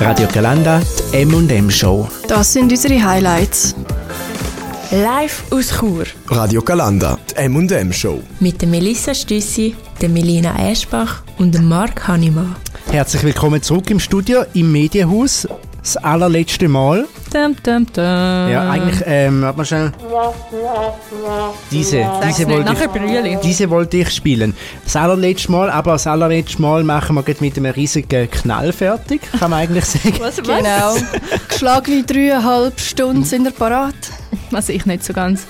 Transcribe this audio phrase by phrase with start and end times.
[0.00, 2.08] Radio Galanda, die M&M Show.
[2.26, 3.76] Das sind unsere Highlights.
[4.90, 6.04] Live aus Chur.
[6.28, 8.20] Radio Galanda, die M&M Show.
[8.40, 12.56] Mit der Melissa Stüssi, der Melina Eschbach und dem Marc Hannemann.
[12.90, 15.46] Herzlich willkommen zurück im Studio, im Medienhaus.
[15.78, 17.06] Das allerletzte Mal.
[17.34, 18.04] Dum, dum, dum.
[18.04, 19.92] Ja, eigentlich, ähm, warte mal schnell.
[21.68, 23.34] Diese, diese wollte, Nachher Brüeli.
[23.34, 24.54] ich, diese wollte ich spielen.
[24.84, 29.22] Das allerletzte Mal, aber das allerletzte Mal machen wir gleich mit einem riesigen Knall fertig,
[29.40, 30.14] kann man eigentlich sagen.
[30.20, 30.94] Was, Genau.
[31.48, 33.94] Geschlagene dreieinhalb Stunden sind wir parat.
[34.52, 35.46] Also ich nicht so ganz.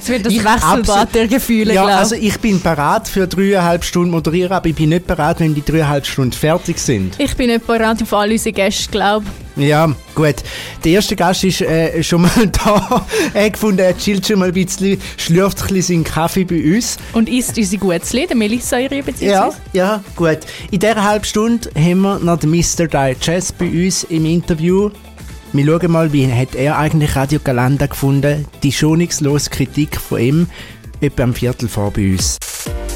[0.00, 4.10] Es wird das Ich Wechselbad der Gefühle, Ja, also ich bin parat für dreieinhalb Stunden
[4.10, 7.14] moderieren, aber ich bin nicht parat, wenn die dreieinhalb Stunden fertig sind.
[7.18, 7.36] ich.
[7.36, 10.36] bin nicht bereit auf all unsere Gäste, glaube Ja, gut.
[10.84, 12.30] Der erste Gast ist äh, schon mal
[12.64, 13.06] da.
[13.34, 16.96] Er gefunden, er chillt schon mal ein bisschen, schlürft ein bisschen seinen Kaffee bei uns.
[17.12, 20.38] Und isst unsere Gutzli, der Melissa ihre Ja, ja, gut.
[20.70, 22.86] In dieser halben Stunde haben wir noch den Mr.
[22.86, 24.90] Digest bei uns im Interview.
[25.54, 28.44] Wir schauen mal, wie hat er eigentlich Radio Galanda gefunden.
[28.62, 30.46] Die schonungslose Kritik von ihm,
[31.00, 32.36] etwa am Viertel vor bei uns.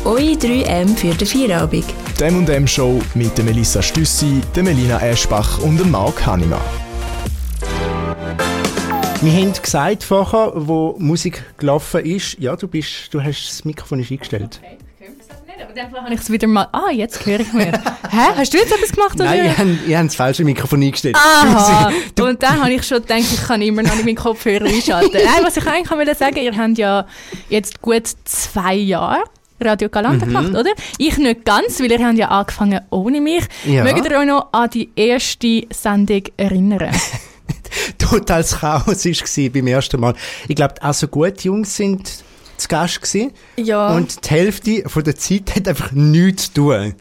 [0.04, 1.86] Eure 3M für den Feierabend.
[2.20, 6.60] Die M&M Show mit der Melissa Stüssi, der Melina Eschbach und dem Marc Hannemann.
[9.22, 14.00] Wir haben gesagt vorher, wo Musik gelaufen ist, ja, du bist, du hast das Mikrofon
[14.00, 14.60] ist eingestellt.
[15.62, 16.68] Aber dann habe ich es wieder mal.
[16.72, 17.72] Ah, jetzt höre ich mir.
[18.10, 18.28] Hä?
[18.36, 19.14] Hast du jetzt etwas gemacht?
[19.14, 19.24] Oder?
[19.24, 21.16] Nein, ich habe, ich habe das falsche Mikrofon eingestellt.
[21.16, 21.90] Aha.
[22.20, 25.12] Und dann habe ich schon gedacht, ich kann immer noch nicht meinen Kopfhörer einschalten.
[25.24, 27.06] Nein, was ich eigentlich wollte sagen, ihr habt ja
[27.48, 29.24] jetzt gut zwei Jahre
[29.60, 29.92] Radio Mhm.
[29.92, 30.70] Galanda gemacht, oder?
[30.98, 33.44] Ich nicht ganz, weil ihr habt ja angefangen ohne mich.
[33.64, 33.84] Ja.
[33.84, 36.90] Mögt ihr euch noch an die erste Sendung erinnern?
[37.98, 40.14] totales Chaos war beim ersten Mal.
[40.48, 42.24] Ich glaube, auch so gute Jungs sind
[42.62, 43.32] zu Gast gewesen.
[43.56, 46.94] Ja, Und die Hälfte von der Zeit hat einfach nichts zu tun.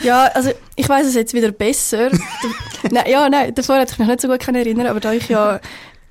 [0.00, 2.10] ja also ich weiß es jetzt wieder besser.
[2.90, 5.28] Nein, ja, nein, davor hätte ich mich nicht so gut können erinnern, aber da ich
[5.28, 5.60] ja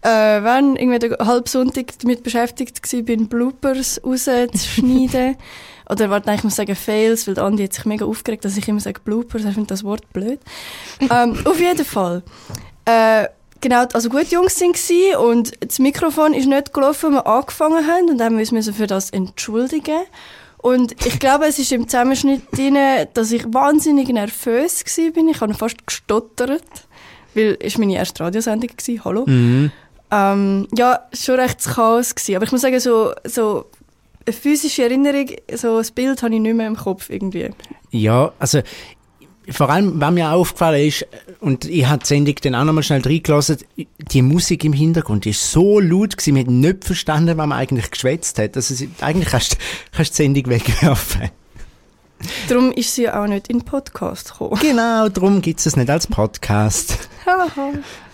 [0.05, 5.35] äh, wenn irgendwie den halben Sonntag damit beschäftigt war, Bloopers rauszuschneiden.
[5.89, 8.67] Oder warte, nein, ich muss sagen Fails, weil Andi hat sich mega aufgeregt, dass ich
[8.67, 10.39] immer sage Bloopers, er findet das Wort blöd.
[10.99, 12.23] ähm, auf jeden Fall.
[12.85, 13.27] Äh,
[13.65, 17.87] genau, also gute Jungs sind gsi und das Mikrofon ist nicht gelaufen, als wir angefangen
[17.87, 20.01] haben und dann müssen wir für das entschuldigen.
[20.59, 22.77] Und ich glaube, es ist im Zusammenschnitt drin,
[23.15, 25.29] dass ich wahnsinnig nervös gsi bin.
[25.29, 26.63] Ich habe fast gestottert,
[27.33, 29.05] weil es meine erste Radiosendung war.
[29.05, 29.25] Hallo.
[29.27, 32.35] Ähm, ja, schon recht Chaos gsi.
[32.35, 33.65] Aber ich muss sagen, so, so
[34.27, 37.49] eine physische Erinnerung, so ein Bild habe ich nicht mehr im Kopf irgendwie.
[37.89, 38.61] Ja, also
[39.49, 41.05] vor allem, was mir auch aufgefallen ist,
[41.39, 43.57] und ich habe die Sendung dann auch nochmal schnell reingelassen,
[43.99, 47.91] die Musik im Hintergrund ist so laut gewesen, wir haben nicht verstanden, was man eigentlich
[47.91, 48.55] geschwätzt hat.
[48.55, 51.29] Also, eigentlich kannst du die Sendung wegwerfen.
[52.47, 54.59] Darum ist sie auch nicht in den Podcast gekommen.
[54.61, 57.09] Genau, darum gibt es es nicht als Podcast.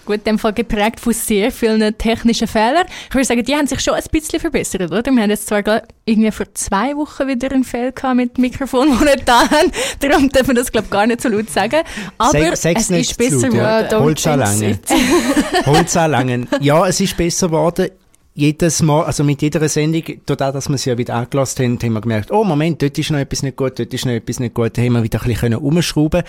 [0.06, 2.86] Gut, in dem Fall geprägt von sehr vielen technischen Fehlern.
[3.10, 5.04] Ich würde sagen, die haben sich schon ein bisschen verbessert, oder?
[5.12, 5.64] Wir haben jetzt zwar
[6.06, 9.42] irgendwie vor zwei Wochen wieder einen Fehler gehabt mit dem Mikrofon, das wir nicht da
[9.50, 9.72] haben.
[10.00, 11.82] Darum dürfen wir das, glaube ich, gar nicht so laut sagen.
[12.18, 13.82] Aber sag's es ist besser ja.
[13.82, 13.88] geworden.
[13.90, 14.72] don't Holz jinx anlangen.
[14.72, 14.90] it.
[15.66, 16.48] Holz anlangen.
[16.60, 17.90] Ja, es ist besser geworden.
[18.34, 21.94] Jedes Mal, also mit jeder Sendung, dadurch, dass wir sie ja wieder angelassen haben, haben
[21.94, 24.54] wir gemerkt, oh Moment, dort ist noch etwas nicht gut, dort ist noch etwas nicht
[24.54, 26.24] gut, da haben wir wieder ein bisschen umschrauben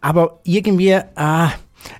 [0.00, 1.52] Aber irgendwie, ah,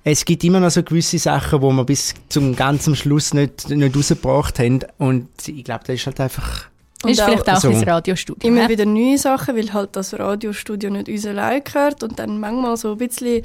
[0.05, 3.97] es gibt immer noch so gewisse Sachen, wo wir bis zum ganzen Schluss nicht, nicht
[3.97, 4.81] rausgebracht haben.
[4.99, 6.67] Und ich glaube, das ist halt einfach,
[7.03, 7.69] Und ist vielleicht auch so.
[7.69, 8.49] ein Radiostudio.
[8.49, 8.69] immer ne?
[8.69, 12.93] wieder neue Sachen, weil halt das Radiostudio nicht uns allein gehört und dann manchmal so
[12.93, 13.43] ein bisschen,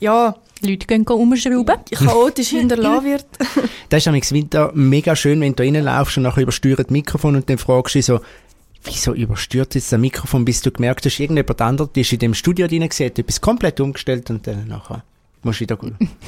[0.00, 1.76] ja, Leute gehen umschrauben.
[1.92, 3.26] chaotisch hinterlassen wird.
[3.88, 7.48] das ist am Winter mega schön, wenn du reinlaufst und nachher übersteuert das Mikrofon und
[7.50, 8.20] dann fragst du dich so,
[8.84, 12.66] wieso übersteuert jetzt das Mikrofon, bis du gemerkt hast, irgendjemand anderes ist in dem Studio
[12.68, 15.02] drin hat etwas komplett umgestellt und dann nachher
[15.42, 15.78] musst wieder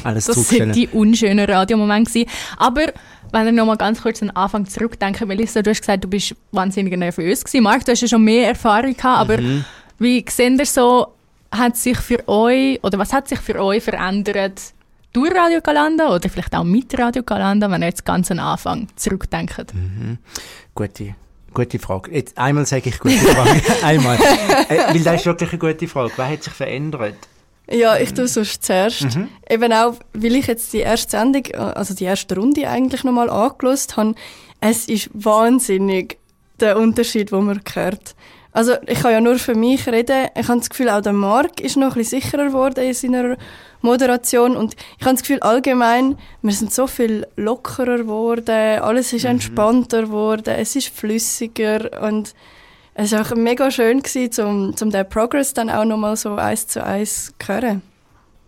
[0.04, 2.24] alles Das sind die unschönen Radiomomente.
[2.56, 2.86] Aber
[3.32, 6.08] wenn wir noch mal ganz kurz an den Anfang zurückdenken, Melissa, du hast gesagt, du
[6.08, 7.62] bist wahnsinnig nervös gewesen.
[7.62, 9.64] Marc, du hast ja schon mehr Erfahrung gehabt, aber Mhm.
[9.98, 11.08] wie seht ihr so,
[11.50, 14.60] hat sich für euch, oder was hat sich für euch verändert
[15.12, 18.44] durch Radio Galanda oder vielleicht auch mit Radio Galanda, wenn ihr jetzt ganz an den
[18.44, 19.74] Anfang zurückdenkt?
[19.74, 20.18] Mhm.
[20.74, 21.14] Gute,
[21.54, 22.12] gute Frage.
[22.14, 23.62] Jetzt, einmal sage ich gute Frage.
[23.82, 24.16] einmal.
[24.68, 26.12] Äh, weil das ist wirklich eine gute Frage.
[26.16, 27.16] Was hat sich verändert?
[27.70, 29.18] Ja, ich tue sonst zuerst.
[29.48, 33.96] Eben auch, weil ich jetzt die erste Sendung, also die erste Runde eigentlich nochmal angelost
[33.96, 34.14] habe,
[34.60, 36.18] es ist wahnsinnig
[36.60, 38.14] der Unterschied, den man hört.
[38.52, 40.28] Also ich kann ja nur für mich reden.
[40.34, 43.36] Ich habe das Gefühl, auch der Marc ist noch ein bisschen sicherer geworden in seiner
[43.82, 49.24] Moderation und ich habe das Gefühl, allgemein, wir sind so viel lockerer geworden, alles ist
[49.24, 52.34] entspannter geworden, es ist flüssiger und
[53.00, 56.66] es war auch mega schön, gewesen, um, um den Progress dann auch nochmal so eins
[56.66, 57.82] zu eins zu hören.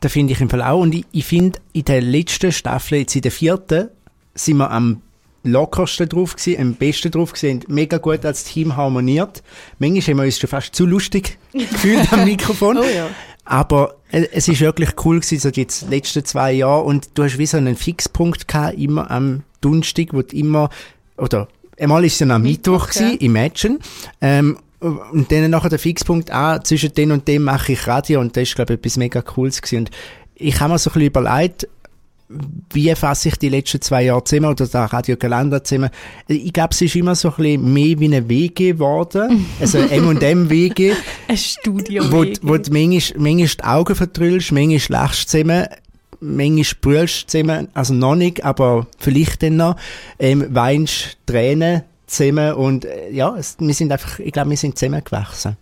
[0.00, 0.80] Das finde ich im Fall auch.
[0.80, 3.90] Und ich, ich finde, in der letzten Staffel, jetzt in der vierten,
[4.34, 5.02] sind wir am
[5.44, 9.44] lockersten drauf gewesen, am besten drauf gewesen, mega gut als Team harmoniert.
[9.78, 12.78] Manchmal haben wir uns schon fast zu lustig gefühlt am Mikrofon.
[12.78, 13.08] Oh ja.
[13.44, 16.82] Aber äh, es ist wirklich cool gewesen, so die letzten zwei Jahre.
[16.82, 20.70] Und du hast wie so einen Fixpunkt gehabt, immer am Donnerstag, wo du immer,
[21.16, 21.46] oder
[21.80, 23.78] einmal ist es ja am Mittwoch Mittwoch, gewesen, Imagine.
[24.20, 28.36] Ähm, und dann nachher der Fixpunkt, ah, zwischen dem und dem mache ich Radio und
[28.36, 29.80] das ist, glaube ich, etwas mega Cooles gewesen.
[29.80, 29.90] Und
[30.34, 31.68] ich habe mir so ein bisschen überlegt,
[32.72, 35.90] wie fasse ich die letzten zwei Jahre zusammen oder da Radio Galanda zusammen?
[36.28, 40.48] Ich glaube, es ist immer so ein bisschen mehr wie eine WG geworden, also M&M
[40.48, 40.92] WG,
[41.26, 42.04] Ein Studio.
[42.10, 45.66] wo, wo du manchmal, manchmal die Augen vertrüllst, manchmal lachst zusammen,
[46.20, 49.76] manchmal brüllst du zusammen, also noch nicht, aber vielleicht dann noch,
[50.18, 54.78] ähm, weinst Tränen zusammen und äh, ja, es, wir sind einfach, ich glaube, wir sind
[54.78, 55.56] zusammengewachsen.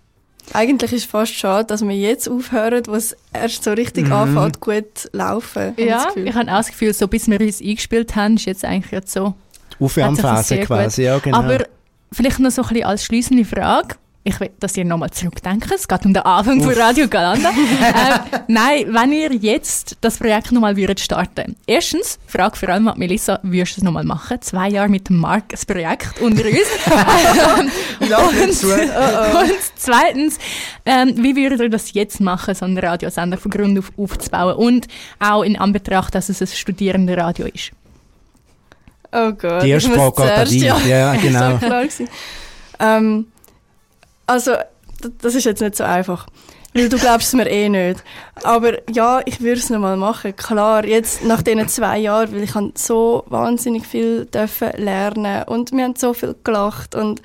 [0.55, 4.13] Eigentlich ist es fast schade, dass wir jetzt aufhören, wo es erst so richtig Mhm.
[4.13, 5.75] anfängt, gut zu laufen.
[5.77, 8.93] Ja, ich habe auch das Gefühl, so bis wir uns eingespielt haben, ist jetzt eigentlich
[8.93, 9.35] jetzt so.
[9.79, 11.37] Aufwärmphase quasi, ja genau.
[11.39, 11.59] Aber
[12.11, 13.97] vielleicht noch so ein bisschen als schließende Frage.
[14.29, 15.73] Ich will, dass ihr nochmal zurückdenkt.
[15.73, 17.49] Es geht um den Anfang von Radio Galanda.
[17.51, 21.57] ähm, nein, wenn ihr jetzt das Projekt nochmal würdet starten.
[21.67, 24.37] Erstens, Frage vor allem an Melissa, würdest du es nochmal machen?
[24.43, 26.59] Zwei Jahre mit dem Marc ein Projekt unter uns.
[27.59, 28.63] und,
[29.41, 30.39] und zweitens,
[30.85, 34.57] ähm, wie würdet ihr das jetzt machen, so einen Radiosender von Grund auf aufzubauen?
[34.57, 34.89] Und
[35.21, 37.71] auch in Anbetracht, dass es ein Studierendenradio ist.
[39.11, 39.63] Oh Gott.
[39.63, 40.63] Die erste Frage geht an dich.
[40.87, 41.41] Ja, das genau.
[41.41, 41.87] war klar.
[42.81, 43.27] Ähm,
[44.29, 44.53] also,
[45.21, 46.27] das ist jetzt nicht so einfach.
[46.75, 48.05] Weil du glaubst es mir eh nicht.
[48.43, 50.37] Aber ja, ich würde es nochmal machen.
[50.37, 54.29] Klar, jetzt nach diesen zwei Jahren, weil ich so wahnsinnig viel
[54.77, 57.23] lernen und wir haben so viel gelacht und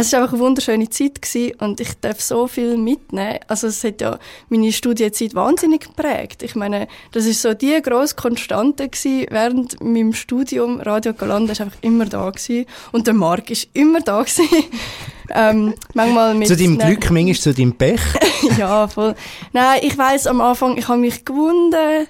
[0.00, 3.38] es war einfach eine wunderschöne Zeit gewesen und ich darf so viel mitnehmen.
[3.46, 4.18] Also es hat ja
[4.48, 6.42] meine Studienzeit wahnsinnig geprägt.
[6.42, 10.80] Ich meine, das ist so die grosse Konstante gewesen während meinem Studium.
[10.80, 14.48] Radio Galanda ist einfach immer da gewesen und der Marc ist immer da gewesen.
[15.32, 16.88] ähm, manchmal mit zu deinem Nein.
[16.88, 18.00] Glück, manchmal zu deinem Pech.
[18.58, 19.14] ja, voll.
[19.52, 22.08] Nein, ich weiß am Anfang, ich habe mich gewunden,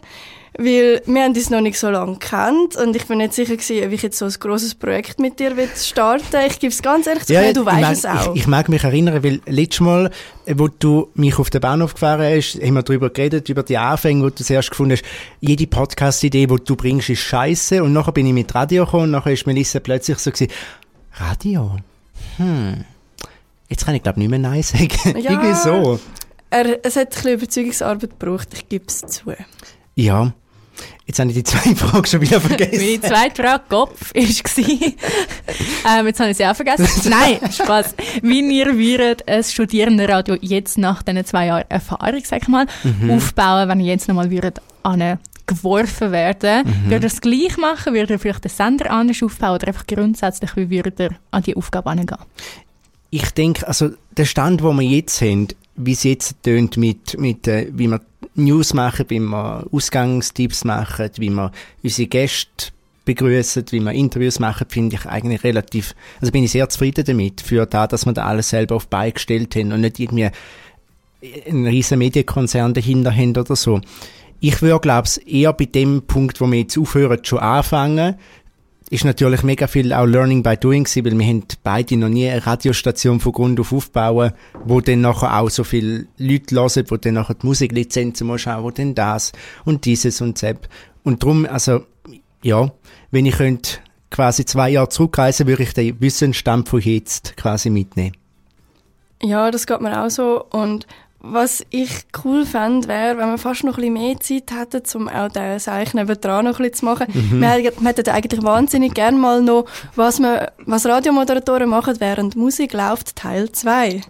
[0.56, 3.84] weil wir haben uns noch nicht so lange kennt und ich bin nicht sicher gewesen,
[3.84, 6.36] ob ich jetzt so ein grosses Projekt mit dir will starten.
[6.46, 8.34] Ich gebe es ganz ehrlich zu, ja, du weißt es auch.
[8.34, 10.10] Ich, ich mag mich erinnern, weil letztes Mal,
[10.46, 13.76] äh, wo du mich auf den Bahnhof gefahren hast, haben wir darüber geredet, über die
[13.76, 15.04] Anfänge, wo du zuerst gefunden hast,
[15.40, 17.82] jede Podcast-Idee, die du bringst, ist scheiße.
[17.82, 20.52] Und nachher bin ich mit Radio gekommen und nachher ist Melissa plötzlich so gewesen,
[21.14, 21.78] Radio?
[22.36, 22.84] Hm.
[23.68, 24.88] Jetzt kann ich glaube nicht mehr Nein sagen.
[25.04, 25.32] Ja.
[25.32, 25.98] Irgendwie so.
[26.50, 29.32] er, es hat ein bisschen Überzeugungsarbeit gebraucht, ich gebe es zu.
[29.96, 30.32] Ja.
[31.06, 32.84] Jetzt habe ich die zweite Frage schon wieder vergessen.
[32.84, 36.88] Meine zweite Frage, Kopf, war, ähm, jetzt habe ich sie auch vergessen.
[37.10, 37.94] Nein, Spaß.
[38.22, 42.66] Wie ihr würdet ein Studierendenradio jetzt nach diesen zwei Jahren Erfahrung, sag ich mal,
[43.08, 44.60] aufbauen, wenn ihr jetzt nochmal würdet
[45.46, 46.64] geworfen werden.
[46.88, 47.92] Würdet ihr es gleich machen?
[47.92, 49.56] Würdet ihr vielleicht den Sender anders aufbauen?
[49.56, 52.16] Oder einfach grundsätzlich, wie würdet ihr an die Aufgabe angehen?
[53.10, 57.48] Ich denke, also der Stand, wo wir jetzt haben, wie es jetzt tönt mit, mit
[57.48, 58.00] äh, wie wir
[58.34, 62.72] News machen, wie wir Ausgangstipps machen, wie wir unsere Gäste
[63.04, 67.40] begrüßen, wie wir Interviews machen, finde ich eigentlich relativ, also bin ich sehr zufrieden damit,
[67.40, 70.30] für da, dass wir da alles selber auf Beine gestellt haben und nicht irgendwie
[71.48, 73.80] einen riesen Medienkonzern dahinter haben oder so.
[74.40, 78.16] Ich würde, glaube ich, eher bei dem Punkt, wo wir jetzt aufhören, schon anfangen,
[78.90, 82.28] ist natürlich mega viel auch Learning by Doing gewesen, weil wir haben beide noch nie
[82.28, 84.32] eine Radiostation von Grund auf aufbauen,
[84.64, 88.62] wo dann nachher auch so viele Leute hören, wo dann nachher die Musiklizenzen muss schauen,
[88.62, 89.32] wo dann das
[89.64, 90.56] und dieses und das.
[91.02, 91.80] Und darum, also,
[92.42, 92.70] ja,
[93.10, 93.78] wenn ich könnte
[94.10, 98.16] quasi zwei Jahre zurückreisen, würde ich den Wissensstand von jetzt quasi mitnehmen.
[99.22, 100.44] Ja, das geht mir auch so.
[100.50, 100.86] Und
[101.26, 101.90] was ich
[102.24, 105.58] cool fände, wäre, wenn wir fast noch ein bisschen mehr Zeit hätten, um auch den
[105.58, 107.06] Seich nebendran noch ein bisschen zu machen.
[107.40, 109.64] Wir, hätten- wir hätten eigentlich wahnsinnig gerne mal noch,
[109.96, 114.02] was, wir, was Radiomoderatoren machen, während Musik läuft, Teil 2.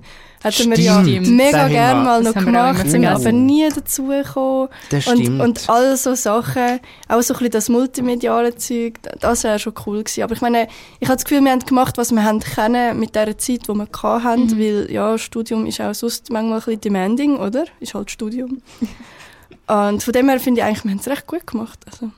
[0.44, 1.28] Hätten wir ja Stimmt.
[1.30, 4.68] mega gerne mal das noch gemacht, sind wir aber nie dazu gekommen.
[4.90, 5.40] Das Und, stimmt.
[5.40, 10.04] und all so Sachen, auch so ein bisschen das multimediale Zeug, das wäre schon cool
[10.04, 10.22] gewesen.
[10.22, 10.68] Aber ich meine,
[11.00, 13.72] ich habe das Gefühl, wir haben gemacht, was wir haben können mit der Zeit, die
[13.74, 14.58] wir hatten, Mhm.
[14.58, 17.64] weil ja, Studium ist auch sonst manchmal ein bisschen demanding, oder?
[17.80, 18.60] Ist halt Studium.
[19.66, 21.78] Und von dem her finde ich eigentlich, wir haben es recht gut gemacht.
[21.90, 22.10] Also,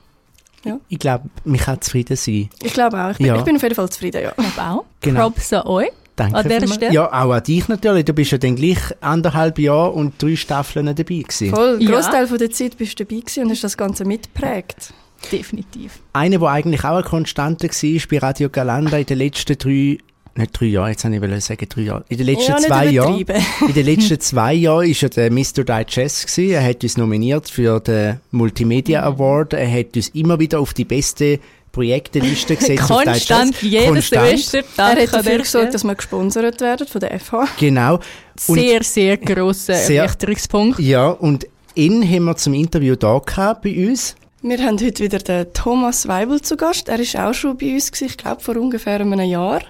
[0.89, 2.49] ich glaube, mich kann zufrieden sein.
[2.61, 3.11] ich glaube auch.
[3.11, 3.37] Ich bin, Ja.
[3.37, 4.33] ich bin auf jeden Fall zufrieden, ja.
[4.37, 4.85] Ich glaube auch.
[4.99, 5.29] Genau.
[5.29, 5.91] Props an euch.
[6.17, 6.67] Danke An dieser.
[6.73, 6.93] Stelle?
[6.93, 8.03] Ja, auch an dich natürlich.
[8.03, 11.51] Du bist ja dann gleich anderthalb Jahre und drei Staffeln dabei gewesen.
[11.51, 11.91] Voll, Ja.
[11.91, 14.93] Großteil von der Zeit bist du dabei gewesen und hast das Ganze mitgeprägt.
[15.31, 15.99] Definitiv.
[16.13, 19.97] Eine, die eigentlich auch eine Konstante war bei Radio Galanda in den letzten drei
[20.37, 22.05] nicht drei Jahre, jetzt habe ich sagen drei Jahre.
[22.09, 23.25] In den letzten Ja, zwei Jahren,
[23.67, 25.63] in den letzten zwei Jahren ist er der Mr.
[25.63, 26.51] Digest gewesen.
[26.51, 29.53] Er hat uns nominiert für den Multimedia Award.
[29.53, 31.39] Er hat uns immer wieder auf die beste
[31.77, 32.87] Projekteliste gesetzt.
[32.87, 34.39] Konstant, jedes Konstant.
[34.39, 34.63] Semester.
[34.77, 37.47] Er hat dafür dir, gesorgt, dass wir gesponsert werden von der FH.
[37.59, 37.99] Genau.
[38.47, 40.79] Und, Sehr, sehr grosser Erleichterungspunkt.
[40.79, 44.15] ja, und ihn haben wir zum Interview da gehabt bei uns.
[44.41, 46.89] Wir haben heute wieder den Thomas Weibel zu Gast.
[46.89, 49.61] Er ist auch schon bei uns, gewesen, ich glaube vor ungefähr einem Jahr.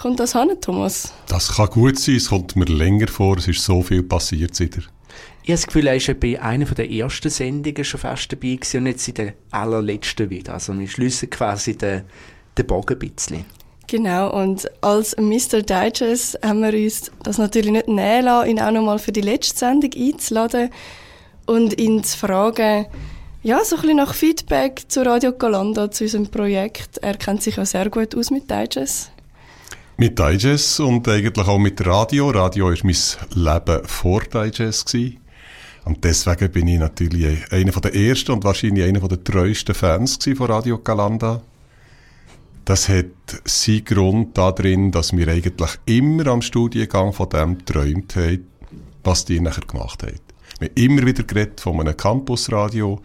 [0.00, 1.12] Kommt das hin, Thomas?
[1.26, 4.82] Das kann gut sein, es kommt mir länger vor, es ist so viel passiert seither.
[5.42, 8.80] Ich habe das Gefühl, er war bei einer der ersten Sendungen schon fast dabei gewesen
[8.80, 10.54] und jetzt in der allerletzten wieder.
[10.54, 12.02] Also wir schliessen quasi den,
[12.58, 13.44] den Bogen ein bisschen.
[13.86, 15.62] Genau, und als Mr.
[15.62, 19.58] Digest haben wir uns das natürlich nicht nehmen lassen, ihn auch nochmal für die letzte
[19.58, 20.70] Sendung einzuladen
[21.46, 22.86] und ihn zu fragen,
[23.42, 26.98] ja, so ein bisschen nach Feedback zu Radio Galanda, zu unserem Projekt.
[26.98, 29.10] Er kennt sich ja sehr gut aus mit Digest.
[29.96, 32.30] Mit Digest und eigentlich auch mit Radio.
[32.30, 32.96] Radio war mein
[33.34, 34.92] Leben vor Digest.
[34.92, 35.20] Gewesen.
[35.84, 40.46] Und deswegen bin ich natürlich einer der ersten und wahrscheinlich einer der treuesten Fans von
[40.46, 41.42] Radio Galanda.
[42.64, 43.06] Das hat
[43.44, 48.46] seinen Grund darin, dass wir eigentlich immer am Studiengang von dem geträumt haben,
[49.02, 50.20] was die nachher gemacht haben.
[50.58, 53.00] Wir haben immer wieder geredet von einem Campusradio.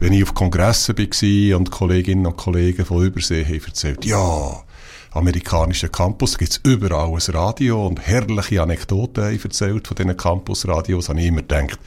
[0.00, 4.64] Wenn ich auf Kongressen war und Kolleginnen und Kollegen von Übersee haben erzählt, ja,
[5.12, 11.08] amerikanischer Campus, gibt es überall ein Radio und herrliche Anekdoten haben erzählt von diesen Campusradios,
[11.08, 11.78] habe ich immer gedacht,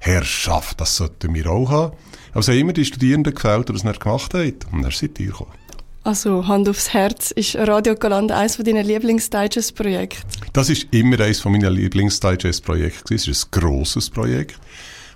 [0.00, 1.96] Herrschaft, das sollten wir auch haben.
[2.32, 4.54] Aber es haben immer die Studierenden gefällt, die das nicht gemacht haben.
[4.72, 5.52] Und dann seid ihr gekommen.
[6.02, 10.22] Also, Hand aufs Herz, ist Radio Galanda eines von deinen Lieblings-Digest-Projekten?
[10.52, 13.14] Das ist immer eines von meinen Lieblings-Digest-Projekten.
[13.14, 14.58] Es ist ein grosses Projekt.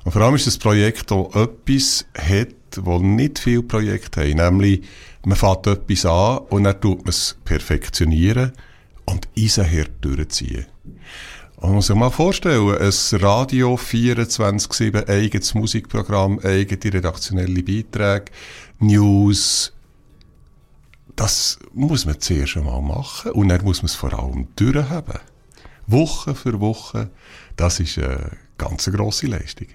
[0.05, 4.37] Und vor allem ist es ein Projekt, das etwas hat, wo nicht viele Projekte haben.
[4.37, 4.83] Nämlich,
[5.29, 8.53] man fängt etwas an und dann tut man es perfektionieren
[9.05, 10.67] und eisenhart durchziehen.
[11.57, 18.33] Und man muss sich mal vorstellen, ein Radio 24-7, eigenes Musikprogramm, eigene redaktionelle Beiträge,
[18.79, 19.75] News,
[21.15, 25.19] das muss man zuerst einmal machen und dann muss man es vor allem durchhaben.
[25.87, 27.11] Woche für Woche,
[27.57, 29.69] das ist eine ganz grosse Leistung.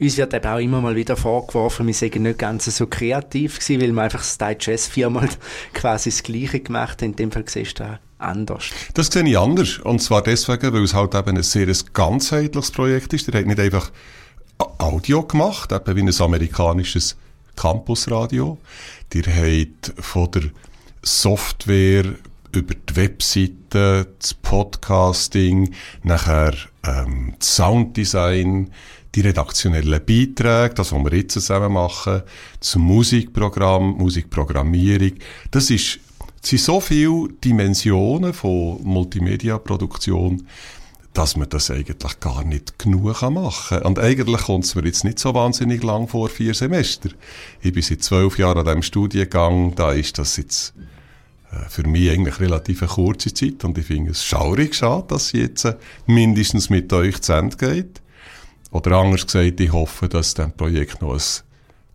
[0.00, 3.82] Uns wird eben auch immer mal wieder vorgeworfen, wir seien nicht ganz so kreativ gewesen,
[3.82, 5.28] weil wir einfach das Digest viermal
[5.74, 7.10] quasi das Gleiche gemacht haben.
[7.10, 8.70] In dem Fall siehst du anders.
[8.94, 9.78] Das sehe ich anders.
[9.78, 13.28] Und zwar deswegen, weil es halt eben ein sehr ganzheitliches Projekt ist.
[13.28, 13.90] Der hat nicht einfach
[14.78, 17.16] Audio gemacht, eben wie ein amerikanisches
[17.56, 18.58] Campusradio.
[19.12, 20.42] Der hat von der
[21.02, 22.14] Software
[22.52, 26.54] über die Webseite, das Podcasting, nachher
[26.84, 28.70] ähm, das Sounddesign,
[29.14, 32.22] die redaktionellen Beiträge, das, was wir jetzt zusammen machen,
[32.58, 35.12] das Musikprogramm, Musikprogrammierung.
[35.50, 35.98] Das ist,
[36.42, 40.46] sind so viele Dimensionen von Multimedia-Produktion,
[41.12, 43.82] dass man das eigentlich gar nicht genug machen kann.
[43.82, 47.10] Und eigentlich kommt es mir jetzt nicht so wahnsinnig lang vor, vier Semester.
[47.60, 50.72] Ich bin seit zwölf Jahren an diesem Studiengang, da ist das jetzt
[51.50, 55.28] äh, für mich eigentlich relativ eine kurze Zeit und ich finde es schaurig schade, dass
[55.28, 55.76] sie jetzt äh,
[56.06, 58.00] mindestens mit euch zu Ende geht.
[58.70, 61.20] Oder anders gesagt, ich hoffe, dass dem Projekt noch ein,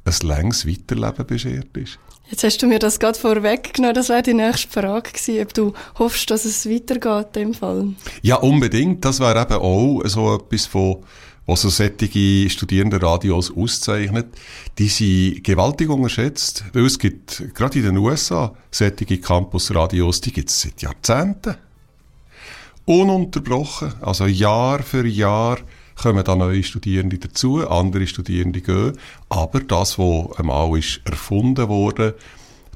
[0.06, 2.00] ein längs Weiterleben beschert ist.
[2.30, 5.74] Jetzt hast du mir das gerade vorweggenommen, das wäre die nächste Frage gewesen, ob du
[6.00, 7.94] hoffst, dass es weitergeht in dem Fall.
[8.24, 9.06] Ja, unbedingt.
[9.06, 11.04] Das wäre eben auch so etwas von
[11.46, 14.28] was so sättige Studierendenradios auszeichnet,
[14.78, 20.50] die sind gewaltig unterschätzt, weil es gibt, gerade in den USA, sättige Campusradios, die gibt
[20.50, 21.56] es seit Jahrzehnten.
[22.86, 25.60] Ununterbrochen, also Jahr für Jahr
[25.96, 28.94] kommen da neue Studierende dazu, andere Studierende gehen,
[29.30, 32.16] aber das, was einmal ist erfunden wurde,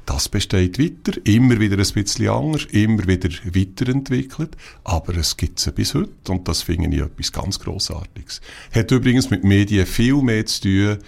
[0.06, 5.72] das besteht weiter, immer wieder ein bisschen anders, immer wieder weiterentwickelt, aber es gibt es
[5.72, 8.40] bis heute und das finde ich etwas ganz Grossartiges.
[8.74, 10.98] Hat übrigens mit Medien viel mehr zu tun,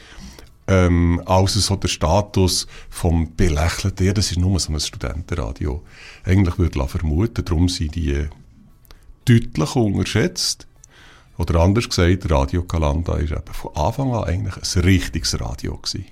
[0.69, 5.83] ähm, als so der Status vom Belächelten, ja, das ist nur so ein Studentenradio.
[6.25, 8.26] Eigentlich würde ich vermuten, darum sind die
[9.25, 10.66] deutlich unterschätzt.
[11.42, 16.04] Oder anders gesagt, Radio Kalanda ist eben von Anfang an eigentlich ein richtiges Radio gewesen.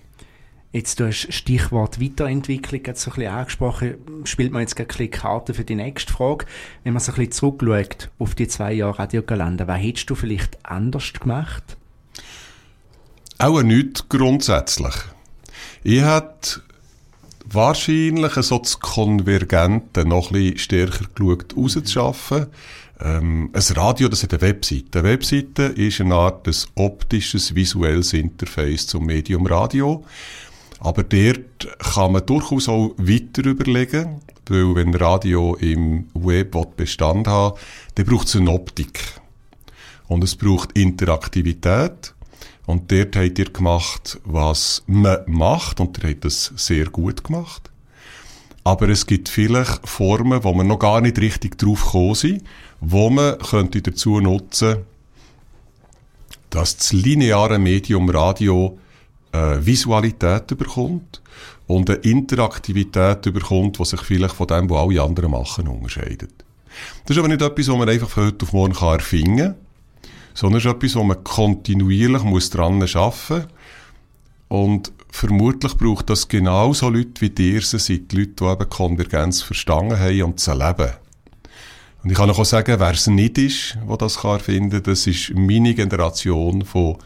[0.73, 3.95] Jetzt, du hast Stichwort Weiterentwicklung gerade so ein bisschen angesprochen.
[4.25, 6.47] Spielt man jetzt gerade ein bisschen Karten für die nächste Frage.
[6.83, 10.17] Wenn man so ein bisschen zurückschaut auf die zwei Jahre Radio Galanda, was hättest du
[10.17, 11.77] vielleicht anders gemacht?
[13.39, 14.95] Auch nicht grundsätzlich.
[15.85, 16.61] Ich hätte
[17.45, 22.47] wahrscheinlich so das Konvergente noch ein bisschen stärker geschaut, rauszuschaffen.
[23.03, 24.99] Ähm, ein Radio, das hat eine Webseite.
[24.99, 30.05] Eine Webseite ist eine Art des optisches, visuelles Interface zum Medium Radio.
[30.81, 37.59] Aber dort kann man durchaus auch weiter überlegen, weil wenn Radio im Web Bestand hat,
[37.95, 39.01] dann braucht es eine Optik.
[40.09, 42.15] Und es braucht Interaktivität.
[42.67, 47.71] Und dort habt ihr gemacht, was man macht, und ihr habt das sehr gut gemacht.
[48.63, 52.45] Aber es gibt vielleicht Formen, wo man noch gar nicht richtig drauf gekommen sind,
[52.81, 54.79] wo man könnte dazu nutzen,
[56.51, 58.79] dass das lineare Medium Radio
[59.33, 61.23] äh, Visualität bekommt
[61.67, 66.33] und eine Interaktivität bekommt, die sich vielleicht von dem, was alle anderen machen, unterscheidet.
[67.05, 69.55] Das ist aber nicht etwas, was man einfach von heute auf morgen kann erfinden kann,
[70.35, 73.47] sondern es ist etwas, wo man kontinuierlich muss dran arbeiten muss.
[74.49, 79.99] Und vermutlich braucht das genauso Leute wie dir sind, die Leute, die eben Konvergenz verstanden
[79.99, 80.91] haben und zu leben.
[82.03, 85.35] Und ich kann auch sagen, wer es nicht ist, der das erfinden kann, das ist
[85.35, 86.97] meine Generation von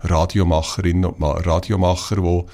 [0.00, 2.44] Radiomacherinnen und Radiomacher, die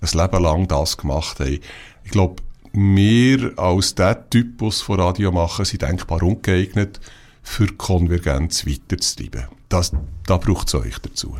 [0.00, 1.60] ein Leben lang das gemacht haben.
[2.04, 2.36] Ich glaube,
[2.72, 7.00] wir als der Typus von Radiomacher sind denkbar ungeeignet,
[7.42, 9.48] für Konvergenz weiterzutreiben.
[9.68, 9.92] Das,
[10.26, 11.36] da braucht es euch dazu.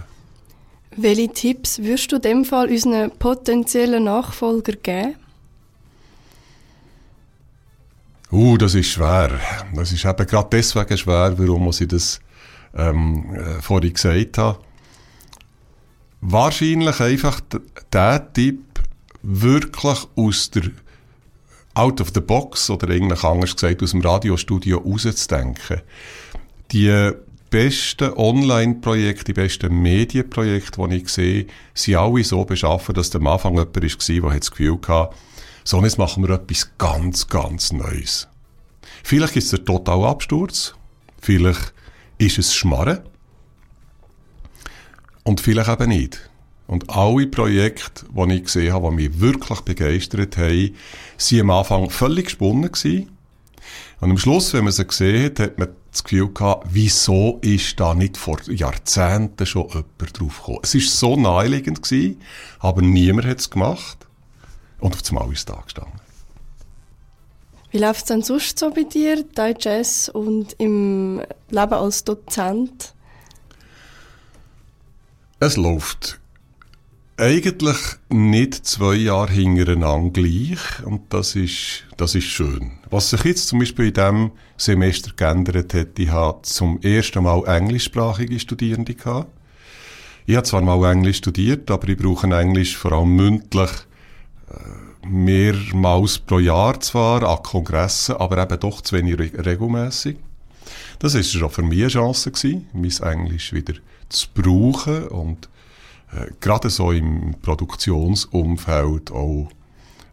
[0.97, 5.15] Welche Tipps würdest du in dem Fall unseren potenziellen Nachfolger geben?
[8.33, 9.39] Uh, das ist schwer.
[9.75, 12.19] Das ist eben gerade deswegen schwer, warum ich das
[12.75, 14.59] ähm, äh, vorhin gesagt habe.
[16.23, 17.43] Wahrscheinlich einfach
[17.93, 18.81] der Tipp,
[19.23, 20.63] wirklich aus der
[21.75, 25.83] out of the box oder eigentlich anders gesagt aus dem Radiostudio rauszudenken.
[26.71, 27.13] Die
[27.51, 33.53] besten Online-Projekte, die besten Medienprojekte, die ich sehe, sind alle so beschaffen, dass am Anfang
[33.53, 35.15] jemand war, der das Gefühl hatte,
[35.65, 38.29] so jetzt machen wir etwas ganz, ganz Neues.
[39.03, 40.75] Vielleicht ist es der totale Absturz,
[41.21, 41.73] vielleicht
[42.19, 43.01] ist es Schmarren
[45.25, 46.31] und vielleicht eben nicht.
[46.67, 50.75] Und alle Projekte, die ich gesehen habe, die mich wirklich begeistert haben,
[51.19, 52.71] waren am Anfang völlig gesponnen.
[54.01, 57.79] Und am Schluss, wenn man sie gesehen hat, hat man das Gefühl gehabt, wieso ist
[57.79, 60.59] da nicht vor Jahrzehnten schon jemand drauf gekommen?
[60.63, 62.21] Es war so naheliegend gewesen,
[62.59, 63.99] aber niemand hat es gemacht.
[64.83, 66.01] Und auf einmal ist es da gestanden.
[67.71, 72.93] Wie läuft es denn sonst so bei dir, dein Jazz und im Leben als Dozent?
[75.39, 76.21] Es läuft
[77.17, 77.79] eigentlich
[78.11, 82.73] nicht zwei Jahre hintereinander gleich und das ist, das ist schön.
[82.91, 87.45] Was sich jetzt zum Beispiel in diesem Semester geändert hat, ich habe zum ersten Mal
[87.47, 89.31] englischsprachige Studierende gehabt.
[90.27, 93.71] Ich habe zwar mal Englisch studiert, aber ich brauche Englisch vor allem mündlich
[95.07, 100.17] mehrmals pro Jahr zwar an Kongressen, aber eben doch zu wenig regelmäßig.
[100.99, 103.75] Das ist schon für mich eine Chance gewesen, mein Englisch wieder
[104.09, 105.49] zu brauchen und
[106.13, 109.49] äh, gerade so im Produktionsumfeld auch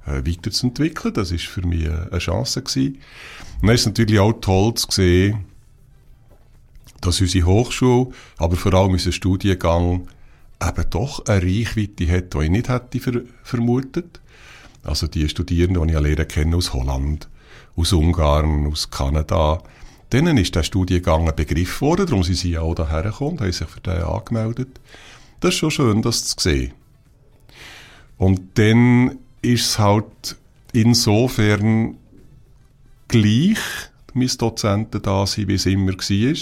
[0.08, 1.13] äh, weiterzuentwickeln.
[1.13, 2.99] Das ist für mich eine Chance gewesen.
[3.62, 5.45] Und dann ist es natürlich auch toll zu sehen,
[7.02, 10.08] dass unsere Hochschule, aber vor allem unser Studiengang
[10.62, 14.19] eben doch eine Reichweite hat, die ich nicht hätte ver vermutet.
[14.84, 17.28] Also die Studierenden, die ich lernen kenne aus Holland,
[17.76, 19.62] aus Ungarn, aus Kanada,
[20.12, 23.68] denen ist der Studiengang ein Begriff geworden, darum sind sie auch daher gekommen, haben sich
[23.68, 24.80] für den angemeldet.
[25.39, 26.74] Das ist schon schön, das zu sehen.
[28.18, 30.36] Und dann ist es halt
[30.74, 31.96] insofern
[33.08, 33.60] gleich,
[34.13, 36.36] mein Dozenten da sind, wie es immer war.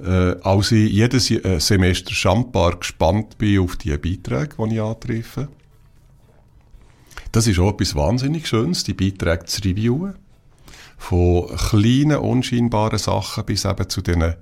[0.00, 1.26] Äh, als ich jedes
[1.58, 5.48] Semester schambar gespannt bin auf die Beiträge, die ich antreffe.
[7.32, 10.14] Das ist auch etwas wahnsinnig Schönes, die Beiträge zu reviewen.
[10.96, 14.34] Von kleinen, unscheinbaren Sachen bis eben zu diesen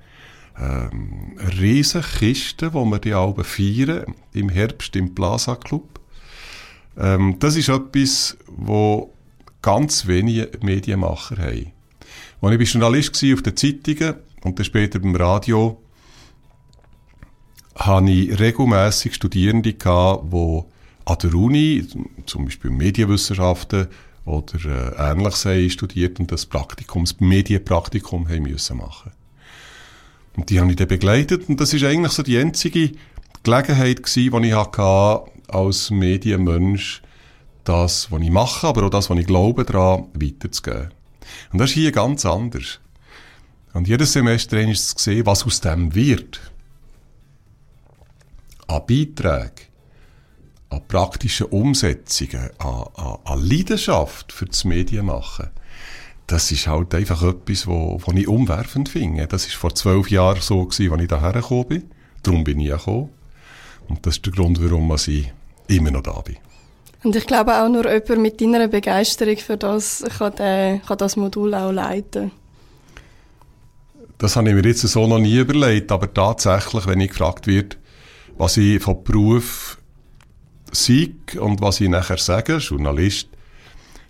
[0.58, 6.00] ähm, riesen Kisten, die wir die Alben feiern, im Herbst im Plaza Club.
[6.96, 9.12] Ähm, das ist etwas, wo
[9.60, 11.72] ganz wenige Medienmacher haben.
[12.40, 15.82] Als ich Journalist war auf den Zeitungen und dann später beim Radio,
[17.74, 20.62] hatte ich regelmässig Studierende, gehabt, die
[21.06, 21.86] an der Uni,
[22.26, 23.86] zum Beispiel Medienwissenschaften
[24.24, 29.12] oder äh, Ähnliches haben studiert und das Praktikum, das Medienpraktikum haben müssen machen.
[30.36, 32.92] Und die habe ich dann begleitet und das ist eigentlich so die einzige
[33.44, 37.02] Gelegenheit gewesen, die ich hatte, als Medienmensch
[37.62, 40.90] das, was ich mache, aber auch das, was ich glaube, daran weiterzugeben.
[41.52, 42.80] Und das ist hier ganz anders.
[43.72, 46.40] Und jedes Semester ist es gesehen, was aus dem wird.
[48.66, 49.66] An Beiträgen,
[50.76, 55.50] an praktischen Umsetzungen, an, an, an Leidenschaft für das Medienmachen
[56.26, 59.26] das ist halt einfach etwas, wo, wo ich umwerfend finde.
[59.26, 61.90] Das ist vor zwölf Jahren so gewesen, als ich daher gekommen bin.
[62.22, 63.10] Darum bin ich gekommen.
[63.88, 65.32] Und das ist der Grund, warum ich
[65.68, 66.36] immer noch da bin.
[67.04, 71.16] Und ich glaube auch nur jemand mit deiner Begeisterung für das kann, den, kann das
[71.16, 72.32] Modul auch leiten.
[74.18, 77.78] Das habe ich mir jetzt so noch nie überlegt, aber tatsächlich, wenn ich gefragt wird,
[78.36, 79.75] was ich vom Beruf
[80.72, 83.28] sei und was ich nachher sage, Journalist,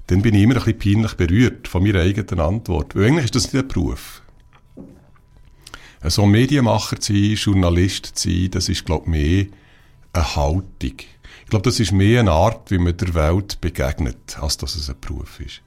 [0.08, 2.94] dann bin ich immer ein bisschen peinlich berührt von meiner eigenen Antwort.
[2.94, 4.22] Weil eigentlich ist das nicht ein Beruf.
[6.04, 9.46] So ein Medienmacher zu sein, Journalist zu sein, das ist, glaube ich, mehr
[10.12, 10.96] eine Haltung.
[11.46, 14.88] Ich glaube, das ist mehr eine Art, wie man der Welt begegnet, als dass es
[14.88, 15.62] ein Beruf ist.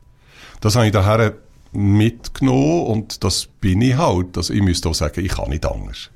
[0.62, 1.36] Das habe ich daher
[1.72, 4.38] mitgenommen und das bin ich halt.
[4.38, 6.10] Also ich müsste auch sagen, ich kann nicht anders.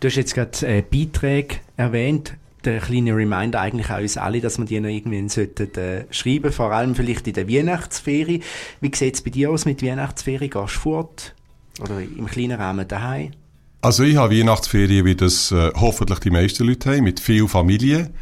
[0.00, 2.36] Du hast jetzt gerade äh, Beiträge erwähnt.
[2.64, 6.52] Der kleine Reminder eigentlich an uns alle, dass wir die noch irgendwie sollten, äh, schreiben,
[6.52, 8.40] vor allem vielleicht in der Weihnachtsferie.
[8.80, 10.48] Wie sieht es bei dir aus mit Weihnachtsferie?
[10.48, 11.34] Gehst du fort?
[11.80, 13.32] Oder im kleinen Rahmen daheim?
[13.80, 18.12] Also ich habe Weihnachtsferien, wie das äh, hoffentlich die meisten Leute haben, mit viel Familie.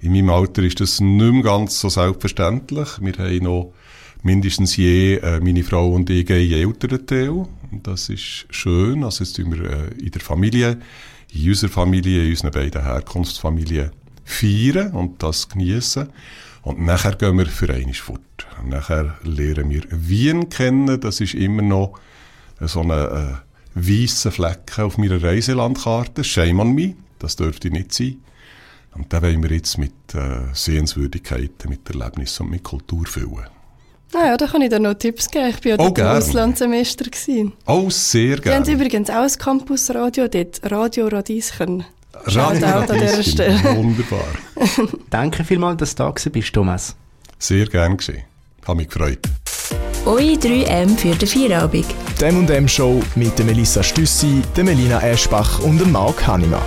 [0.00, 2.88] In meinem Alter ist das nicht mehr ganz so selbstverständlich.
[3.00, 3.72] Wir haben noch
[4.22, 7.46] mindestens je, äh, meine Frau und ich, gehen älteren Teil.
[7.82, 9.02] Das ist schön.
[9.02, 10.78] Also jetzt tun wir äh, in der Familie,
[11.32, 13.90] in unserer Familie, in unseren beiden Herkunftsfamilien
[14.24, 16.08] feiern und das genießen.
[16.62, 18.20] Und nachher gehen wir für einmal fort.
[18.60, 21.00] Und nachher lernen wir Wien kennen.
[21.00, 21.98] Das ist immer noch
[22.60, 23.42] so eine
[23.74, 26.24] äh, weiße Flecken auf meiner Reiselandkarte.
[26.24, 26.94] Shame on me.
[27.18, 28.18] Das dürfte nicht sein.
[28.94, 33.46] Und da wollen wir jetzt mit äh, Sehenswürdigkeiten, mit Erlebnissen und mit Kultur füllen.
[34.14, 35.48] Naja, da kann ich dir noch Tipps geben.
[35.50, 36.06] Ich war ja Oh, dort im.
[36.06, 37.04] Auslandssemester.
[37.04, 37.52] gewesen.
[37.66, 38.72] Oh, sehr Die haben gerne.
[38.72, 41.84] übrigens auch ein Campusradio dort, Radio Radieschen.
[42.14, 43.22] Radio Shoutout an dieser Radieschen.
[43.24, 43.76] Stelle.
[43.76, 44.24] Wunderbar.
[45.10, 46.96] Danke vielmals, dass du da bist, Thomas.
[47.38, 48.22] Sehr gern geschehen.
[48.66, 49.20] Habe mich gefreut.
[50.06, 51.86] Eure 3M für den Feierabend.
[52.18, 56.62] Die M&M Show mit Melissa Stüssi, der Melina Eschbach und dem Marc Hannemann.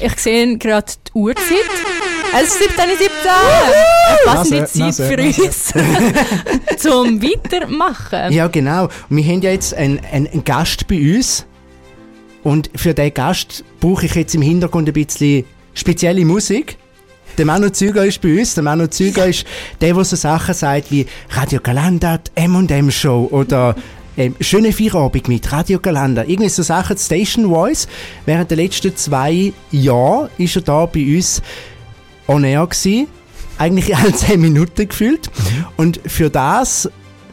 [0.00, 1.93] Ich sehe gerade die Uhrzeit.
[2.36, 2.78] Es ist 17.17
[4.08, 5.72] Eine passende Zeit für uns,
[6.82, 8.32] zum Weitermachen.
[8.32, 8.88] Ja, genau.
[9.08, 11.46] Wir haben ja jetzt einen, einen, einen Gast bei uns.
[12.42, 15.44] Und für diesen Gast brauche ich jetzt im Hintergrund ein bisschen
[15.74, 16.76] spezielle Musik.
[17.38, 18.54] Der Manu Züger ist bei uns.
[18.54, 19.46] Der Manu Züger ist
[19.80, 23.76] der, der so Sachen sagt wie Radio Galanda, die M&M Show oder
[24.16, 26.22] ähm, schöne Feierabend mit Radio Galanda.
[26.22, 27.88] Irgendwie so Sachen, Station Voice.
[28.26, 31.42] Während der letzten zwei Jahre ist er da bei uns
[32.26, 33.08] on air gewesen.
[33.58, 35.30] Eigentlich alle zehn Minuten gefühlt.
[35.76, 36.90] Und für das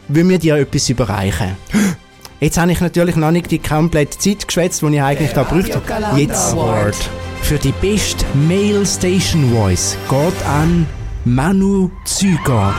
[0.08, 1.56] will mir dir etwas überreichen.
[2.40, 5.80] Jetzt habe ich natürlich noch nicht die komplette Zeit geschwätzt, die ich eigentlich da bräuchte.
[6.16, 6.96] Jetzt Award.
[7.40, 10.86] Für die beste Male Station Voice geht an
[11.24, 12.74] Manu Züger.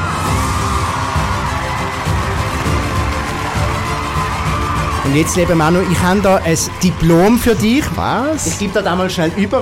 [5.06, 7.80] Und jetzt, lieber Manu, ich habe da ein Diplom für dich.
[7.80, 8.58] Ich Was?
[8.58, 9.62] gebe dir da mal schnell über.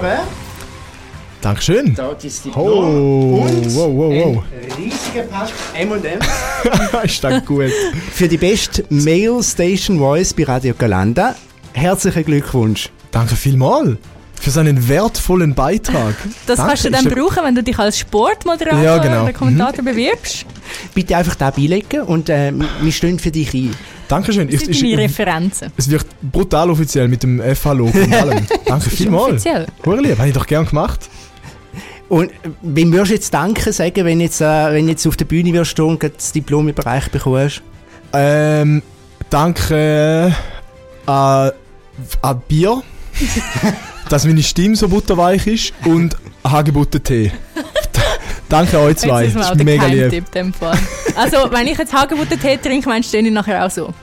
[1.42, 1.96] Dankeschön.
[1.96, 2.66] Da das Diplom.
[2.68, 4.44] Oh, Und wow, wow, wow.
[4.54, 7.04] Ein riesiger Pack M&M.
[7.04, 7.72] ist das gut.
[8.14, 11.36] Für die beste Male Station Voice bei Radio Galanda.
[11.74, 12.90] Herzlichen Glückwunsch.
[13.12, 13.98] Danke vielmals
[14.40, 16.16] für so einen wertvollen Beitrag.
[16.48, 19.24] Das Danke, kannst du dann brauchen, wenn du dich als Sportmoderator Ja, genau.
[19.24, 20.46] oder Kommentator bewirbst.
[20.96, 22.52] Bitte einfach da beilegen und äh,
[22.82, 23.76] wir stehen für dich ein.
[24.08, 24.48] Dankeschön.
[24.48, 25.72] Das Es, sind ist, deine Referenzen.
[25.78, 28.46] es wird brutal offiziell mit dem FH-Logo und allem.
[28.66, 29.34] Danke vielmals.
[29.34, 29.68] Offiziell.
[29.86, 31.08] Hure lieb, habe ich doch gern gemacht.
[32.12, 35.24] Und äh, wem würdest du jetzt Danke sagen, wenn jetzt, äh, wenn jetzt auf der
[35.24, 37.62] Bühne wirst stehen und das Diplom überreicht bekommst?
[38.12, 38.82] Ähm,
[39.30, 40.34] danke
[41.08, 41.52] äh, an,
[42.22, 42.84] an Bier,
[44.10, 47.32] dass meine Stimme so butterweich ist und Hagebutten Tee.
[48.50, 49.28] danke euch zwei.
[49.28, 50.26] Das ist mega lieb.
[50.54, 50.78] Fall.
[51.16, 53.94] Also, wenn ich jetzt Hagebutten-Tee trinke, meinst du den nachher auch so?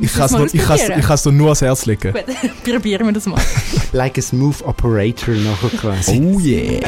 [0.00, 1.00] Ich kann es ich kann's- ausprobieren?
[1.00, 2.12] ich kann's dir nur ans Herz legen.
[2.12, 2.24] Gut,
[2.64, 3.40] probieren wir das mal.
[3.92, 6.20] Like a smooth operator nachher quasi.
[6.20, 6.80] Oh yeah.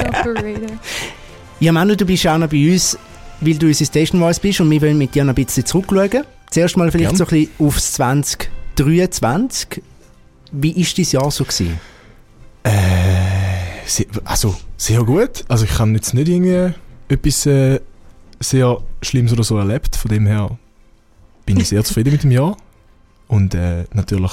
[1.60, 2.98] Ja, Manu, du bist ja auch noch bei uns,
[3.40, 6.24] weil du unsere Station Voice bist und wir wollen mit dir noch ein bisschen zurückschauen.
[6.50, 7.16] Zuerst mal vielleicht Gern.
[7.16, 9.82] so ein bisschen aufs 2023.
[10.52, 11.44] Wie war dein Jahr so?
[11.44, 11.80] Gewesen?
[13.86, 15.44] Se- Also, sehr gut.
[15.48, 16.74] Also ich habe jetzt nicht irgendwie
[17.08, 17.80] etwas äh,
[18.40, 19.94] sehr Schlimmes oder so erlebt.
[19.96, 20.58] Von dem her
[21.44, 22.56] bin ich sehr zufrieden mit dem Jahr.
[23.28, 24.32] Und äh, natürlich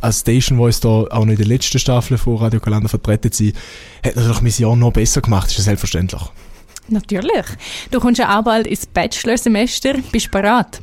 [0.00, 3.44] als Station Voice da auch noch in der letzten Staffel von Radio Kalender vertreten zu
[3.44, 3.54] sein,
[4.04, 6.22] hat natürlich mein Jahr noch besser gemacht, ist ja selbstverständlich.
[6.88, 7.46] Natürlich.
[7.90, 9.94] Du kommst ja auch bald ins Bachelorsemester.
[10.10, 10.80] Bist du bereit?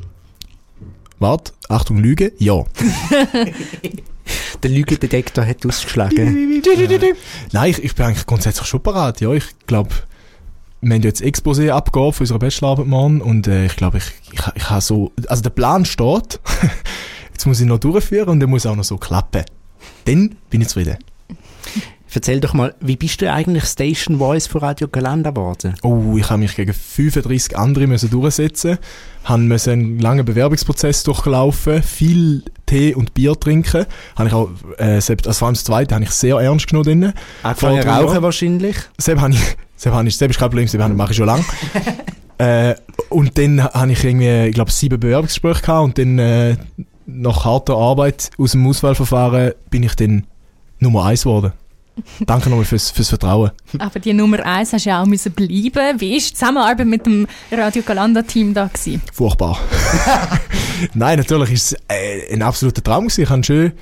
[1.18, 2.64] Warte, Achtung, Lüge, ja.
[4.62, 6.62] Der Lügendetektor hat ausgeschlagen.
[7.52, 9.32] Nein, ich, ich bin eigentlich grundsätzlich schon parat, ja.
[9.32, 9.90] Ich glaube,
[10.80, 14.40] wir haben jetzt Exposé abgegeben für unsere Bachelorarbeit morgen und äh, ich glaube, ich, ich,
[14.54, 16.40] ich habe so, also der Plan steht,
[17.32, 19.44] jetzt muss ich noch durchführen und der muss auch noch so klappen.
[20.04, 20.96] Dann bin ich zufrieden.
[22.12, 25.74] Erzähl doch mal, wie bist du eigentlich Station Voice von Radio Galanda geworden?
[25.82, 28.78] Oh, ich habe mich gegen 35 andere müssen durchsetzen,
[29.24, 35.00] habe müssen einen langen Bewerbungsprozess durchlaufen, viel Tee und Bier trinken, habe ich auch, äh,
[35.00, 37.12] selbst, also vor allem das Zweite habe ich sehr ernst genommen.
[37.44, 38.76] Angefangen rauchen wahrscheinlich?
[38.98, 41.42] Seb habe ich, Seb habe ich, Seb ist kein Problem, habe- mache ich schon lange.
[42.38, 42.74] äh,
[43.08, 46.56] und dann habe ich irgendwie, ich glaube, sieben Bewerbungsgespräche gehabt und dann, äh,
[47.06, 50.26] nach harter Arbeit aus dem Auswahlverfahren bin ich dann
[50.80, 51.54] Nummer eins geworden.
[52.26, 53.52] Danke nochmal fürs, fürs Vertrauen.
[53.78, 55.98] Aber die Nummer eins hast du ja auch müssen bleiben.
[55.98, 58.66] Wie war die Zusammenarbeit mit dem Radio Galanda-Team da?
[58.66, 59.00] Gewesen?
[59.14, 59.58] Furchtbar.
[60.94, 63.22] Nein, natürlich ist es äh, ein absoluter Traum gewesen.
[63.22, 63.72] Ich habe schön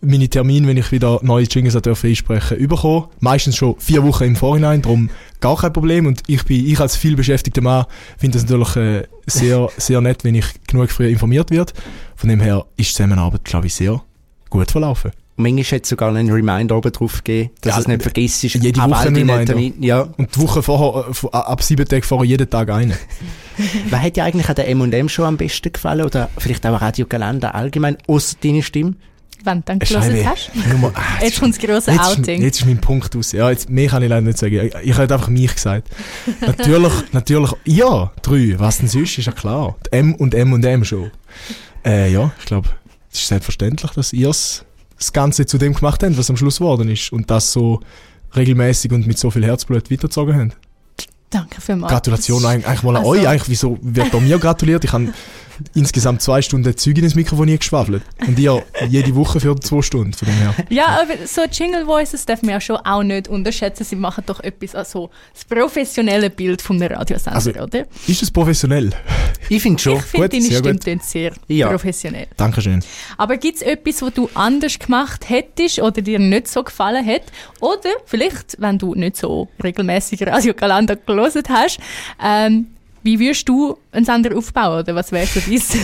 [0.00, 3.06] meine Termine, wenn ich wieder neue Jingles einsprechen, bekommen.
[3.20, 6.06] Meistens schon vier Wochen im Vorhinein, darum gar kein Problem.
[6.06, 7.86] Und ich bin, ich als viel beschäftigter Mann,
[8.18, 11.74] finde das natürlich äh, sehr, sehr nett, wenn ich genug früh informiert wird.
[12.14, 14.02] Von dem her ist die Zusammenarbeit, glaube ich, sehr
[14.50, 15.12] gut verlaufen.
[15.38, 18.42] Und manchmal hat es sogar einen Reminder oben drauf gegeben, dass Ja, es nicht vergisst.
[18.42, 19.44] jede Woche all ein deinen Reminder.
[19.52, 19.82] Terminen.
[19.82, 20.00] Ja.
[20.16, 22.94] Und die Woche vorher, äh, ab sieben Tagen vorher jeden Tag einen.
[23.90, 26.06] Wer hat dir eigentlich an der M&M schon am besten gefallen?
[26.06, 28.94] Oder vielleicht auch Radio Galanda allgemein, außer deine Stimme?
[29.46, 30.50] Wenn du gelesen hast.
[30.72, 32.42] Nummer, ah, Jetzt kommt das grosse Jetzt ist, Outing.
[32.42, 33.32] jetzt ist mein Punkt aus.
[33.32, 34.54] Ja, jetzt, mehr kann ich leider nicht sagen.
[34.66, 35.88] Ich, ich habe einfach mich gesagt.
[36.40, 38.54] natürlich, natürlich, ja, drei.
[38.58, 39.76] Was denn sonst, ist ja klar.
[39.86, 41.10] Die M und M und M schon.
[41.84, 42.68] Äh, ja, ich glaube,
[43.12, 44.64] es ist selbstverständlich, dass ihr das
[45.12, 47.12] Ganze zu dem gemacht habt, was am Schluss geworden ist.
[47.12, 47.80] Und das so
[48.34, 50.56] regelmäßig und mit so viel Herzblut weitergezogen habt.
[51.30, 51.92] Danke vielmals.
[51.92, 53.28] Gratulation eigentlich, eigentlich mal an Also- euch.
[53.28, 54.84] Eigentlich, wieso wird da mir gratuliert?
[54.84, 55.12] Ich habe
[55.74, 58.02] insgesamt zwei Stunden Zeug in das Mikrofon geschwafelt.
[58.26, 60.12] Und ihr jede Woche für zwei Stunden.
[60.12, 60.54] Von dem her.
[60.68, 63.84] Ja, aber so Jingle Voices darf man ja schon auch nicht unterschätzen.
[63.84, 67.86] Sie machen doch etwas, also das professionelle Bild von einem Radiosender, Also, oder?
[68.06, 68.90] Ist es professionell?
[69.48, 69.96] Ich finde schon.
[69.96, 71.04] ich finde, gut, deine sehr Stimme gut.
[71.04, 71.68] sehr Ja.
[71.68, 72.26] professionell.
[72.36, 72.82] Dankeschön.
[73.16, 77.22] Aber gibt es etwas, was du anders gemacht hättest oder dir nicht so gefallen hat?
[77.60, 81.78] Oder vielleicht, wenn du nicht so regelmäßig Radio Galanda gelesen hast,
[82.22, 82.66] ähm,
[83.06, 84.80] wie würdest du einen Sender aufbauen?
[84.80, 85.74] Oder was wäre so dies?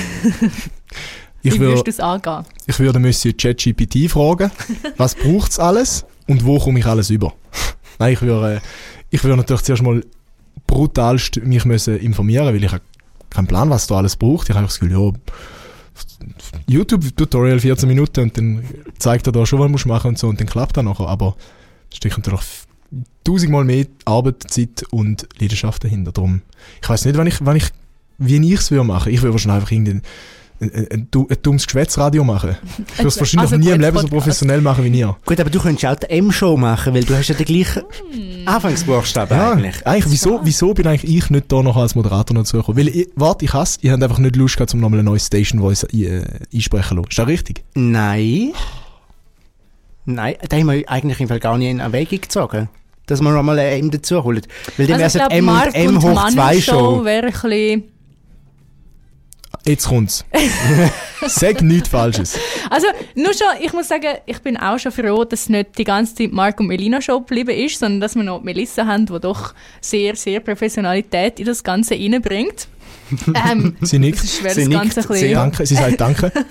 [1.45, 2.45] Ich, Wie wür, würdest du es angehen?
[2.67, 4.53] ich würde Monsieur ChatGPT fragen,
[4.97, 7.33] was braucht's alles und wo komme ich alles über?
[7.99, 8.63] Nein, ich würde,
[9.11, 10.05] ich würde natürlich zuerst mal
[10.69, 12.83] brutalst mich müssen informieren, weil ich habe
[13.31, 14.51] keinen Plan, was da alles braucht.
[14.51, 15.11] Ich habe das Gefühl, ja,
[16.69, 18.65] YouTube-Tutorial 14 Minuten und dann
[18.99, 21.09] zeigt er da schon, was du musst machen und so und dann klappt das nachher.
[21.09, 21.35] Aber
[21.91, 22.43] es steckt natürlich
[23.25, 26.13] tausendmal mehr Arbeit, Zeit und Leidenschaft dahinter.
[26.13, 26.43] Darum,
[26.83, 27.69] ich weiß nicht, wann ich, wann ich,
[28.19, 29.13] wie ich es würde machen.
[29.13, 30.03] Ich würde wahrscheinlich einfach irgendein
[30.61, 32.55] ein, ein, ein, du- ein dummes Geschwätzradio machen.
[32.93, 35.17] Ich würde es wahrscheinlich Also nie im Leben so professionell machen wie ihr.
[35.27, 37.83] Gut, aber du könntest auch die M-Show machen, weil du hast ja den gleichen
[38.47, 39.85] Anfangsbuchstaben Ja, eigentlich.
[39.85, 40.13] eigentlich.
[40.13, 42.79] wieso, wieso bin eigentlich ich nicht da noch als Moderator noch zugekommen?
[42.79, 45.19] Weil, ich, warte, ich hasse, ich habe einfach nicht Lust gehabt, um nochmal eine neue
[45.19, 46.23] Station Voice äh,
[46.55, 47.09] einsprechen zu lassen.
[47.11, 47.65] Ist das richtig?
[47.75, 48.53] Nein.
[50.05, 52.69] Nein, da haben wir eigentlich im Fall gar nicht in Erwägung gezogen.
[53.07, 54.43] Dass wir nochmal ein M dazu holen.
[54.77, 56.61] Weil dann Also wäre ich es glaube, M und Mark M und hoch Manu 2
[56.61, 57.85] Show wäre ein bisschen...
[59.65, 60.25] Jetzt kommt's.
[61.29, 62.37] Sag nichts Falsches.
[62.69, 65.85] Also, nur schon, ich muss sagen, ich bin auch schon froh, dass es nicht die
[65.85, 69.21] ganze Zeit Mark und Melina Show geblieben ist, sondern dass wir noch Melissa haben, die
[69.21, 72.67] doch sehr, sehr Professionalität in das Ganze reinbringt.
[73.35, 74.23] Ähm, Sie nickt.
[74.23, 75.35] das wäre Sie nickt bisschen...
[75.35, 76.33] Danke, sie sagt Danke.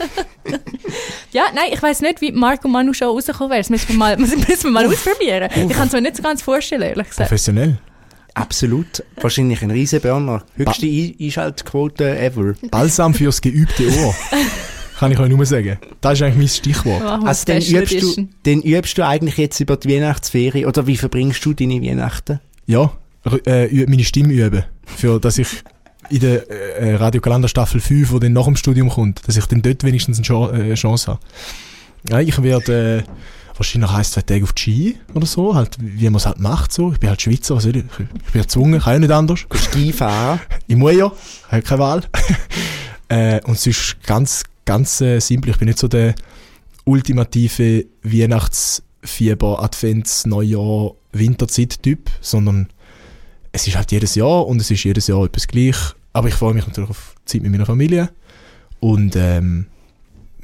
[1.31, 3.61] Ja, nein, ich weiß nicht, wie und Manu Show rausgekommen wäre.
[3.61, 5.49] Das müssen wir mal, müssen wir mal ausprobieren.
[5.55, 7.29] Ich kann es mir nicht so ganz vorstellen, ehrlich gesagt.
[7.29, 7.77] Professionell.
[8.33, 9.03] Absolut.
[9.19, 10.43] Wahrscheinlich ein Riesenburner.
[10.55, 12.53] Höchste Ein- Einschaltquote ever.
[12.69, 14.15] Balsam fürs geübte Ohr.
[14.99, 15.77] Kann ich euch nur sagen.
[16.01, 17.01] Das ist eigentlich mein Stichwort.
[17.01, 20.97] Wir Also dann übst, du, dann übst du eigentlich jetzt über die Weihnachtsferien oder wie
[20.97, 22.39] verbringst du deine Weihnachten?
[22.67, 22.91] Ja,
[23.45, 24.63] äh, meine Stimme üben.
[24.85, 25.47] Für, dass ich
[26.11, 29.61] in der äh, Radiokalender Staffel 5, die dann nach dem Studium kommt, dass ich dann
[29.61, 31.19] dort wenigstens eine Chance, äh, Chance habe.
[32.09, 33.03] Ja, ich werde äh,
[33.55, 36.39] wahrscheinlich noch ein, zwei Tage auf die Ski oder so, halt, wie man es halt
[36.39, 36.73] macht.
[36.73, 36.91] So.
[36.91, 37.85] Ich bin halt Schweizer, was soll ich?
[37.97, 39.45] Ich bin gezwungen, kann ja nicht anders.
[39.53, 40.39] Ski fahren?
[40.67, 42.03] Ich muss ja, ich habe keine Wahl.
[43.09, 46.15] äh, und sonst ganz, ganz äh, simpel, ich bin nicht so der
[46.85, 52.67] ultimative Weihnachtsfieber, Advents, Neujahr, Winterzeit-Typ, sondern
[53.51, 55.75] es ist halt jedes Jahr und es ist jedes Jahr etwas gleich.
[56.13, 58.09] Aber ich freue mich natürlich auf die Zeit mit meiner Familie.
[58.79, 59.67] Und ähm,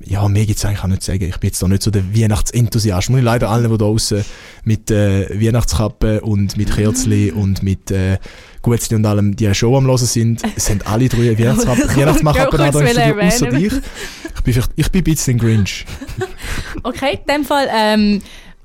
[0.06, 1.23] ja, mehr gibt es eigentlich auch nicht zu sagen.
[1.23, 3.10] Ich bin jetzt da nicht so der Weihnachtsenthusiast.
[3.10, 4.23] Muss ich leider allen, die da draußen
[4.63, 8.17] mit äh, Weihnachtskappe und mit Kerzli und mit äh,
[8.62, 13.19] Gutzli und allem, die Show am Hören sind, sind alle drei Weihnachtskappen, Weihnachtsmachkappen Ich an
[13.19, 13.73] außer dich.
[13.73, 15.86] Ich bin, ich bin ein bisschen Grinch.
[16.84, 18.21] Okay, in dem Fall ähm,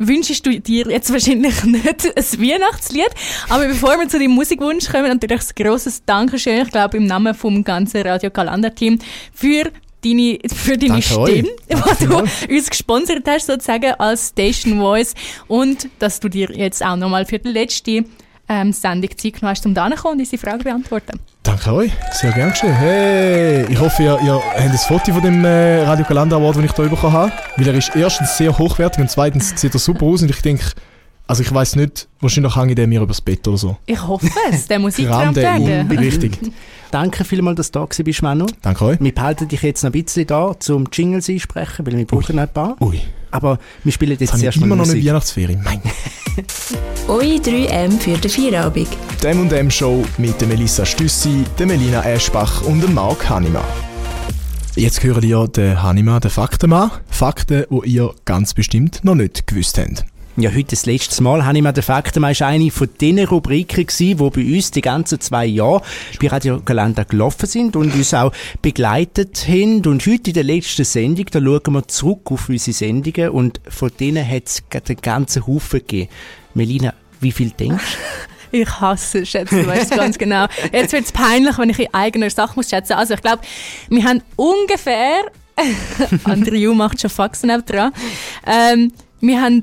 [0.09, 3.11] wünschst du dir jetzt wahrscheinlich nicht ein Weihnachtslied.
[3.49, 7.35] Aber bevor wir zu deinem Musikwunsch kommen, natürlich ein grosses Dankeschön, ich glaube im Namen
[7.35, 8.99] vom ganzen Radio Kalender Team,
[9.33, 9.71] für
[10.05, 11.03] deine, für deine Danke.
[11.03, 11.49] Stimme,
[12.01, 15.15] die du uns gesponsert hast, sozusagen als Station Voice.
[15.49, 18.05] Und dass du dir jetzt auch nochmal für die letzte
[18.49, 21.19] ähm, Sendung Zeit genommen hast, um da und unsere Frage zu beantworten.
[21.43, 22.73] Danke euch, sehr gern geschehen.
[22.73, 26.65] Hey, ich hoffe, ihr, ihr habt ein Foto von dem äh, Radio Kalender Award, den
[26.65, 27.33] ich hier bekommen habe.
[27.57, 30.65] Weil er ist erstens sehr hochwertig und zweitens sieht er super aus und ich denke,
[31.27, 33.77] also ich weiß nicht, wahrscheinlich hänge den mir übers Bett oder so.
[33.87, 35.99] Ich hoffe es, der muss eingerahmt Grande, werden.
[35.99, 36.39] richtig.
[36.93, 38.47] Danke vielmals, dass du da bist, Manu.
[38.61, 39.01] Danke euch.
[39.01, 42.43] Wir behalten dich jetzt noch ein bisschen da, zum Jingles einsprechen, weil wir brauchen noch
[42.43, 42.77] ein paar.
[42.83, 43.01] Ui,
[43.31, 45.09] Aber wir spielen jetzt zuerst ich immer mal noch eine Musik.
[45.09, 45.63] Weihnachtsferien.
[45.65, 45.81] Mein.
[47.09, 48.89] Eure 3M für den Feierabend.
[49.23, 53.65] Dem und dem Show mit der Melissa Stüssi, der Melina Eschbach und dem Marc Hannemann.
[54.77, 56.91] Jetzt hören ihr den Hannemann, den Faktenmann.
[57.09, 60.05] Fakten, die ihr ganz bestimmt noch nicht gewusst habt.
[60.37, 63.87] Ja, heute das letzte Mal habe ich mal den Fakten, ist eine von den Rubriken
[63.87, 65.83] gewesen, die bei uns die ganzen zwei Jahre
[66.19, 69.85] bei Radio Galanda gelaufen sind und uns auch begleitet haben.
[69.85, 73.91] Und heute in der letzten Sendung, da schauen wir zurück auf unsere Sendungen und von
[74.01, 76.09] denen hat es einen ganzen Haufen gegeben.
[76.55, 77.99] Melina, wie viel denkst du?
[78.55, 80.45] Ich hasse es, schätze, du weißt ganz genau.
[80.73, 82.93] Jetzt wird es peinlich, wenn ich in eigener Sache muss schätzen.
[82.93, 83.41] Also ich glaube,
[83.89, 85.23] wir haben ungefähr,
[86.25, 87.93] Andrew macht schon Faxen auch dran,
[88.47, 88.93] ähm,
[89.23, 89.63] wir haben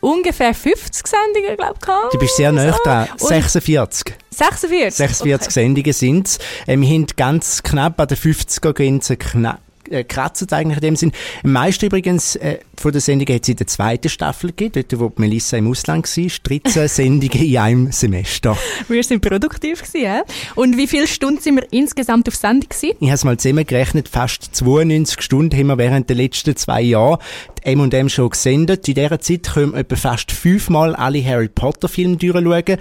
[0.00, 2.10] ungefähr 50 Sendungen, glaube ich.
[2.12, 2.78] Du bist sehr nah So.
[2.84, 3.08] dran.
[3.12, 4.14] Und 46.
[4.30, 4.96] 46?
[4.96, 5.52] 46 Okay.
[5.52, 6.38] Sendungen sind es.
[6.66, 10.04] Äh, wir haben ganz knapp an der 50er-Grenze knapp äh,
[10.50, 11.12] eigentlich in dem Sinn.
[11.44, 15.00] Am meisten übrigens äh, von der Sendung hat es in der zweiten Staffel gegeben, dort
[15.00, 16.30] wo Melissa im Ausland war.
[16.42, 18.56] 13 Sendungen in einem Semester.
[18.88, 20.22] Wir sind produktiv gewesen, ja?
[20.54, 22.96] Und wie viele Stunden sind wir insgesamt auf Sendung gewesen?
[23.00, 27.18] Ich habe es mal zusammengerechnet, fast 92 Stunden haben wir während der letzten zwei Jahre
[27.58, 28.88] die M&M Show gesendet.
[28.88, 32.78] In dieser Zeit können wir etwa fast fünfmal alle Harry Potter Filme durchschauen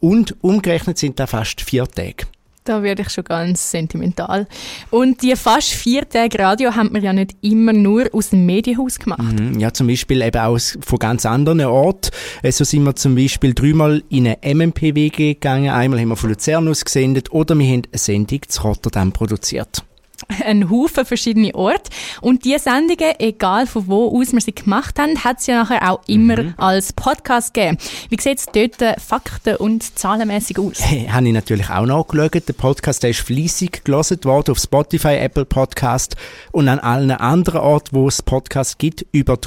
[0.00, 2.26] und umgerechnet sind da fast vier Tage.
[2.70, 4.46] Da werde ich schon ganz sentimental.
[4.90, 8.96] Und die fast vier Tage Radio haben wir ja nicht immer nur aus dem Medienhaus
[9.00, 9.20] gemacht.
[9.22, 12.10] Mhm, Ja, zum Beispiel eben auch von ganz anderen Orten.
[12.44, 15.70] Äh, So sind wir zum Beispiel dreimal in eine MMP-WG gegangen.
[15.70, 19.82] Einmal haben wir von Luzern aus gesendet oder wir haben eine Sendung zu Rotterdam produziert.
[20.44, 21.90] Ein Haufen verschiedene Orte.
[22.20, 25.90] Und die Sendungen, egal von wo aus wir sie gemacht haben, hat es ja nachher
[25.90, 27.78] auch immer als Podcast gegeben.
[28.08, 30.80] Wie sieht es dort äh, fakten- und zahlenmäßig aus?
[30.80, 32.48] Hey, habe ich natürlich auch nachgeschaut.
[32.48, 36.16] Der Podcast der ist fleissig gelesen worden auf Spotify, Apple Podcast
[36.52, 39.40] und an allen anderen Orten, wo es Podcast gibt, über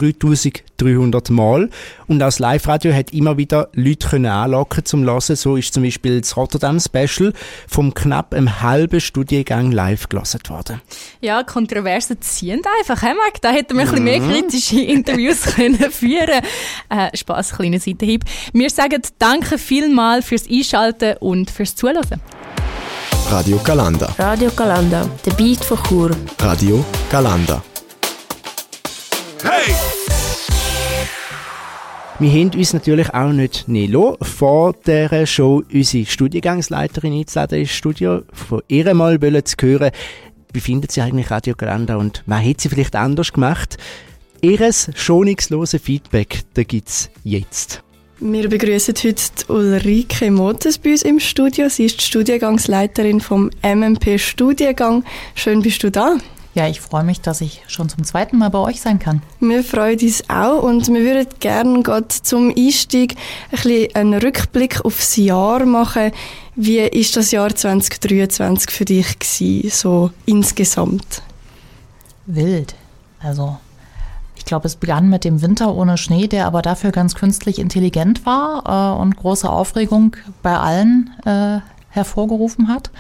[0.83, 1.69] 3300 Mal.
[2.07, 5.35] Und auch das Live-Radio hat immer wieder Leute können anlocken zum Hören.
[5.35, 7.33] So ist zum Beispiel das Rotterdam Special
[7.67, 10.81] vom knapp einem halben Studiengang live gelesen worden.
[11.21, 13.41] Ja, Kontroversen ziehen einfach, he, Marc?
[13.41, 16.41] Da hätten wir ein bisschen mehr kritische Interviews können führen
[16.89, 18.23] äh, Spass, kleiner Seitenhieb.
[18.53, 22.21] Wir sagen danke vielmal fürs Einschalten und fürs Zuhören.
[23.29, 24.13] Radio Galanda.
[24.17, 26.11] Radio Galanda, der Beat von Chur.
[26.39, 27.63] Radio Galanda.
[32.19, 38.21] Wir haben uns natürlich auch nicht Nelo vor dieser Show unsere Studiengangsleiterin einzuladen ins Studio.
[38.31, 39.91] Von ihr mal zu hören,
[40.53, 43.77] wie findet sie eigentlich Radio Galanda und was hat sie vielleicht anders gemacht?
[44.41, 47.81] Ihres schonungslose Feedback, da gibt's jetzt.
[48.19, 51.67] Wir begrüßen heute Ulrike Motes bei uns im Studio.
[51.67, 55.03] Sie ist die Studiengangsleiterin vom MMP Studiengang.
[55.33, 56.17] Schön bist du da.
[56.55, 59.23] Ja, ich freue mich, dass ich schon zum zweiten Mal bei euch sein kann.
[59.39, 63.15] Wir freuen uns auch und wir würden gerne gerade zum Einstieg
[63.51, 66.11] ein bisschen einen Rückblick aufs Jahr machen.
[66.55, 71.23] Wie ist das Jahr 2023 für dich gewesen, so insgesamt?
[72.27, 72.75] Wild.
[73.19, 73.57] Also,
[74.35, 78.27] ich glaube, es begann mit dem Winter ohne Schnee, der aber dafür ganz künstlich intelligent
[78.27, 82.91] war äh, und große Aufregung bei allen äh, hervorgerufen hat.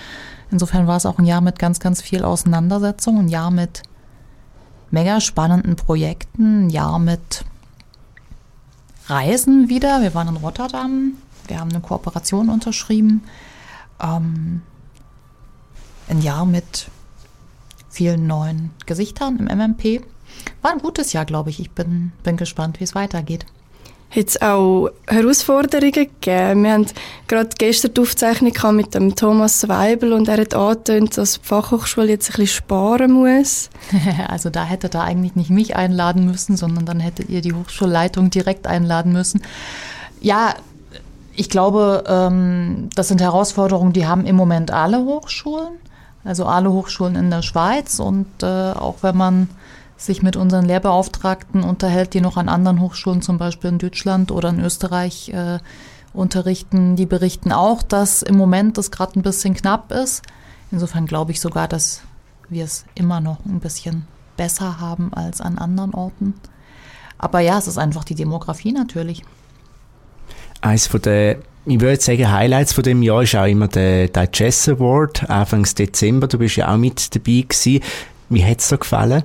[0.53, 3.81] Insofern war es auch ein Jahr mit ganz, ganz viel Auseinandersetzung, ein Jahr mit
[4.91, 7.43] mega spannenden Projekten, ein Jahr mit
[9.07, 10.03] Reisen wieder.
[10.03, 11.13] Wir waren in Rotterdam,
[11.47, 13.23] wir haben eine Kooperation unterschrieben.
[13.99, 14.61] Ähm,
[16.07, 16.87] ein Jahr mit
[17.89, 20.05] vielen neuen Gesichtern im MMP.
[20.61, 21.59] War ein gutes Jahr, glaube ich.
[21.61, 23.47] Ich bin, bin gespannt, wie es weitergeht.
[24.15, 26.63] Hat es auch Herausforderungen gegeben?
[26.63, 26.85] Wir haben
[27.27, 32.09] gerade gestern die Aufzeichnung mit dem Thomas Weibel und er hat angetönt, dass die Fachhochschule
[32.09, 33.71] jetzt ein bisschen sparen muss.
[34.27, 38.29] Also da hättet ihr eigentlich nicht mich einladen müssen, sondern dann hättet ihr die Hochschulleitung
[38.29, 39.41] direkt einladen müssen.
[40.21, 40.53] Ja,
[41.35, 45.73] ich glaube, ähm, das sind Herausforderungen, die haben im Moment alle Hochschulen,
[46.23, 47.99] also alle Hochschulen in der Schweiz.
[47.99, 49.49] Und äh, auch wenn man
[49.97, 54.49] sich mit unseren Lehrbeauftragten unterhält, die noch an anderen Hochschulen, zum Beispiel in Deutschland oder
[54.49, 55.59] in Österreich, äh,
[56.13, 60.21] unterrichten, die berichten auch, dass im Moment das gerade ein bisschen knapp ist.
[60.71, 62.01] Insofern glaube ich sogar, dass
[62.49, 64.05] wir es immer noch ein bisschen
[64.37, 66.35] besser haben als an anderen Orten.
[67.17, 69.23] Aber ja, es ist einfach die Demografie natürlich.
[70.61, 74.69] Eins von der, ich würde sagen, Highlights von dem Jahr ist auch immer der Digest
[74.69, 76.27] Award, Anfangs Dezember.
[76.27, 77.81] Du bist ja auch mit dabei gewesen.
[78.31, 79.23] Hat es dir gefallen?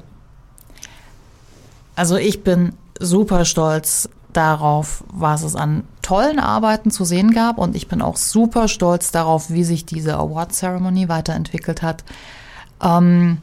[1.98, 7.74] Also ich bin super stolz darauf, was es an tollen Arbeiten zu sehen gab und
[7.74, 12.04] ich bin auch super stolz darauf, wie sich diese Award Ceremony weiterentwickelt hat.
[12.80, 13.38] Ähm,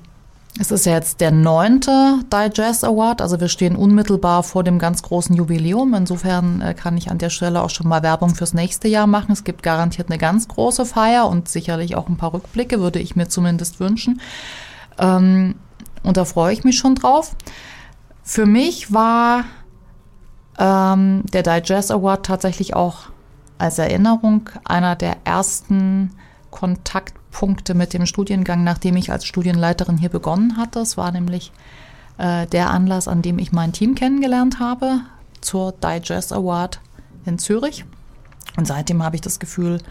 [0.57, 5.03] es ist ja jetzt der neunte Digest Award, also wir stehen unmittelbar vor dem ganz
[5.03, 5.93] großen Jubiläum.
[5.93, 9.33] Insofern äh, kann ich an der Stelle auch schon mal Werbung fürs nächste Jahr machen.
[9.33, 13.17] Es gibt garantiert eine ganz große Feier und sicherlich auch ein paar Rückblicke, würde ich
[13.17, 14.21] mir zumindest wünschen.
[14.97, 15.55] Ähm,
[16.03, 17.35] und da freue ich mich schon drauf.
[18.27, 19.45] Für mich war
[20.57, 23.09] ähm, der Digest Award tatsächlich auch
[23.59, 26.11] als Erinnerung einer der ersten
[26.49, 30.79] Kontaktpunkte mit dem Studiengang, nachdem ich als Studienleiterin hier begonnen hatte.
[30.79, 31.51] Es war nämlich
[32.17, 35.01] äh, der Anlass, an dem ich mein Team kennengelernt habe
[35.39, 36.81] zur Digest Award
[37.27, 37.85] in Zürich.
[38.57, 39.83] Und seitdem habe ich das Gefühl,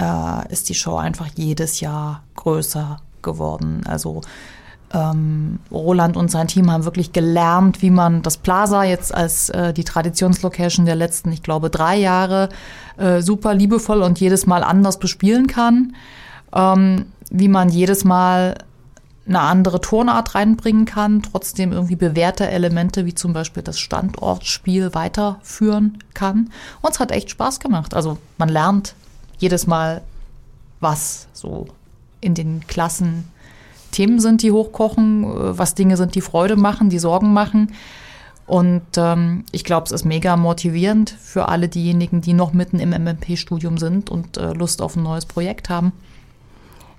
[0.00, 3.82] äh, ist die Show einfach jedes Jahr größer geworden.
[3.86, 4.22] Also
[4.94, 9.74] ähm, Roland und sein Team haben wirklich gelernt, wie man das Plaza jetzt als äh,
[9.74, 12.48] die Traditionslocation der letzten, ich glaube, drei Jahre
[12.96, 15.96] äh, super liebevoll und jedes Mal anders bespielen kann.
[16.54, 18.56] Ähm, wie man jedes Mal
[19.26, 25.98] eine andere Tonart reinbringen kann, trotzdem irgendwie bewährte Elemente wie zum Beispiel das Standortspiel weiterführen
[26.12, 26.50] kann.
[26.82, 27.94] Und es hat echt Spaß gemacht.
[27.94, 28.94] Also man lernt
[29.38, 30.02] jedes Mal
[30.80, 31.66] was so
[32.20, 33.24] in den Klassen
[33.94, 37.72] Themen sind, die hochkochen, äh, was Dinge sind, die Freude machen, die Sorgen machen.
[38.46, 42.90] Und ähm, ich glaube, es ist mega motivierend für alle diejenigen, die noch mitten im
[42.90, 45.92] MMP-Studium sind und äh, Lust auf ein neues Projekt haben.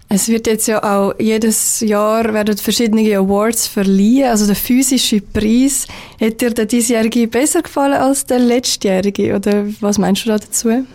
[0.08, 4.30] Es wird jetzt ja auch jedes Jahr werden verschiedene Awards verliehen.
[4.30, 5.88] Also der physische Preis.
[6.22, 9.36] Hat dir der diesjährige besser gefallen als der letztjährige?
[9.36, 10.86] Oder was meinst du da dazu?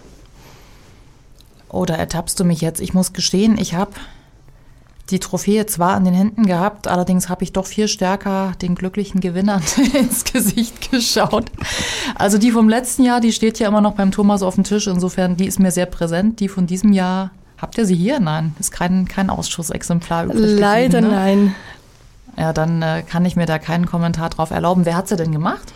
[1.69, 2.81] Oder ertappst du mich jetzt?
[2.81, 3.93] Ich muss gestehen, ich habe
[5.11, 9.21] die Trophäe zwar an den Händen gehabt, allerdings habe ich doch viel stärker den glücklichen
[9.21, 11.47] Gewinnern ins Gesicht geschaut.
[12.15, 14.87] Also die vom letzten Jahr, die steht ja immer noch beim Thomas auf dem Tisch.
[14.87, 16.41] Insofern, die ist mir sehr präsent.
[16.41, 18.21] Die von diesem Jahr, habt ihr sie hier?
[18.21, 20.59] Nein, ist kein, kein Ausschussexemplar übrig.
[20.59, 21.09] Leider ne?
[21.09, 21.55] nein.
[22.37, 24.87] Ja, dann äh, kann ich mir da keinen Kommentar drauf erlauben.
[24.87, 25.73] Wer hat sie denn gemacht?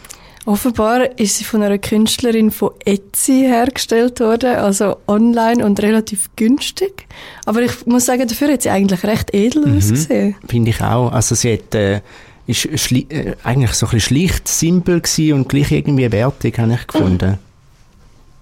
[0.47, 7.07] Offenbar ist sie von einer Künstlerin von Etsy hergestellt worden, also online und relativ günstig.
[7.47, 9.79] Aber ich muss sagen, dafür hat sie eigentlich recht edel mhm.
[9.79, 10.37] ausgesehen.
[10.47, 11.13] Finde ich auch.
[11.13, 12.03] Also sie hat, äh,
[12.47, 16.87] ist äh, eigentlich so ein bisschen schlicht, simpel gewesen und gleich irgendwie wertig, habe ich
[16.87, 17.31] gefunden.
[17.31, 17.39] Mhm.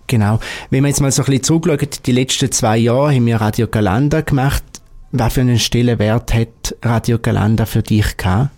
[0.08, 0.40] Genau.
[0.70, 3.68] Wenn wir jetzt mal so ein bisschen zurückschauen, die letzten zwei Jahre haben wir Radio
[3.68, 4.64] Galanda gemacht.
[5.12, 8.50] Was für einen Stellenwert hat Radio Galanda für dich gehabt?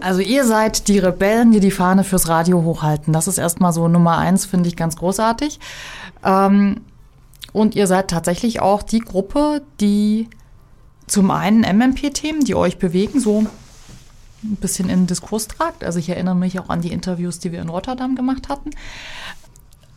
[0.00, 3.12] Also ihr seid die Rebellen, die die Fahne fürs Radio hochhalten.
[3.12, 5.58] Das ist erstmal so Nummer eins, finde ich ganz großartig.
[6.24, 6.80] Ähm,
[7.52, 10.28] und ihr seid tatsächlich auch die Gruppe, die
[11.06, 13.46] zum einen MMP-Themen, die euch bewegen, so
[14.44, 15.82] ein bisschen in den Diskurs tragt.
[15.82, 18.70] Also ich erinnere mich auch an die Interviews, die wir in Rotterdam gemacht hatten.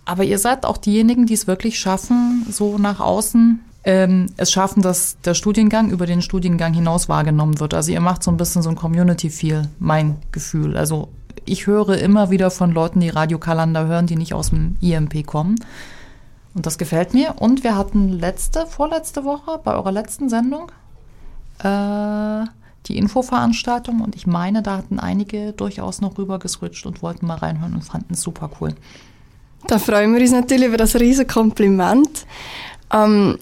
[0.05, 4.81] Aber ihr seid auch diejenigen, die es wirklich schaffen, so nach außen ähm, es schaffen,
[4.81, 7.73] dass der Studiengang über den Studiengang hinaus wahrgenommen wird.
[7.73, 10.77] Also ihr macht so ein bisschen so ein Community-Feel, mein Gefühl.
[10.77, 11.09] Also
[11.45, 15.55] ich höre immer wieder von Leuten, die Radiokalender hören, die nicht aus dem IMP kommen.
[16.53, 17.35] Und das gefällt mir.
[17.39, 20.71] Und wir hatten letzte, vorletzte Woche bei eurer letzten Sendung
[21.63, 22.45] äh,
[22.87, 27.37] die Infoveranstaltung und ich meine, da hatten einige durchaus noch rüber geswitcht und wollten mal
[27.37, 28.73] reinhören und fanden es super cool.
[29.67, 32.25] Da freuen wir uns natürlich über das riesige Kompliment.
[32.91, 33.37] Ähm,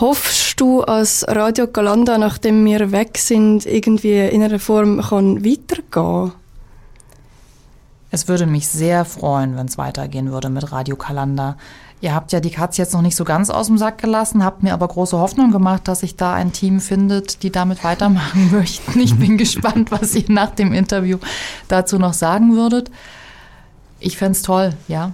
[0.00, 6.32] hoffst du als Radio Galanda, nachdem wir weg sind, irgendwie in einer Form kann weitergehen?
[8.10, 11.56] Es würde mich sehr freuen, wenn es weitergehen würde mit Radio Kalanda.
[12.02, 14.62] Ihr habt ja die Katze jetzt noch nicht so ganz aus dem Sack gelassen, habt
[14.62, 18.98] mir aber große Hoffnung gemacht, dass sich da ein Team findet, die damit weitermachen möchten.
[19.00, 21.18] Ich bin gespannt, was ihr nach dem Interview
[21.68, 22.90] dazu noch sagen würdet.
[24.00, 25.12] Ich fände es toll, ja.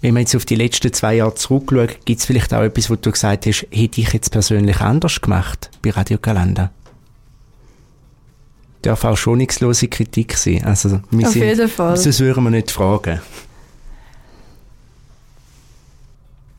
[0.00, 2.94] Wenn man jetzt auf die letzten zwei Jahre zurückschaut, gibt es vielleicht auch etwas, wo
[2.94, 6.70] du gesagt hast, hätte ich jetzt persönlich anders gemacht bei Radio Galanda?
[8.82, 10.64] Darf auch schonungslose Kritik sein.
[10.64, 11.96] Also, wir auf sind, jeden Fall.
[11.96, 13.20] Sonst würden wir nicht fragen.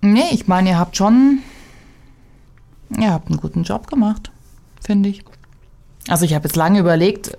[0.01, 1.39] Nee, ich meine, ihr habt schon,
[2.97, 4.31] ihr habt einen guten Job gemacht,
[4.85, 5.23] finde ich.
[6.09, 7.37] Also ich habe jetzt lange überlegt,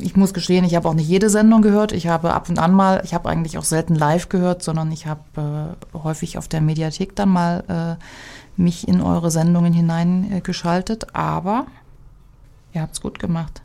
[0.00, 1.92] ich muss gestehen, ich habe auch nicht jede Sendung gehört.
[1.92, 5.06] Ich habe ab und an mal, ich habe eigentlich auch selten live gehört, sondern ich
[5.06, 11.14] habe äh, häufig auf der Mediathek dann mal äh, mich in eure Sendungen hineingeschaltet.
[11.14, 11.66] Aber
[12.74, 13.62] ihr habt es gut gemacht.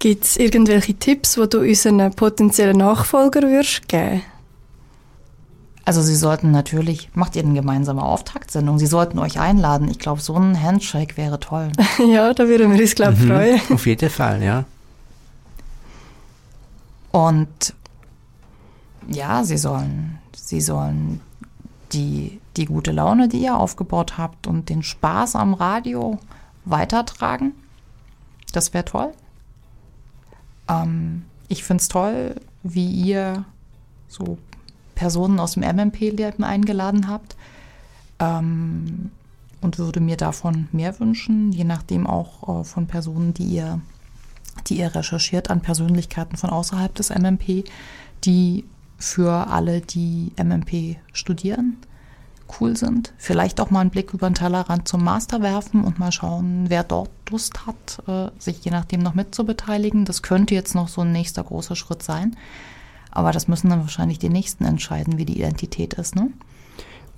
[0.00, 4.22] Gibt es irgendwelche Tipps, die du unseren potenziellen Nachfolger würdest geben?
[5.84, 9.88] Also Sie sollten natürlich, macht ihr eine gemeinsame Auftaktsendung, Sie sollten euch einladen.
[9.88, 11.72] Ich glaube, so ein Handshake wäre toll.
[12.08, 13.28] ja, da würden wir uns, glaube ich, Mhm.
[13.28, 13.60] freuen.
[13.70, 14.64] Auf jeden Fall, ja.
[17.10, 17.74] Und
[19.08, 21.20] ja, Sie sollen, Sie sollen
[21.92, 26.18] die, die gute Laune, die ihr aufgebaut habt und den Spaß am Radio
[26.64, 27.52] weitertragen.
[28.52, 29.12] Das wäre toll.
[30.68, 33.44] Ähm, ich finde es toll, wie ihr
[34.08, 34.38] so
[35.02, 37.34] Personen aus dem MMP-Leben eingeladen habt.
[38.20, 39.10] Ähm,
[39.60, 43.80] und würde mir davon mehr wünschen, je nachdem auch äh, von Personen, die ihr,
[44.68, 47.64] die ihr recherchiert an Persönlichkeiten von außerhalb des MMP,
[48.24, 48.64] die
[48.96, 51.78] für alle, die MMP studieren,
[52.60, 53.12] cool sind.
[53.18, 56.84] Vielleicht auch mal einen Blick über den Tellerrand zum Master werfen und mal schauen, wer
[56.84, 60.04] dort Lust hat, äh, sich je nachdem noch mitzubeteiligen.
[60.04, 62.36] Das könnte jetzt noch so ein nächster großer Schritt sein.
[63.12, 66.16] Aber das müssen dann wahrscheinlich die Nächsten entscheiden, wie die Identität ist.
[66.16, 66.28] Ne?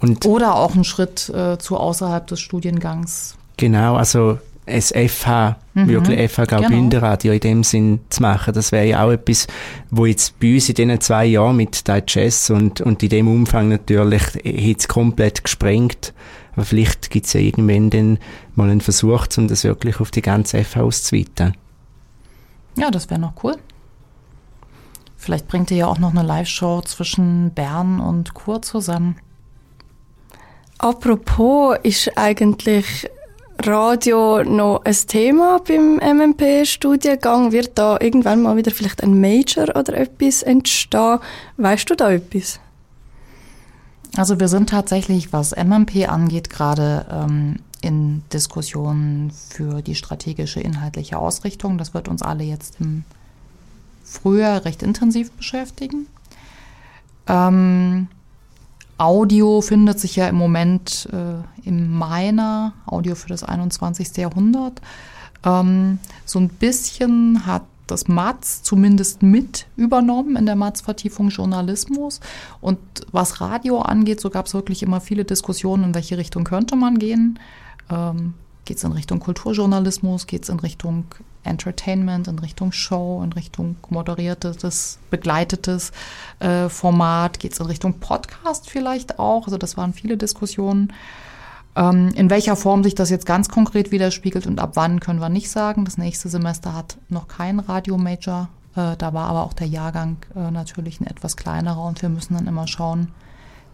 [0.01, 3.37] Und Oder auch ein Schritt äh, zu außerhalb des Studiengangs.
[3.57, 6.63] genau, also es FH, Mhm, wirklich FH genau.
[6.63, 9.47] Graubünden-Radio in dem Sinn zu machen, das wäre ja auch etwas,
[9.91, 13.69] wo jetzt bei uns in diesen zwei Jahren mit Digest und, und in dem Umfang
[13.69, 16.15] natürlich es komplett gesprengt.
[16.55, 18.19] Aber vielleicht gibt es ja irgendwann dann
[18.55, 21.55] mal einen Versuch, um das wirklich auf die ganze FH auszuweiten.
[22.77, 23.57] Ja, das wäre noch cool.
[25.25, 29.17] Vielleicht bringt ihr ja auch noch eine Live-Show zwischen Bern und Chur zusammen.
[30.77, 33.09] Apropos, ist eigentlich
[33.59, 37.53] Radio noch ein Thema beim MMP-Studiengang?
[37.53, 41.21] Wird da irgendwann mal wieder vielleicht ein Major oder etwas entstehen?
[41.57, 42.61] Weißt du da etwas?
[44.19, 51.17] Also wir sind tatsächlich, was MMP angeht, gerade ähm, in Diskussionen für die strategische inhaltliche
[51.17, 51.79] Ausrichtung.
[51.79, 53.05] Das wird uns alle jetzt im
[54.15, 56.07] Frühjahr recht intensiv beschäftigen.
[57.27, 58.09] Ähm,
[58.97, 64.17] Audio findet sich ja im Moment äh, im Meiner, Audio für das 21.
[64.17, 64.81] Jahrhundert.
[65.45, 72.21] Ähm, so ein bisschen hat das Matz zumindest mit übernommen in der Matz-Vertiefung Journalismus.
[72.61, 72.79] Und
[73.13, 76.99] was Radio angeht, so gab es wirklich immer viele Diskussionen, in welche Richtung könnte man
[76.99, 77.39] gehen.
[77.91, 78.35] Ähm,
[78.65, 81.05] geht es in Richtung Kulturjournalismus, geht es in Richtung
[81.45, 85.93] Entertainment, in Richtung Show, in Richtung moderiertes, begleitetes
[86.41, 89.47] äh, Format, geht es in Richtung Podcast vielleicht auch.
[89.47, 90.93] Also das waren viele Diskussionen.
[91.77, 95.29] Ähm, in welcher Form sich das jetzt ganz konkret widerspiegelt und ab wann können wir
[95.29, 95.85] nicht sagen.
[95.85, 98.49] Das nächste Semester hat noch kein Radio-Major.
[98.77, 102.35] Äh, da war aber auch der Jahrgang äh, natürlich ein etwas kleinerer und wir müssen
[102.35, 103.09] dann immer schauen,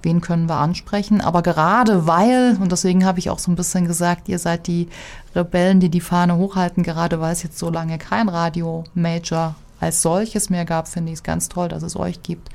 [0.02, 1.20] wen können wir ansprechen.
[1.20, 4.88] Aber gerade weil, und deswegen habe ich auch so ein bisschen gesagt, ihr seid die
[5.34, 10.50] Rebellen, die die Fahne hochhalten, gerade weil es jetzt so lange kein Radio-Major als solches
[10.50, 12.48] mehr gab, finde ich es ganz toll, dass es euch gibt.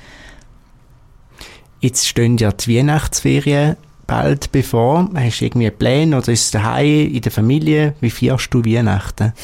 [1.79, 3.77] Jetzt stehen ja die Weihnachtsferien
[4.07, 5.09] bald bevor.
[5.15, 7.95] Hast du irgendwie Pläne oder ist es daheim in der Familie?
[8.01, 9.33] Wie feierst du Weihnachten?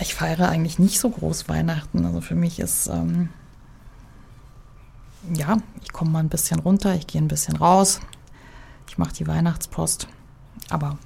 [0.00, 2.04] Ich feiere eigentlich nicht so groß Weihnachten.
[2.04, 3.30] Also für mich ist, ähm,
[5.34, 8.00] ja, ich komme mal ein bisschen runter, ich gehe ein bisschen raus,
[8.88, 10.08] ich mache die Weihnachtspost.
[10.70, 10.98] Aber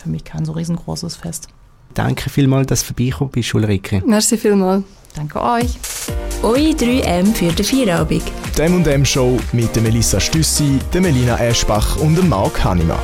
[0.00, 1.48] für mich kein so riesengroßes Fest.
[1.94, 4.02] Danke vielmals, dass du vorbeigekommen bist, Ulrike.
[4.04, 4.84] Merci vielmals.
[5.14, 5.78] Danke euch.
[6.42, 8.22] Eure 3M für den Feierabend.
[8.56, 12.98] Die M&M Show mit der Melissa Stüssi, der Melina Eschbach und dem Marc Hannemann.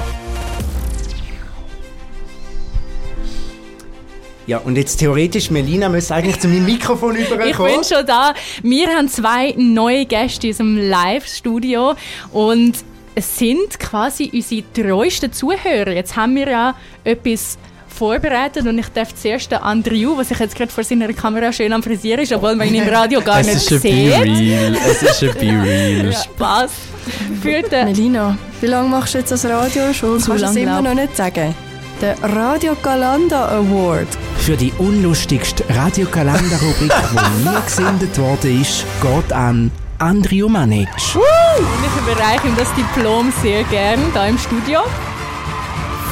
[4.52, 7.72] Ja, und jetzt theoretisch, Melina müsste eigentlich zu meinem Mikrofon Ich überkommen.
[7.72, 8.34] bin schon da.
[8.62, 11.94] Wir haben zwei neue Gäste in unserem Live-Studio
[12.32, 12.74] und
[13.14, 15.92] es sind quasi unsere treuesten Zuhörer.
[15.92, 17.56] Jetzt haben wir ja etwas
[17.88, 21.72] vorbereitet und ich darf zuerst den Andrew, was sich jetzt gerade vor seiner Kamera schön
[21.72, 24.10] am Frisieren ist, obwohl man ihn im Radio gar Es nicht ist ein sieht.
[24.22, 24.76] Be-Real.
[24.86, 26.12] Es ist ein Be-Real.
[26.12, 26.70] Spaß.
[27.40, 30.20] Für den Melina, wie lange machst du jetzt das Radio schon?
[30.20, 31.54] Zu Kannst du es immer noch nicht sagen?
[32.02, 34.08] Der Radio Galanda Award.
[34.38, 40.88] Für die unlustigste Radiokalender-Rubrik, die nie gesendet worden ist, geht an Andrew Manic.
[40.96, 44.80] ich überreiche ihm das Diplom sehr gern da im Studio.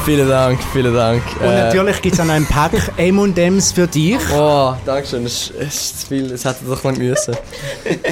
[0.04, 1.22] Vielen Dank, vielen Dank.
[1.40, 4.20] Und natürlich gibt es auch noch einen Pack M&M's für dich.
[4.32, 5.26] Oh, danke schön.
[5.26, 6.30] Es ist, zu viel.
[6.30, 7.36] Es hätte doch lang müssen.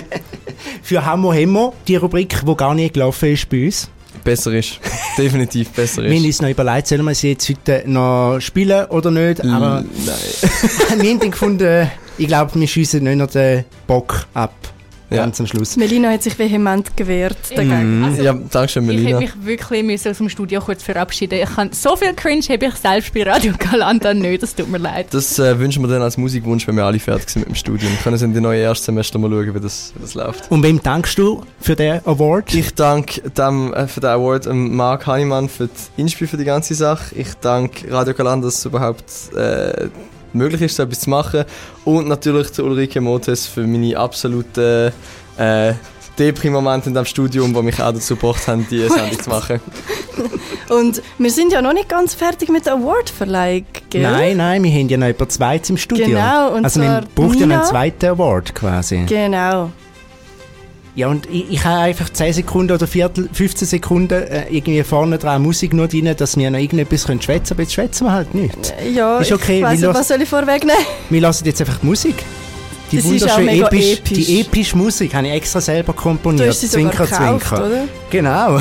[0.83, 3.89] Für Hamo Hemo, die Rubrik, die gar nicht gelaufen ist bei uns.
[4.19, 4.81] Besser ist.
[5.19, 6.27] Definitiv besser Wir haben ist.
[6.27, 10.17] uns noch überlegt, sollen wir sie jetzt heute noch spielen oder nicht, aber Nein.
[11.03, 14.53] wir haben dann gefunden, ich glaube, wir schiessen nicht noch den Bock ab,
[15.11, 15.23] Ja.
[15.25, 15.77] ganz am Schluss.
[15.77, 18.05] Melina hat sich vehement gewehrt dagegen.
[18.05, 19.19] Also, Ja, danke schön, Ich Melina.
[19.21, 21.39] hätte mich wirklich müssen aus dem Studio kurz verabschieden.
[21.43, 24.79] Ich kann, so viel Cringe habe ich selbst bei Radio Galanda nicht, das tut mir
[24.79, 25.07] leid.
[25.13, 27.91] Das äh, wünschen wir dann als Musikwunsch, wenn wir alle fertig sind mit dem Studium.
[28.05, 30.51] Können Sie in die neue Erstsemester mal schauen, wie das, wie das läuft.
[30.51, 32.53] Und wem dankst du für den Award?
[32.55, 36.45] Ich danke dem, äh, für den Award ähm, Marc Hannemann für die Inspi für die
[36.45, 37.15] ganze Sache.
[37.15, 39.05] Ich danke Radio Galant, dass es überhaupt
[39.35, 39.89] äh,
[40.33, 41.45] möglich ist, so etwas zu machen.
[41.85, 44.93] Und natürlich zu Ulrike Motes für meine absoluten
[45.37, 45.73] äh,
[46.19, 49.61] Depri-Momente in diesem Studium, die mich auch dazu gebracht haben, diese Sendung zu machen.
[50.69, 54.03] Und wir sind ja noch nicht ganz fertig mit der Awardverleihung, gell?
[54.03, 56.07] Nein, nein, wir haben ja noch etwa zweites im Studio.
[56.07, 57.61] Genau, und also zwar man braucht ja noch Nina.
[57.61, 59.05] einen zweiten Award quasi.
[59.07, 59.71] Genau.
[60.99, 65.17] Ja, und ich, ich habe einfach 10 Sekunden oder Viertel, 15 Sekunden äh, irgendwie vorne
[65.17, 68.35] dran Musik nur drin, dass wir noch irgendetwas können schwätzen aber jetzt schwätzen wir halt
[68.35, 68.75] nicht.
[68.97, 70.83] Ja, Ist okay, ich weiss nicht, was soll ich vorwegnehmen?
[71.09, 72.17] Wir lassen jetzt einfach die Musik.
[72.91, 74.27] Die Das ist auch wunderschöne mega episch, episch.
[74.27, 76.49] die epische Musik habe ich extra selber Du komponiert.
[76.49, 77.67] hast sie sogar Zwinker, gekauft, zwinker.
[77.67, 77.85] oder?
[78.11, 78.61] Genau.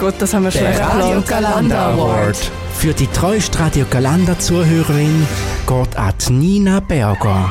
[0.00, 1.28] Gut, das haben wir schlecht geplant.
[1.28, 2.50] Galanda Award.
[2.82, 5.24] Für die treueste Radio Galanda Zuhörerin
[5.68, 7.48] geht an die Nina Berger.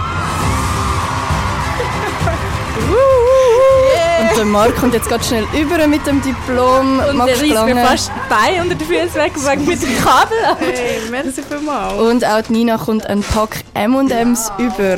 [4.19, 6.99] Und der Marc kommt jetzt ganz schnell über mit dem Diplom.
[6.99, 9.97] Und Max der reißt mir fast die Beine unter den Füßen weg wegen mit dem
[10.03, 10.37] Kabel.
[10.59, 11.93] Hey, merci vielmals.
[11.93, 14.97] Und auch die Nina kommt ein Pack M&M's über.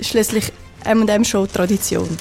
[0.00, 0.54] Schließlich
[0.86, 2.16] M&M Show Tradition.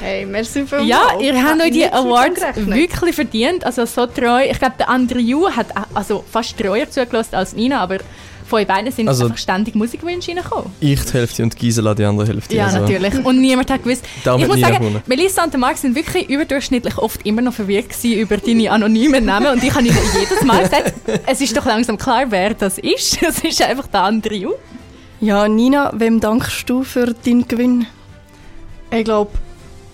[0.00, 0.88] Hey, merci vielmals.
[0.88, 3.64] Ja, ihr habt Hat euch die Awards wirklich verdient.
[3.64, 4.42] Also so treu.
[4.50, 7.98] Ich glaube, der Andrew Yu hat auch- also fast treuer zugelassen als Nina, aber
[8.46, 10.72] von euch beiden sind Also- einfach ständig Musikwünsche reingekommen.
[10.80, 12.56] Ich die Hälfte und Gisela die andere Hälfte.
[12.56, 12.78] Ja, also.
[12.80, 13.24] natürlich.
[13.24, 14.04] Und niemand hat gewusst.
[14.24, 15.02] Ich muss Nina sagen, gewonnen.
[15.06, 19.24] Melissa und der Marc sind wirklich überdurchschnittlich oft immer noch verwirrt gewesen über deine anonymen
[19.24, 19.48] Namen.
[19.48, 20.94] Und ich habe ihnen jedes Mal gesagt,
[21.26, 23.22] es ist doch langsam klar, wer das ist.
[23.22, 24.52] Es ist einfach der Andrew.
[25.20, 27.86] Ja, Nina, wem dankst du für deinen Gewinn?
[28.90, 29.30] Ich glaube,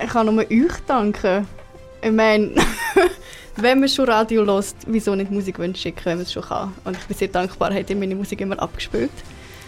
[0.03, 1.47] ich kann nur euch danken.
[2.03, 2.51] Ich meine,
[3.57, 6.73] wenn man schon Radio lost, wieso nicht Musikwünsche schicken, wenn man es schon kann?
[6.85, 9.11] Und ich bin sehr dankbar, habt ihr meine Musik immer abgespielt.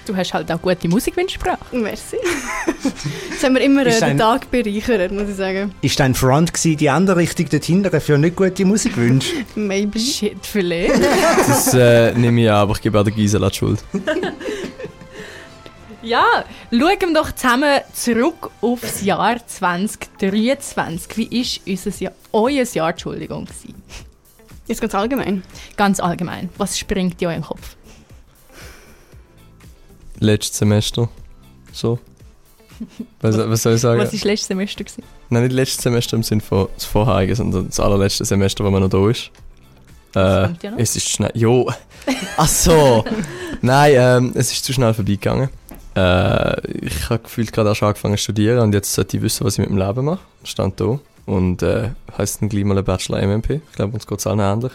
[0.06, 1.70] Du hast halt auch gute Musikwünsche gebracht.
[1.70, 2.16] Merci.
[3.30, 5.74] das haben wir immer äh, Ist den ein- Tag bereichert, muss ich sagen.
[5.82, 9.34] Ist dein Front gewesen, die andere Richtung dort hinten für nicht gute Musikwünsche?
[9.54, 9.98] Maybe.
[9.98, 10.94] Shit, vielleicht.
[11.46, 13.80] Das äh, nehme ich an, aber ich gebe auch der Gisela die Schuld.
[16.08, 21.18] Ja, schauen wir doch zusammen zurück aufs Jahr 2023.
[21.18, 23.74] Wie ist unser Jahr, euer Jahr, Entschuldigung, gewesen?
[24.66, 25.42] Jetzt ganz allgemein.
[25.76, 26.48] Ganz allgemein.
[26.56, 27.76] Was springt dir in den Kopf?
[30.18, 31.10] Letztes Semester.
[31.72, 31.98] So.
[33.20, 34.00] Was, was soll ich sagen?
[34.00, 34.84] Was war letztes Semester?
[34.84, 35.02] Gewesen?
[35.28, 38.80] Nein, nicht letztes Semester im Sinne von das vorherige, sondern das allerletzte Semester, wo man
[38.82, 39.30] noch da ist.
[40.14, 40.78] Äh, kommt ja noch.
[40.78, 41.32] es ist schnell.
[41.34, 41.70] Jo!
[42.38, 43.04] Ach so!
[43.60, 45.50] Nein, ähm, es ist zu schnell vorbeigegangen.
[45.96, 49.54] Äh, ich habe gefühlt gerade erst angefangen zu studieren und jetzt sollte ich wissen, was
[49.54, 50.20] ich mit dem Leben mache.
[50.44, 50.98] Stand da.
[51.26, 53.60] Und äh, heisst dann gleich mal ein Bachelor MMP.
[53.70, 54.72] Ich glaube, uns geht es allen ähnlich.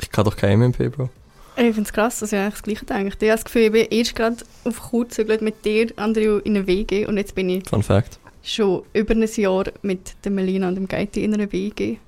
[0.00, 1.10] Ich kann doch kein MMP, Bro.
[1.54, 3.08] Ich finde es krass, dass ich eigentlich das Gleiche denke.
[3.20, 6.66] Ich habe das Gefühl, ich bin erst gerade auf gezügelt mit dir, Andrew, in einer
[6.66, 8.18] WG und jetzt bin ich Fun Fact.
[8.42, 11.98] schon über ein Jahr mit der Melina und dem Geiti in einer WG.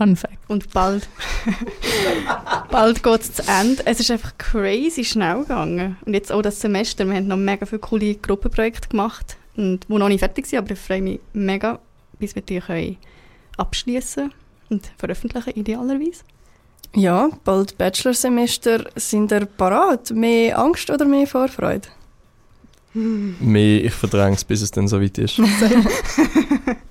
[0.00, 0.38] Fun Fact.
[0.48, 1.06] Und bald,
[2.70, 3.82] bald geht es zu Ende.
[3.84, 5.98] Es ist einfach crazy schnell gegangen.
[6.06, 7.04] Und jetzt auch das Semester.
[7.06, 10.70] Wir haben noch mega viele coole Gruppenprojekte gemacht, und, die noch nicht fertig sind, aber
[10.70, 11.78] ich freue mich mega,
[12.18, 12.96] bis wir die können
[13.58, 14.32] abschließen
[14.70, 16.22] und veröffentlichen, idealerweise.
[16.94, 18.86] Ja, bald Bachelorsemester.
[18.96, 20.12] Sind ihr parat?
[20.12, 21.88] Mehr Angst oder mehr Vorfreude?
[22.94, 25.38] Mehr, ich verdränge es, bis es dann so weit ist.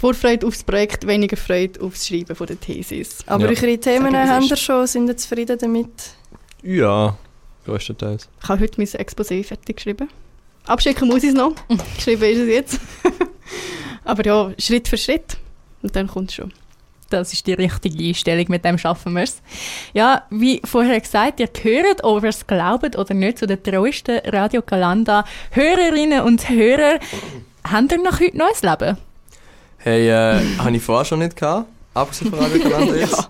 [0.00, 3.18] Vorfreude aufs Projekt, weniger Freude aufs Schreiben von der Thesis.
[3.26, 3.48] Aber Ja.
[3.50, 5.90] eure Themen ist- ihr schon, sind ihr zufrieden damit?
[6.62, 7.16] ja,
[7.66, 8.28] größtenteils.
[8.42, 10.08] Ich habe heute mein Exposé fertig geschrieben.
[10.66, 11.52] Abschicken muss ich es noch.
[11.96, 12.80] Geschrieben ist es jetzt.
[14.04, 15.36] Aber ja, Schritt für Schritt.
[15.82, 16.52] Und dann kommt es schon.
[17.10, 19.42] Das ist die richtige Einstellung, mit dem schaffen wir es.
[19.94, 24.20] Ja, wie vorher gesagt, ihr gehört, ob ihr es glaubt oder nicht, zu den treuesten
[24.26, 27.00] Radio Galanda Hörerinnen und Hörer.
[27.70, 28.96] Habt ihr noch heute neues Leben?
[29.82, 33.28] Hey, äh, habe ich vorher schon nicht gehabt, abgesehen von Radio Kalender jetzt.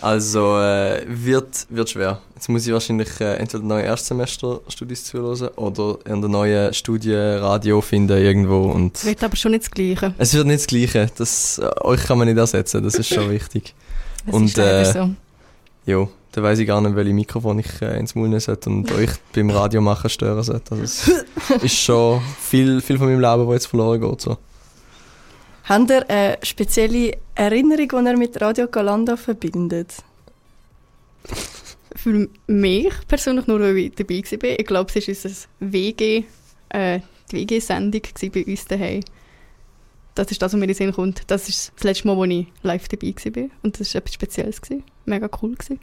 [0.00, 2.20] Also, äh, wird, wird schwer.
[2.34, 7.82] Jetzt muss ich wahrscheinlich äh, entweder neue Erstsemester-Studis zuhören oder in der neuen Studie Radio
[7.82, 9.04] finden irgendwo Es und...
[9.04, 10.14] wird aber schon nicht das Gleiche.
[10.16, 13.30] Es wird nicht das Gleiche, das, äh, euch kann man nicht ersetzen, das ist schon
[13.30, 13.74] wichtig.
[14.24, 15.10] Das Und, ist äh, so.
[15.84, 18.90] Jo, dann weiß ich gar nicht, welche Mikrofon ich äh, ins Maul nehmen sollte und
[18.92, 20.72] euch beim Radio machen stören sollte.
[20.76, 21.08] Also es
[21.62, 24.20] ist schon viel, viel von meinem Leben, das jetzt verloren geht.
[24.22, 24.38] So.
[25.64, 29.94] Habt ihr eine spezielle Erinnerung, die ihr mit Radio Galanda verbindet?
[31.96, 34.58] Für mich persönlich nur, weil ich dabei war.
[34.58, 36.24] Ich glaube, es war unser WG,
[36.68, 37.00] äh,
[37.30, 38.02] die WG-Sendung
[38.32, 39.00] bei uns daheim.
[40.14, 41.22] Das ist das, was mir in den Sinn kommt.
[41.28, 43.48] Das ist das letzte Mal, wo ich live dabei war.
[43.62, 44.60] Und das war etwas Spezielles.
[44.60, 44.84] Gewesen.
[45.06, 45.54] Mega cool.
[45.54, 45.80] Gewesen.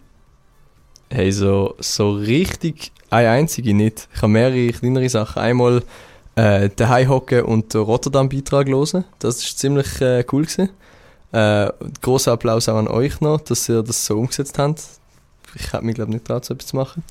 [1.10, 4.08] Hey, so, so richtig eine einzige nicht.
[4.14, 5.42] Ich habe mehrere kleinere Sachen.
[5.42, 5.84] Einmal
[6.36, 9.06] äh, daheim hocken und den Rotterdam-Beitrag hören.
[9.20, 10.70] Das ist ziemlich äh, cool gewesen.
[11.32, 11.72] Äh,
[12.02, 14.82] großer Applaus auch an euch noch, dass ihr das so umgesetzt habt.
[15.56, 17.04] Ich habe mich glaube nicht traut, so etwas zu machen.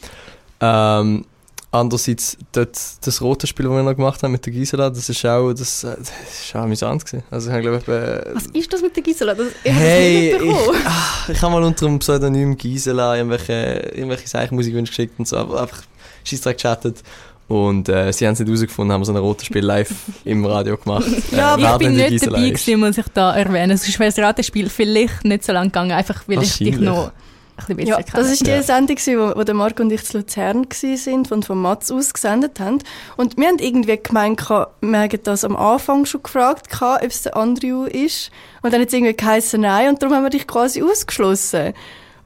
[0.61, 1.25] Ähm,
[1.71, 5.25] andererseits dort, das rote Spiel, das wir noch gemacht haben mit der Gisela, das ist
[5.25, 7.25] auch, das, äh, das ist auch amüsant gewesen.
[7.31, 9.35] Also ich glaube äh, Was ist das mit der Gisela?
[9.35, 14.25] Das, ich Hey, das ich, ah, ich habe mal unter dem Pseudonym Gisela irgendwelche, irgendwelche
[14.25, 15.83] Zeichenmusikwünsche geschickt und so, aber einfach
[16.25, 17.03] Scheissdreck gechattet.
[17.51, 19.93] Und äh, sie haben es nicht herausgefunden, haben so ein rotes Spiel live
[20.25, 21.05] im Radio gemacht.
[21.33, 23.77] Ja, äh, aber ich bin nicht Gisela dabei gewesen, muss ich da erwähnen.
[23.77, 27.11] Sonst wäre das Ratespiel vielleicht nicht so lang gegangen, einfach weil ich dich noch
[27.57, 28.63] ein bisschen besser Ja, das ist die Ja.
[28.63, 32.61] Sendung, wo, wo der Marc und ich zu Luzern waren und von Mats aus gesendet
[32.61, 32.79] haben.
[33.17, 37.37] Und wir haben irgendwie gemeint, wir hätten das am Anfang schon gefragt, ob es der
[37.37, 38.31] Andrew ist.
[38.63, 41.75] Und dann hat es irgendwie geheißen, nein, und darum haben wir dich quasi ausgeschlossen.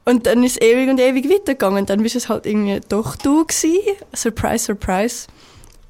[0.05, 1.81] Und dann ist es ewig und ewig weitergegangen.
[1.81, 3.79] Und dann bist es halt irgendwie doch du gewesen.
[4.15, 5.27] Surprise, surprise.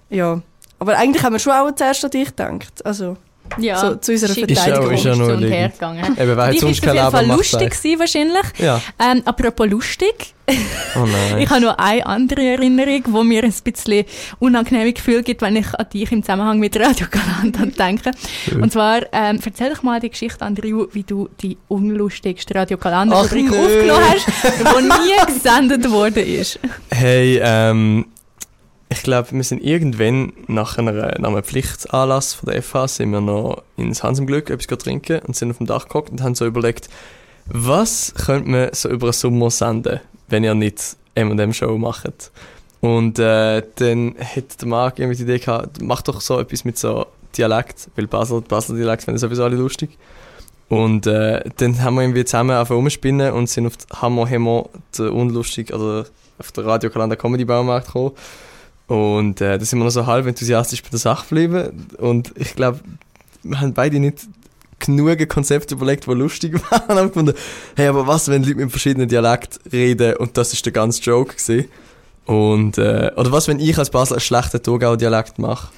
[0.08, 0.40] Ja.
[0.78, 2.84] Aber eigentlich haben wir schon auch zuerst an dich gedacht.
[2.84, 3.16] Also,
[3.58, 4.94] ja, so zu unserer Ist ja- Verteidigung.
[4.94, 5.52] ist ja noch so und liegen.
[5.52, 6.16] her gegangen.
[6.20, 8.44] Eben, dich sonst kein Leben macht lustig gewesen, wahrscheinlich.
[8.58, 8.80] Ja.
[8.98, 11.38] Ähm, apropos lustig, Oh nein.
[11.42, 14.04] ich habe noch eine andere Erinnerung, wo mir ein bisschen
[14.40, 18.10] unangenehme Gefühl gibt, wenn ich an dich im Zusammenhang mit Radio Galanda denke.
[18.60, 23.16] Und zwar, ähm, erzähl doch mal die Geschichte, Andrew, wie du die unlustigste Radio Galanda
[23.16, 23.56] Ach, Rubrik nö.
[23.58, 24.26] aufgenommen hast,
[24.58, 26.58] die nie gesendet worden ist.
[26.90, 28.06] Hey, ähm,
[28.94, 33.20] ich glaube, wir sind irgendwann nach, einer, nach einem Pflichtanlass von der FH sind wir
[33.20, 36.34] noch ins Hans im Glück etwas trinken und sind auf dem Dach gehockt und haben
[36.34, 36.88] so überlegt,
[37.46, 42.30] was könnte man so über den Sommer senden, wenn ihr nicht M&M Show macht.
[42.80, 46.78] Und äh, dann hat der Marc irgendwie die Idee gehabt, mach doch so etwas mit
[46.78, 49.98] so Dialekt, weil Basel, Basel Dialekt finden sowieso alle lustig.
[50.68, 55.12] Und äh, dann haben wir irgendwie zusammen auf rumspinnen und sind auf Hammer Hemmer, der
[55.12, 56.04] unlustig, also
[56.38, 58.12] auf der Radiokalender Comedy Baumarkt gekommen.
[58.86, 61.86] Und äh, da sind wir noch so halb enthusiastisch bei der Sache geblieben.
[61.98, 62.80] Und ich glaube,
[63.42, 64.26] wir haben beide nicht
[64.78, 66.82] genug Konzepte überlegt, die lustig waren.
[66.88, 67.34] Und haben gefunden,
[67.76, 71.34] hey, aber was, wenn Leute mit verschiedenen Dialekten reden und das ist der ganze Joke
[71.34, 71.68] gewesen.
[72.26, 75.68] Und, äh, oder was, wenn ich als Basel einen schlechten Thurgauer Dialekt mache.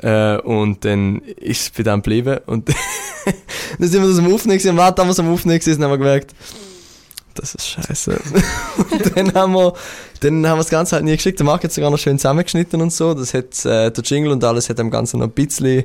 [0.00, 2.38] Äh, und dann ist es bei dem geblieben.
[2.46, 2.68] Und
[3.78, 4.78] dann sind wir das am Aufnehmen gewesen.
[4.78, 6.34] Und haben wir am Aufnehmen gewesen, haben wir gemerkt,
[7.38, 8.20] das ist scheiße.
[8.90, 9.72] und dann haben wir,
[10.20, 11.38] dann haben wir das Ganze halt nie geschickt.
[11.38, 13.14] Der Marc hat es sogar noch schön zusammengeschnitten und so.
[13.14, 15.84] Das hat, äh, der Jingle und alles hat dem Ganzen noch ein bisschen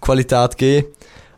[0.00, 0.88] Qualität gegeben.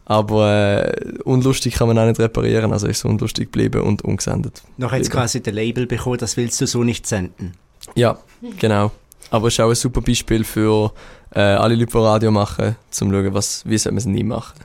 [0.06, 2.72] Aber äh, unlustig kann man auch nicht reparieren.
[2.72, 4.62] Also ist es unlustig geblieben und ungesendet.
[4.76, 7.52] Noch jetzt quasi der Label bekommen, das willst du so nicht senden.
[7.94, 8.18] Ja,
[8.58, 8.90] genau.
[9.30, 10.92] Aber es ist auch ein super Beispiel für
[11.32, 14.24] äh, alle Leute, die Radio machen, um zu schauen, was, wie soll man es nie
[14.24, 14.58] machen.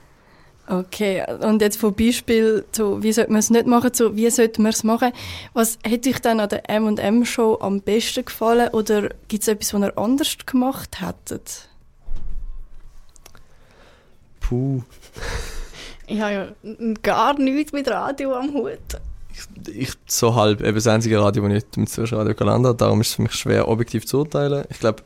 [0.68, 4.62] Okay, und jetzt von Beispiel zu, wie sollte man es nicht machen, zu, wie sollte
[4.62, 5.12] man es machen.
[5.54, 9.82] Was hätte euch dann an der M&M-Show am besten gefallen oder gibt es etwas, was
[9.82, 11.70] ihr anders gemacht hättet?
[14.40, 14.82] Puh.
[16.08, 18.80] Ich habe ja gar nichts mit Radio am Hut.
[19.68, 22.78] Ich so halb, eben das einzige Radio, das ich nicht mit Zürcher Radio Kalender habe,
[22.78, 24.66] darum ist es für mich schwer, objektiv zu urteilen.
[24.70, 25.04] Ich glaube,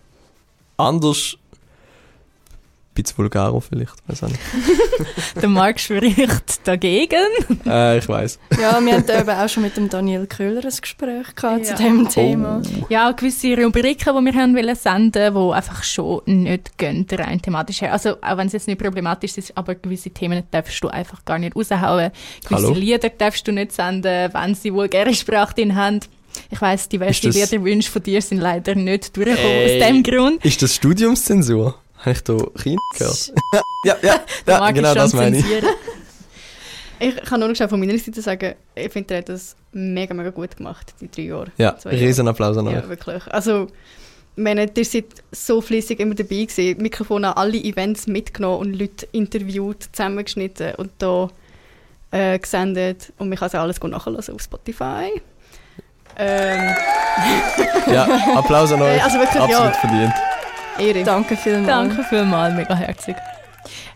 [0.78, 1.38] anders,
[3.04, 4.40] bisschen vulgarer vielleicht, weiß auch nicht.
[5.42, 7.18] Der Marc spricht dagegen.
[7.66, 8.40] äh, ich weiß.
[8.62, 11.76] Ja, wir hatten eben auch schon mit dem Daniel Köhler ein Gespräch gehabt Ja.
[11.76, 12.62] zu dem Thema.
[12.90, 17.82] Ja, gewisse Rubriken, die wir haben wollen senden, die einfach schon nicht gehen, rein thematisch
[17.82, 17.94] her.
[17.94, 21.40] Also, auch wenn es jetzt nicht problematisch ist, aber gewisse Themen darfst du einfach gar
[21.40, 22.12] nicht raushauen.
[22.48, 22.74] Gewisse Hallo?
[22.74, 26.00] Lieder darfst du nicht senden, wenn sie vulgäre Sprache drin haben.
[26.52, 29.82] Ich weiss, Ist das- Liederwünsche von dir sind leider nicht durchgekommen Ey.
[29.82, 30.46] aus dem Grund.
[30.46, 31.76] Ist das Studiumszensur?
[32.00, 33.34] Habe ich da Kind gehört?
[33.86, 35.46] ja, ja, ja genau das meine ich.
[37.02, 40.14] Ich kann nur noch schnell von meiner Seite sagen, ich finde, er hat das mega,
[40.14, 41.48] mega gut gemacht, die drei Jahre.
[41.58, 42.06] Ja, Zwei Jahre.
[42.06, 42.74] Riesenapplaus an euch.
[42.74, 43.26] Ja, wirklich.
[43.28, 43.68] Also,
[44.36, 49.08] meine, ihr seid so flüssig immer dabei gewesen, Mikrofon an alle Events mitgenommen und Leute
[49.14, 51.30] interviewt, zusammengeschnitten und da
[52.12, 53.14] äh, gesendet.
[53.18, 55.22] Und man kann es auch alles gut nachhören auf Spotify.
[56.18, 56.76] Ähm,
[57.88, 58.98] Ja, Applaus an euch.
[58.98, 59.80] Äh, also wirklich, Absolut ja.
[59.80, 60.14] verdient.
[60.78, 61.04] Ehre.
[61.04, 61.68] Danke vielmals.
[61.68, 63.16] Danke vielmals, mega herzig.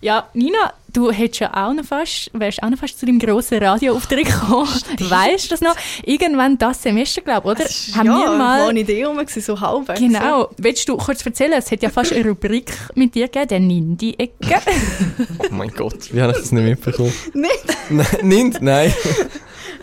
[0.01, 3.63] Ja, Nina, du hättest ja auch noch fast, wärst auch noch fast zu deinem grossen
[3.63, 4.67] Radioauftritt gekommen.
[4.99, 5.76] weißt du das noch?
[6.03, 7.69] Irgendwann das Semester, glaube ich, oder?
[7.97, 8.69] Haben ja, wir mal...
[8.69, 9.95] eine Idee rum, so halb.
[9.95, 10.49] Genau.
[10.57, 11.53] Willst du kurz erzählen?
[11.53, 14.61] Es hat ja fast eine Rubrik mit dir gegeben, der Nindi-Ecke.
[15.39, 17.13] oh mein Gott, wie habe ich das nicht mitbekommen?
[17.34, 18.24] nicht?
[18.24, 18.61] Nicht?
[18.61, 18.93] Nein.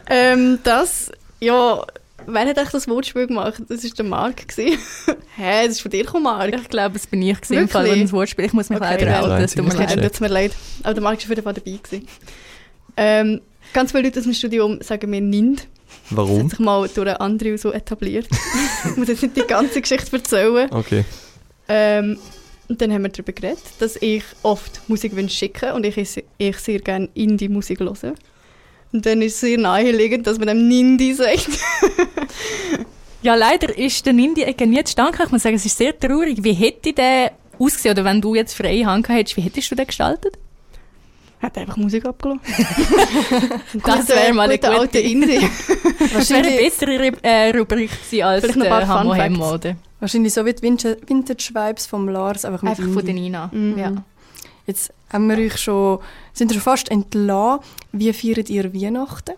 [0.08, 1.10] ähm, das,
[1.40, 1.82] ja
[2.26, 3.62] Wer hat eigentlich das Wortspiel gemacht?
[3.68, 4.42] Das war der Marc.
[4.56, 4.76] Hä,
[5.36, 6.54] das ist von dir gekommen, Marc?
[6.54, 8.44] Ich glaube, es bin ich gewesen, im Fall das Wortspiel.
[8.44, 10.02] Ich muss mich okay, leider outen, es tut mir leid.
[10.02, 10.52] Tut mir leid.
[10.82, 11.78] Aber der Marc war auf jeden Fall dabei.
[11.82, 12.06] Gewesen.
[12.96, 13.40] Ähm,
[13.72, 15.66] ganz viele Leute aus dem Studium sagen mir NIND.
[16.10, 16.36] Warum?
[16.36, 18.28] Das hat sich mal durch andere so etabliert.
[18.84, 20.68] ich muss jetzt nicht die ganze Geschichte erzählen.
[20.72, 21.04] Okay.
[21.68, 22.18] Ähm,
[22.68, 25.96] und dann haben wir darüber geredet, dass ich oft Musikwünsche schicke und ich,
[26.38, 28.14] ich sehr gerne Indie-Musik höre.
[28.92, 31.48] Und dann ist es sehr naheliegend, dass man einem Nindi sagt.
[33.22, 36.42] ja, leider ist der Nindi-Ecke nie zustande Ich muss sagen, es ist sehr traurig.
[36.42, 39.86] Wie hätte der ausgesehen, oder wenn du jetzt freie Hand hättest, wie hättest du den
[39.86, 40.38] gestaltet?
[41.40, 42.42] Hat einfach Musik abgelassen.
[43.84, 45.40] das wäre mal eine gute alte Indie.
[46.12, 49.76] das wäre eine bessere äh, Rubrik gewesen als Vielleicht der Hamo Hemo, oder?
[50.00, 52.94] Wahrscheinlich so wie die Vintage-Vibes vom Lars, einfach mit Einfach Indie.
[52.94, 53.78] von der Nina, mhm.
[53.78, 53.92] ja.
[54.66, 56.00] Jetzt haben wir euch schon,
[56.32, 57.64] sind wir schon fast entlassen.
[57.92, 59.34] Wie feiert ihr Weihnachten?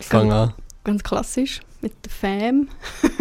[0.00, 0.54] Fang an.
[0.84, 2.68] Ganz klassisch, mit der Fam.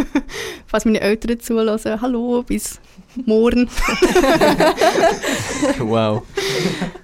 [0.67, 2.79] Falls meine Eltern zulassen, hallo, bis
[3.25, 3.69] morgen.
[5.79, 6.23] wow.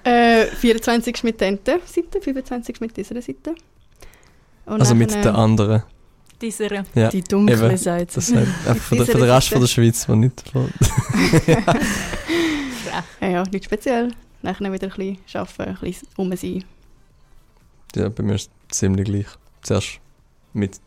[0.04, 3.54] Äh, 24 mit der Seite, 25 mit dieser Seite.
[4.66, 5.82] Und also mit der anderen?
[6.40, 7.08] Dieser, ja.
[7.08, 7.76] die dunkle Eben.
[7.76, 8.14] Seite.
[8.14, 10.44] Das heißt, einfach für, für den Rest von der Schweiz, der nicht...
[11.46, 11.58] ja.
[13.20, 14.12] ja, ja, nicht speziell.
[14.42, 16.64] Nachher wieder ein bisschen arbeiten, ein bisschen rum sein.
[17.96, 19.26] Ja, bei mir ist es ziemlich gleich.
[19.62, 20.00] Zuerst
[20.52, 20.80] mit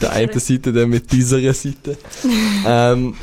[0.00, 1.98] der einen Seite, dann mit dieser Seite.
[2.66, 3.14] ähm,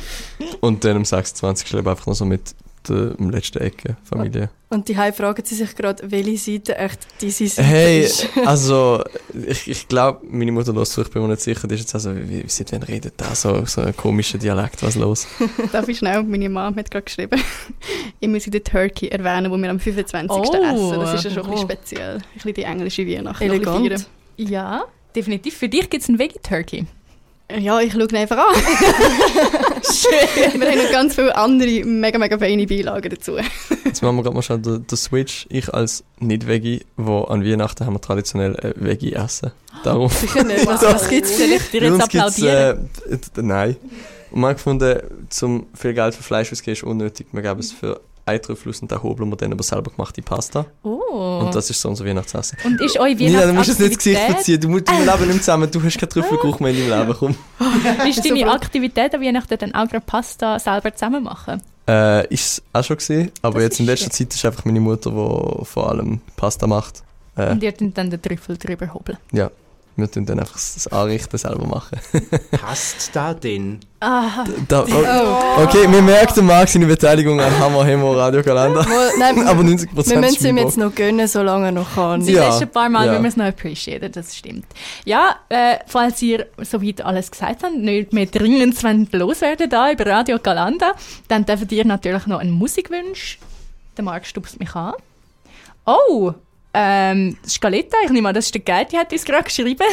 [0.60, 1.74] und dann am 26.
[1.74, 2.54] einfach noch so mit
[2.88, 4.50] der letzten Ecke Familie.
[4.68, 8.28] Und die Hai fragen sie sich gerade, welche Seite echt diese Seite hey, ist.
[8.46, 9.02] also
[9.46, 12.14] ich, ich glaube, meine Mutter lässt ich bin mir nicht sicher, die ist jetzt also,
[12.14, 15.26] wie, wie seit wann redet da so, so ein komischer Dialekt, was los?
[15.72, 17.40] Darf ich schnell, meine Mom hat gerade geschrieben,
[18.20, 20.30] ich muss den Turkey erwähnen, wo wir am 25.
[20.30, 21.00] Oh, essen.
[21.00, 21.44] Das ist ja schon oh.
[21.46, 22.14] ein bisschen speziell.
[22.14, 23.42] Ein bisschen die englische Weihnacht.
[23.42, 24.08] Elegant.
[24.36, 24.84] Ja,
[25.16, 25.56] definitiv.
[25.56, 26.86] Für dich gibt es einen Veggie-Turkey.
[27.58, 28.54] Ja, ich schaue ihn einfach an.
[29.82, 30.60] Schön.
[30.60, 33.36] Wir haben noch ganz viele andere mega, mega feine Beilagen dazu.
[33.84, 35.46] Jetzt machen wir gerade mal schnell den, den Switch.
[35.50, 39.52] Ich als Nicht-Veggie, wo an Weihnachten haben wir traditionell äh, Veggie essen.
[39.82, 40.08] Darum.
[40.08, 40.66] Sicher nicht.
[40.66, 41.52] Was, was gibt's denn?
[41.52, 42.90] Ich dir jetzt applaudieren?
[43.08, 43.76] Äh, nein.
[44.30, 47.26] Und man hat gefunden, zum viel Geld für Fleisch auszugeben ist unnötig.
[47.32, 48.00] Wir geben es für
[48.38, 50.66] Den hobeln wir dann aber selber gemachte Pasta.
[50.82, 51.40] Oh.
[51.44, 52.58] Und das ist so unser Weihnachtsessen.
[52.64, 53.48] Und ist euch Weihnachtsessen?
[53.48, 54.60] du musst es nicht das Gesicht verziehen.
[54.60, 55.70] Du, musst, du leben nicht zusammen.
[55.70, 57.18] Du hast keinen Trüffelgeruch mehr in deinem Leben.
[57.18, 57.34] Komm.
[58.08, 61.62] ist deine Aktivität an Weihnachten dann auch gerade Pasta selber zusammen machen?
[61.88, 63.32] Äh, ist es auch schon gesehen.
[63.42, 67.02] Aber das jetzt in letzter Zeit ist einfach meine Mutter, die vor allem Pasta macht.
[67.36, 69.18] Äh, und ihr dann den Trüffel drüber hobeln?
[69.32, 69.50] Ja.
[70.00, 71.98] Wir tun dann einfach das Anrichten selber machen.
[72.52, 73.80] Passt da denn?
[74.00, 78.86] Ah, da, oh, okay, wir merken, der Marc seine Beteiligung an Hammer Hemo Radio Kalender.
[79.18, 82.24] Nein, aber 90 Wir müssen es ihm jetzt noch gönnen, solange er noch kann.
[82.24, 83.22] Die ja, letzten paar Mal ja.
[83.22, 84.64] wir es noch appreciaten, das stimmt.
[85.04, 88.82] Ja, äh, falls ihr soweit alles gesagt habt, nicht mehr dringend
[89.12, 90.92] loswerden da über Radio Kalanda,
[91.28, 93.38] dann dürft ihr natürlich noch einen Musikwunsch.
[93.98, 94.94] Der Marc stupst mich an.
[95.84, 96.32] Oh,
[96.72, 99.84] ähm, Scaletta, ich nehme an, das ist der Guide, die hat uns gerade geschrieben.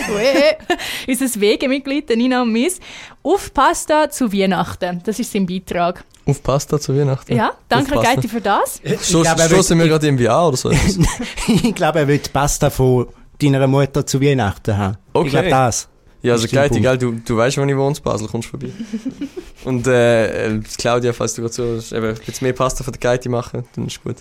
[1.07, 2.79] Unser Wegemitglied, Nina und Miss.
[3.23, 5.01] Auf Pasta zu Weihnachten.
[5.03, 6.03] Das ist sein Beitrag.
[6.25, 7.35] Auf Pasta zu Weihnachten?
[7.35, 8.81] Ja, danke Geiti für das.
[9.01, 10.71] So, stoßen wir gerade irgendwie an oder so?
[11.47, 13.07] ich glaube, er will Pasta von
[13.41, 14.97] deiner Mutter zu Weihnachten haben.
[15.13, 15.27] Okay.
[15.27, 15.87] Ich glaube das.
[16.21, 18.69] Ja, also Geiti, gell, du, du weißt, wo ich wohne, Basel, kommst vorbei.
[19.63, 23.29] Und äh, äh, Claudia, falls du gerade so eben jetzt mehr Pasta von der Geiti
[23.29, 24.17] machen, dann ist gut.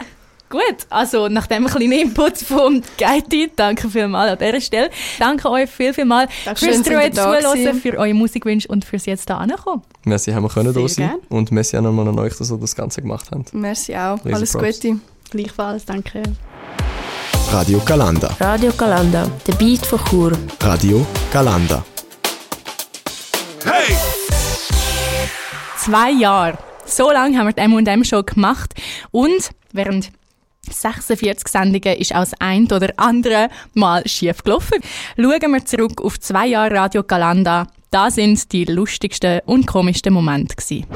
[0.48, 4.90] Gut, also nach dem kleinen Input vom Geiti, danke vielmals an dieser Stelle.
[5.18, 9.38] Danke euch viel, viel mal fürs treue Zuhören, für eure Musikwünsche und fürs jetzt da
[9.38, 9.82] ankommen.
[10.04, 11.16] Merci, haben wir können da sein.
[11.28, 13.52] Und merci auch nochmal an euch, dass ihr das Ganze gemacht habt.
[13.54, 14.18] Merci auch.
[14.24, 14.80] Riesen Alles Props.
[14.80, 15.00] Gute.
[15.30, 16.22] Gleichfalls, danke.
[17.50, 18.30] Radio Galanda.
[18.38, 20.32] Radio Galanda, der Beat von Chur.
[20.60, 21.84] Radio Galanda.
[23.64, 23.96] Hey!
[25.76, 26.58] Zwei Jahre.
[26.84, 28.74] So lange haben wir die M&M schon gemacht
[29.10, 30.10] und während
[30.70, 34.78] 46 Sendungen ist aus ein oder andere Mal schief gelaufen.
[35.16, 37.66] Schauen wir zurück auf zwei Jahre Radio Galanda.
[37.90, 40.86] Da sind die lustigsten und komischsten Momente gewesen.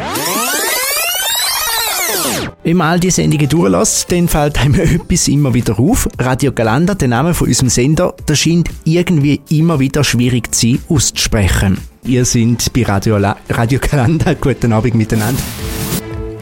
[2.62, 6.08] Wenn man all die Sendungen durchlässt, dann fällt einem etwas immer wieder auf.
[6.18, 10.78] Radio Galanda, der Name von unserem Sender, der scheint irgendwie immer wieder schwierig zu sein,
[10.88, 11.78] auszusprechen.
[12.04, 14.34] Ihr seid bei Radio, La Radio Galanda.
[14.34, 15.40] Guten Abend miteinander.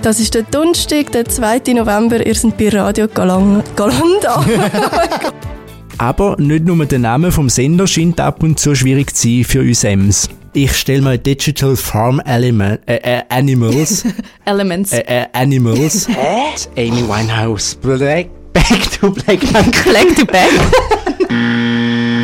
[0.08, 1.74] Das ist der Donnerstag, der 2.
[1.74, 2.26] November.
[2.26, 4.42] Ihr seid bei Radio Galang Galanda.
[5.98, 9.60] Aber nicht nur der Name vom Sender scheint ab und zu schwierig zu sein für
[9.60, 10.30] uns Ems.
[10.54, 14.02] Ich stelle mir Digital Farm Element, äh, äh, Animals,
[14.46, 14.94] Elements.
[14.94, 16.08] äh, äh, Animals,
[16.78, 20.48] Amy Winehouse, Black, Back to Black, Back to back.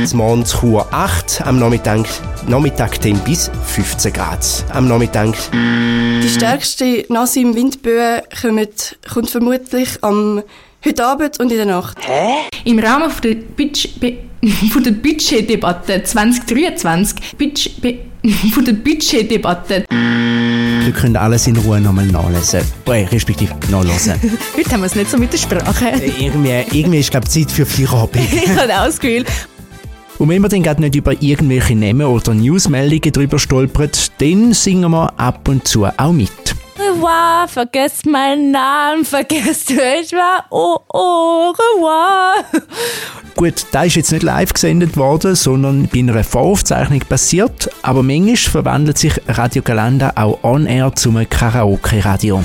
[0.05, 2.05] Das Morgen zu Chur 8, am Nachmittag,
[2.47, 4.45] Nachmittag dann bis 15 Grad.
[4.75, 10.43] Am Nachmittag Die stärkste Nasse im Windböen kommt, kommt vermutlich am
[10.85, 11.97] heute Abend und in der Nacht.
[12.65, 14.19] Im Rahmen von der, Budget, Be-
[14.73, 17.99] von der Budgetdebatte 2023 Budget, Be-
[18.53, 22.61] von der Budgetdebatte Ihr könnt alles in Ruhe nochmal nachlesen.
[22.85, 24.15] Äh, respektive nachlesen.
[24.57, 25.93] Heute haben wir es nicht so mit der Sprache.
[26.19, 28.23] irgendwie, irgendwie ist, glaube ich, Zeit für Feierabend.
[28.33, 29.25] ich habe auch das Gefühl.
[30.19, 34.91] Und wenn wir dann gerade nicht über irgendwelche Namen oder Newsmeldungen drüber stolpert, dann singen
[34.91, 36.55] wir ab und zu auch mit.
[36.79, 40.45] Revoir, vergesst meinen Namen, vergesst ich war.
[40.51, 42.35] Oh, oh, revoir.
[43.37, 48.37] Gut, da ist jetzt nicht live gesendet worden, sondern bei einer Voraufzeichnung passiert, aber manchmal
[48.37, 52.43] verwandelt sich Radio Galanda auch on-air zum Karaoke-Radio.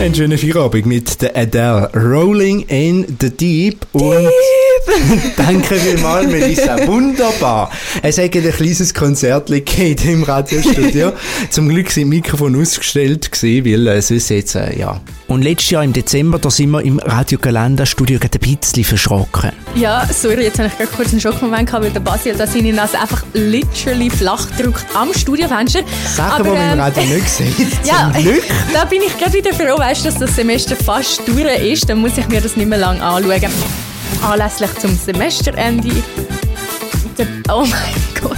[0.00, 4.30] Ein schöner Feierabend mit der Adele, Rolling in the Deep und
[5.36, 7.70] danke vielmals Melissa, wunderbar.
[8.02, 11.12] Es hat ein kleines Konzert gegeben im Radiostudio.
[11.50, 15.00] Zum Glück sind die Mikrofone ausgestellt gewesen, weil äh, sonst jetzt, äh, ja.
[15.28, 18.82] Und letztes Jahr im Dezember, da sind wir im Radio Galanda Studio gerade ein bisschen
[18.82, 19.52] verschrocken.
[19.76, 22.72] Ja, sorry, jetzt habe ich gerade kurz einen Schockmoment gehabt, weil der Basil da seine
[22.72, 25.82] Nase einfach literally flach drückt am Studiofenster.
[26.16, 27.68] Sachen, die Aber, man im ähm, Radio nicht sieht.
[27.84, 28.42] Ja, Zum Glück.
[28.72, 31.88] da bin ich gerade wieder froh, weißt, dass das Semester fast durch ist.
[31.88, 33.50] Dann muss ich mir das nicht mehr lange anschauen.
[34.22, 35.90] Anlässlich zum Semesterende.
[37.18, 38.36] Der, oh mein Gott.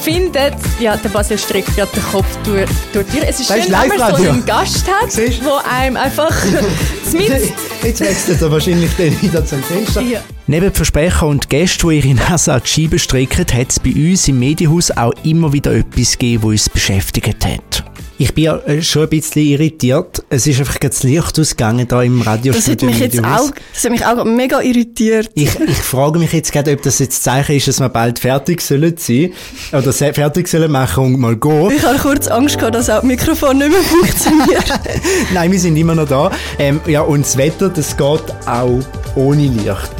[0.00, 3.28] Findet, ja, der Basil streckt gerade den Kopf durch, durch die Tür.
[3.28, 6.30] Es ist Das schön, ist wenn man so einen Gast hat, Siehst wo einem einfach
[7.10, 7.52] zumindest
[7.82, 10.02] Jetzt wechselt er wahrscheinlich dann wieder zum Fenster.
[10.02, 10.20] Ja.
[10.46, 14.28] Neben Versprecher und Gästen, die ihre Nase an die Scheibe strecken, hat es bei uns
[14.28, 17.93] im Medienhaus auch immer wieder etwas gegeben, das uns beschäftigt hat.
[18.16, 20.22] Ich bin ja äh, schon ein bisschen irritiert.
[20.30, 22.86] Es ist einfach das Licht ausgegangen da im Das hat Radiostudio.
[22.88, 25.30] mich jetzt auch, das hat mich auch mega irritiert.
[25.34, 28.20] Ich, ich frage mich jetzt gerade, ob das jetzt das Zeichen ist, dass wir bald
[28.20, 29.32] fertig sollen sein
[29.72, 31.72] oder fertig sollen machen und mal gehen.
[31.76, 34.64] Ich hatte kurz Angst gehabt, dass auch das Mikrofon nicht mehr funktioniert.
[35.32, 36.30] Nein, wir sind immer noch da.
[36.60, 38.80] Ähm, ja, und das Wetter, das geht auch
[39.16, 39.90] ohne Licht.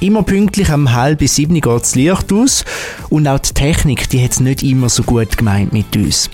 [0.00, 2.64] Immer pünktlich am halb bis sieben geht das Licht aus
[3.08, 6.28] und auch die Technik, die hat es nicht immer so gut gemeint mit uns.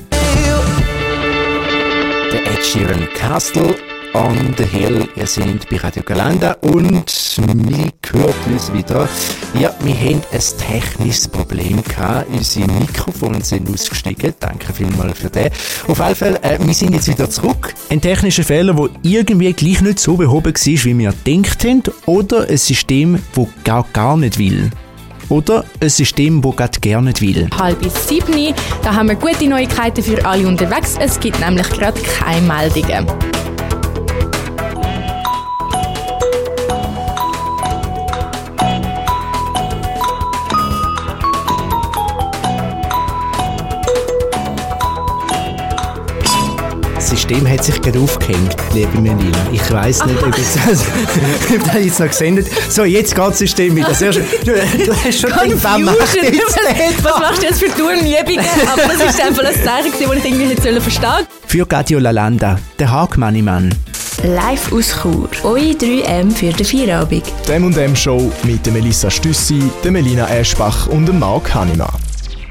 [2.32, 3.74] Der Ed Sheeran Castle
[4.12, 5.08] on the Hill.
[5.16, 9.08] Ihr seid bei Radio Galanda und mir hört uns wieder.
[9.58, 12.28] Ja, wir haben ein technisches Problem gehabt.
[12.30, 14.34] Unsere Mikrofone sind ausgestiegen.
[14.40, 15.50] Danke vielmals für das.
[15.86, 17.72] Auf jeden Fall, äh, wir sind jetzt wieder zurück.
[17.88, 21.82] Ein technischer Fehler, der irgendwie gleich nicht so behoben war, wie wir gedacht haben.
[22.06, 24.70] Oder ein System, das gar, gar nicht will.
[25.28, 27.48] Oder ein System, das gerade gerne will.
[27.58, 28.54] halb bis sieben.
[28.82, 30.96] Da haben wir gute Neuigkeiten für alle unterwegs.
[30.98, 33.06] Es gibt nämlich gerade keine Meldungen.
[47.28, 49.36] System hat sich gerade aufgehängt, liebe Melina.
[49.52, 53.92] Ich weiss nicht, ob, ob das jetzt noch gesendet So, jetzt geht das System wieder.
[53.92, 54.24] Sehr schön.
[54.46, 58.46] Du, du hast schon gedacht, was machst du jetzt für Turnübungen?
[58.72, 62.90] Aber das ist einfach ein Zeichen, das ich irgendwie sollen verstehen Für Gadio Lalanda, der
[62.90, 63.74] Hagmanni-Mann.
[64.22, 65.28] Live aus Chur.
[65.44, 67.24] Eure 3M für den Feierabend.
[67.46, 71.88] Die M&M Show mit Melissa Stüssi, Melina Eschbach und dem Marc Hannemann.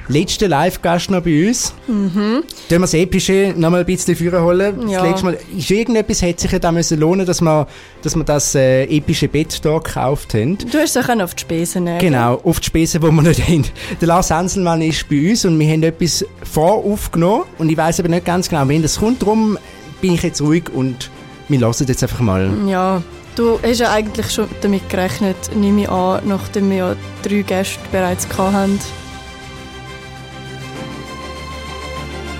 [0.10, 1.74] Letzter Live-Gast noch bei uns.
[1.88, 2.44] Mhm.
[2.44, 4.88] Tun wir das Epische noch mal ein bisschen vorholen.
[4.88, 5.02] Ja.
[5.02, 7.68] Das letzte Mal, ist irgendetwas hätte sich ja da müssen lohnen, dass wir,
[8.02, 10.58] dass wir das äh, epische Bett hier gekauft haben.
[10.58, 12.00] Du hast es auch auf die Spesen nehmen.
[12.00, 13.66] Genau, auf die Spesen, die wir nicht haben.
[14.00, 18.10] Der Lars Hanselmann ist bei uns und wir haben etwas voraufgenommen und ich weiß aber
[18.10, 19.22] nicht ganz genau, wenn das kommt.
[19.22, 19.58] Darum
[20.02, 21.10] bin ich jetzt ruhig und
[21.50, 22.50] wir lassen jetzt einfach mal.
[22.68, 23.02] Ja,
[23.36, 27.80] du hast ja eigentlich schon damit gerechnet, nehme ich an, nachdem wir ja drei Gäste
[27.92, 28.80] bereits hatten.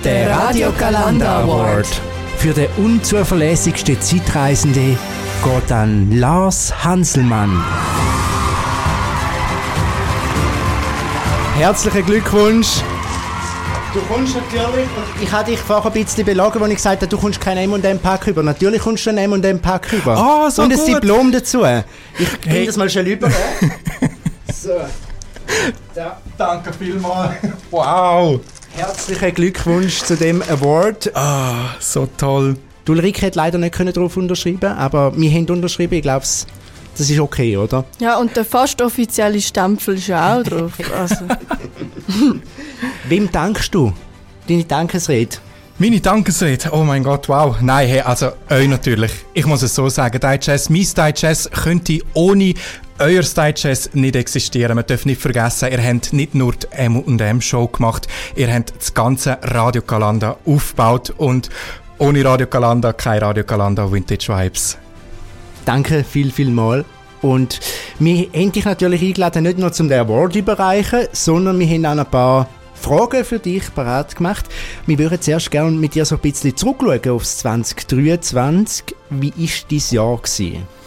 [0.04, 1.86] Der Radio Galanda Award.
[2.36, 4.96] Für den unzuverlässigsten Zeitreisende
[5.42, 7.64] geht an Lars Hanselmann.
[11.56, 12.68] Herzlichen Glückwunsch.
[13.92, 17.08] Du kommst natürlich, und ich habe dich vorher ein bisschen belogen, als ich gesagt habe,
[17.08, 18.42] du kommst kein M&M-Pack über.
[18.42, 20.16] Natürlich kommst du ein M&M-Pack über.
[20.16, 20.88] Ah, so Und ein gut.
[20.88, 21.64] Diplom dazu.
[22.18, 23.28] Ich bring das mal schnell über.
[24.52, 24.70] so.
[25.94, 26.18] Da.
[26.36, 27.34] Danke vielmals.
[27.70, 28.40] Wow.
[28.78, 31.10] Herzlichen Glückwunsch zu dem Award.
[31.16, 32.56] Ah, so toll.
[32.86, 35.94] Die Ulrike hat leider nicht können darauf unterschreiben, aber wir haben unterschrieben.
[35.94, 37.84] Ich glaube, das ist okay, oder?
[37.98, 40.74] Ja, und der fast offizielle Stempel ist ja auch drauf.
[40.96, 41.24] Also,
[43.08, 43.92] Wem dankst du?
[44.48, 45.38] Deine Dankesrede?
[45.78, 47.56] Meine Dankesrede, oh mein Gott, wow.
[47.60, 49.10] Nein, hey, also euch natürlich.
[49.34, 52.54] Ich muss es so sagen, Digest, mein Digest könnte ohne
[52.98, 54.74] euer Digest nicht existieren.
[54.74, 59.38] Man darf nicht vergessen, ihr habt nicht nur die M&M-Show gemacht, ihr habt das ganze
[59.42, 61.50] Radio Galanda aufgebaut und
[61.98, 64.78] ohne Radio Galanda kein Radio Galanda Vintage Vibes.
[65.64, 66.84] Danke viel, viel mal.
[67.20, 67.60] Und
[67.98, 72.10] wir haben dich natürlich eingeladen, nicht nur zum Award überreichen, sondern wir haben auch ein
[72.10, 74.46] paar Fragen für dich parat gemacht.
[74.86, 78.94] Wir würden zuerst gerne mit dir so ein bisschen zurückschauen aufs 2023.
[79.10, 80.16] Wie war dein Jahr?
[80.16, 80.78] Gewesen?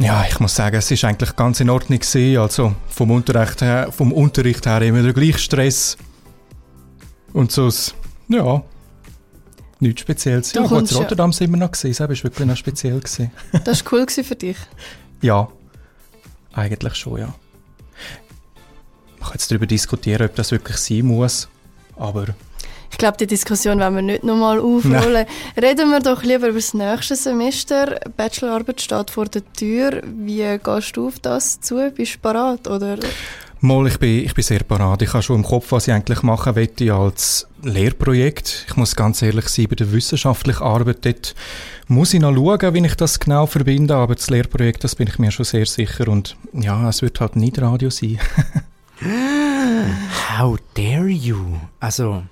[0.00, 2.38] Ja, ich muss sagen, es ist eigentlich ganz in Ordnung gewesen.
[2.38, 5.98] Also vom Unterricht her, vom Unterricht her immer der gleiche Stress.
[7.34, 7.70] Und so,
[8.28, 8.62] ja,
[9.78, 10.52] nichts Spezielles.
[10.52, 11.90] Du ja, gut, in Rotterdam sind wir noch gesehen.
[11.90, 12.98] Das war wirklich noch speziell.
[12.98, 13.30] Gewesen.
[13.64, 14.56] das war cool für dich.
[15.20, 15.48] Ja,
[16.54, 17.34] eigentlich schon, ja.
[19.18, 21.46] Man kann jetzt darüber diskutieren, ob das wirklich sein muss.
[21.96, 22.24] Aber
[22.90, 25.26] Ich glaube, die Diskussion wollen wir nicht nochmal aufrollen.
[25.60, 28.00] Reden wir doch lieber über das nächste Semester.
[28.16, 30.02] Bachelorarbeit steht vor der Tür.
[30.04, 31.90] Wie gehst du auf das zu?
[31.94, 32.68] Bist du parat?
[32.68, 32.98] Oder?
[33.62, 35.02] Mal, ich bin, ich bin sehr parat.
[35.02, 38.64] Ich habe schon im Kopf, was ich eigentlich machen möchte als Lehrprojekt.
[38.68, 41.34] Ich muss ganz ehrlich sein, bei der wissenschaftlichen Arbeit dort
[41.86, 45.18] muss ich noch schauen, wie ich das genau verbinde, aber das Lehrprojekt, das bin ich
[45.18, 48.18] mir schon sehr sicher und ja, es wird halt nicht Radio sein.
[50.38, 51.58] How dare you?
[51.80, 52.22] Also,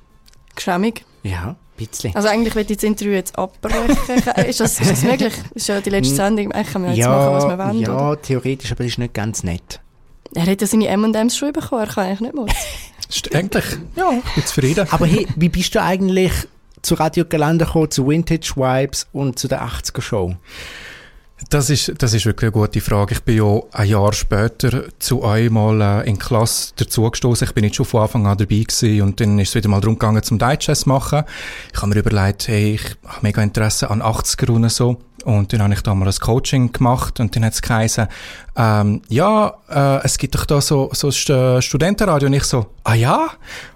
[0.59, 1.05] Geschämig.
[1.23, 2.15] ja, ein bisschen.
[2.17, 3.91] Also eigentlich will ich das Interview jetzt abbrechen.
[4.49, 5.33] ist, das, ist das möglich?
[5.55, 6.51] Das ist ja die letzte Sendung.
[6.51, 7.81] Eigentlich können wir jetzt machen, was wir wollen.
[7.81, 8.21] ja Oder?
[8.23, 9.81] theoretisch, aber das ist nicht ganz nett.
[10.35, 11.83] Er hat ja seine M&M's schon bekommen.
[11.83, 12.55] Er kann eigentlich nicht.
[13.09, 13.65] Ist eigentlich,
[13.97, 14.87] ja, ich bin zufrieden.
[14.91, 16.33] Aber hey, wie bist du eigentlich
[16.83, 20.35] zu Radio Galanda gekommen, zu Vintage Vibes und zu der 80er Show?
[21.51, 23.15] Das ist, das ist wirklich eine gute Frage.
[23.15, 27.47] Ich bin ja ein Jahr später zu euch mal äh, in die Klasse dazugestoßen.
[27.47, 29.81] Ich bin nicht schon von Anfang an dabei gewesen und dann ist es wieder mal
[29.81, 31.23] darum gegangen, zum Digest machen.
[31.73, 34.99] Ich habe mir überlegt, hey, ich habe mega Interesse an 80er und so.
[35.29, 38.09] Und dann habe ich da mal ein Coaching gemacht und dann hat es geheißen,
[38.57, 42.29] ähm, ja, äh, es gibt doch da so, so ein St- Studentenradio.
[42.29, 43.29] Und ich so, ah ja?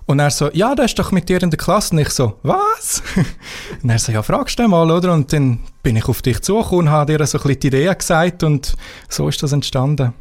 [0.07, 1.93] Und er so, ja, der ist doch mit dir in der Klasse.
[1.95, 3.03] Und ich so, was?
[3.83, 5.13] und er so, ja, fragst du mal, oder?
[5.13, 7.95] Und dann bin ich auf dich zugekommen und habe dir so ein bisschen die Idee
[7.95, 8.75] gesagt und
[9.11, 10.15] so ist das entstanden.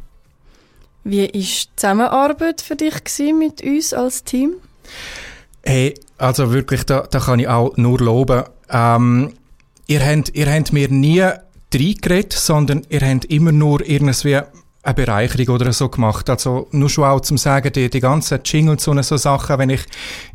[1.02, 4.52] Wie war die Zusammenarbeit für dich gewesen mit uns als Team?
[5.62, 8.44] Hey, also wirklich, da, da kann ich auch nur loben.
[8.68, 9.32] Ähm,
[9.86, 11.22] ihr, habt, ihr habt mir nie
[11.74, 14.40] reingeredet, sondern ihr habt immer nur irgendwie
[14.82, 16.28] eine Bereicherung oder so gemacht.
[16.28, 19.84] Also nur schon auch zum Sagen, die, die ganzen Jingles und so Sachen, wenn ich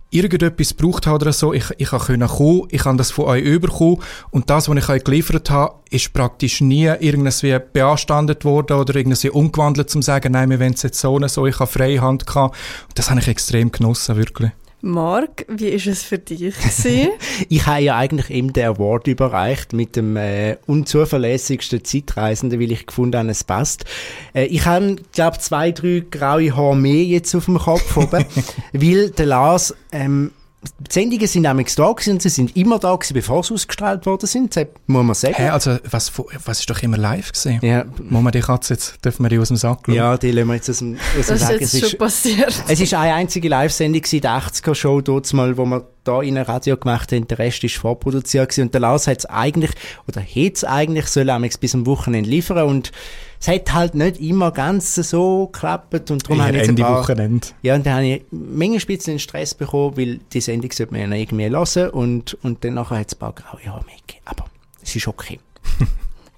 [0.09, 4.01] irgendetwas gebraucht habe oder so, ich, ich können kommen, ich kann das von euch überkommen
[4.31, 9.29] und das, was ich euch geliefert habe, ist praktisch nie irgendwie beanstandet worden oder irgendwie
[9.29, 12.25] umgewandelt zum sagen, nein, wir wollen es jetzt so und so, ich habe freie Hand
[12.25, 12.55] gehabt.
[12.87, 14.51] Und das habe ich extrem genossen, wirklich.
[14.81, 16.53] Marc, wie war es für dich?
[17.49, 22.85] Ich habe ja eigentlich ihm den Award überreicht mit dem äh, unzuverlässigsten Zeitreisenden, weil ich
[22.85, 23.85] gefunden habe, es passt.
[24.33, 28.25] Äh, ich habe, glaube zwei, drei graue Haare mehr jetzt auf dem Kopf oben,
[28.73, 30.31] weil der Lars, ähm,
[30.79, 34.05] die Sendungen sind nämlich da gewesen und sie sind immer da gewesen, bevor sie ausgestrahlt
[34.05, 35.35] worden sind, das muss man sagen.
[35.35, 36.11] Hä, also, was,
[36.45, 37.59] was ist doch immer live gesehen?
[37.61, 37.85] Ja.
[38.09, 39.95] Muss man die Katze jetzt, dürfen wir die aus dem Sack schauen?
[39.95, 41.61] Ja, die lassen wir jetzt aus dem, aus dem Das ist Sack.
[41.61, 42.63] jetzt Es schon passiert.
[42.67, 46.45] Es ist eine einzige Live-Sendung in der 80er-Show dort mal, wo wir da in einem
[46.45, 47.27] Radio gemacht haben.
[47.27, 48.63] Der Rest ist vorproduziert gewesen.
[48.63, 49.71] Und der Lars hat es eigentlich,
[50.07, 52.67] oder hätte es eigentlich, soll er bis am Wochenende liefern.
[52.67, 52.91] Und
[53.39, 56.11] es hat halt nicht immer ganz so geklappt.
[56.11, 57.47] Und darum habe ich jetzt Ende ein paar, Wochenende.
[57.61, 61.07] Ja, und dann habe ich Menge Spitzen Stress bekommen, weil die Sendung sollte man ja
[61.07, 61.89] noch irgendwie hören.
[61.91, 63.85] Und, und dann nachher hat es ein paar graue Haare.
[64.25, 64.45] Aber
[64.81, 65.39] es ist okay.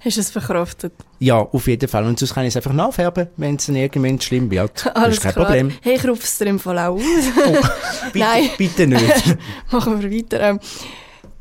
[0.02, 0.93] Hast du es verkraftet?
[1.20, 2.06] Ja, auf jeden Fall.
[2.06, 4.86] Und sonst kann ich es einfach nachfärben, wenn es dann irgendwann schlimm wird.
[4.86, 5.45] Das Alles ist kein klar.
[5.45, 5.72] Problem.
[5.82, 7.02] Hey, ich rufe es dir im Fall auch aus.
[8.14, 8.50] Bitte, Nein.
[8.58, 9.38] bitte nicht.
[9.71, 10.58] Machen wir weiter.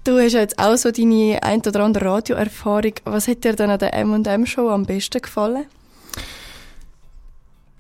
[0.09, 2.95] Du hast ja jetzt auch so deine ein oder andere Radioerfahrung.
[3.05, 5.67] Was hat dir denn an der M&M-Show am besten gefallen?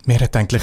[0.04, 0.62] Mir hat eigentlich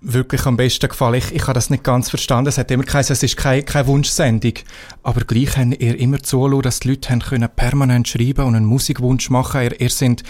[0.00, 1.16] wirklich am besten gefallen.
[1.16, 2.48] Ich, ich habe das nicht ganz verstanden.
[2.48, 4.54] Es hat immer geheißen, es ist keine, keine Wunschsendung.
[5.02, 8.64] Aber gleich haben ihr immer zulassen, dass die Leute haben können permanent schreiben und einen
[8.64, 9.60] Musikwunsch machen.
[9.60, 10.22] Ihr, ihr sind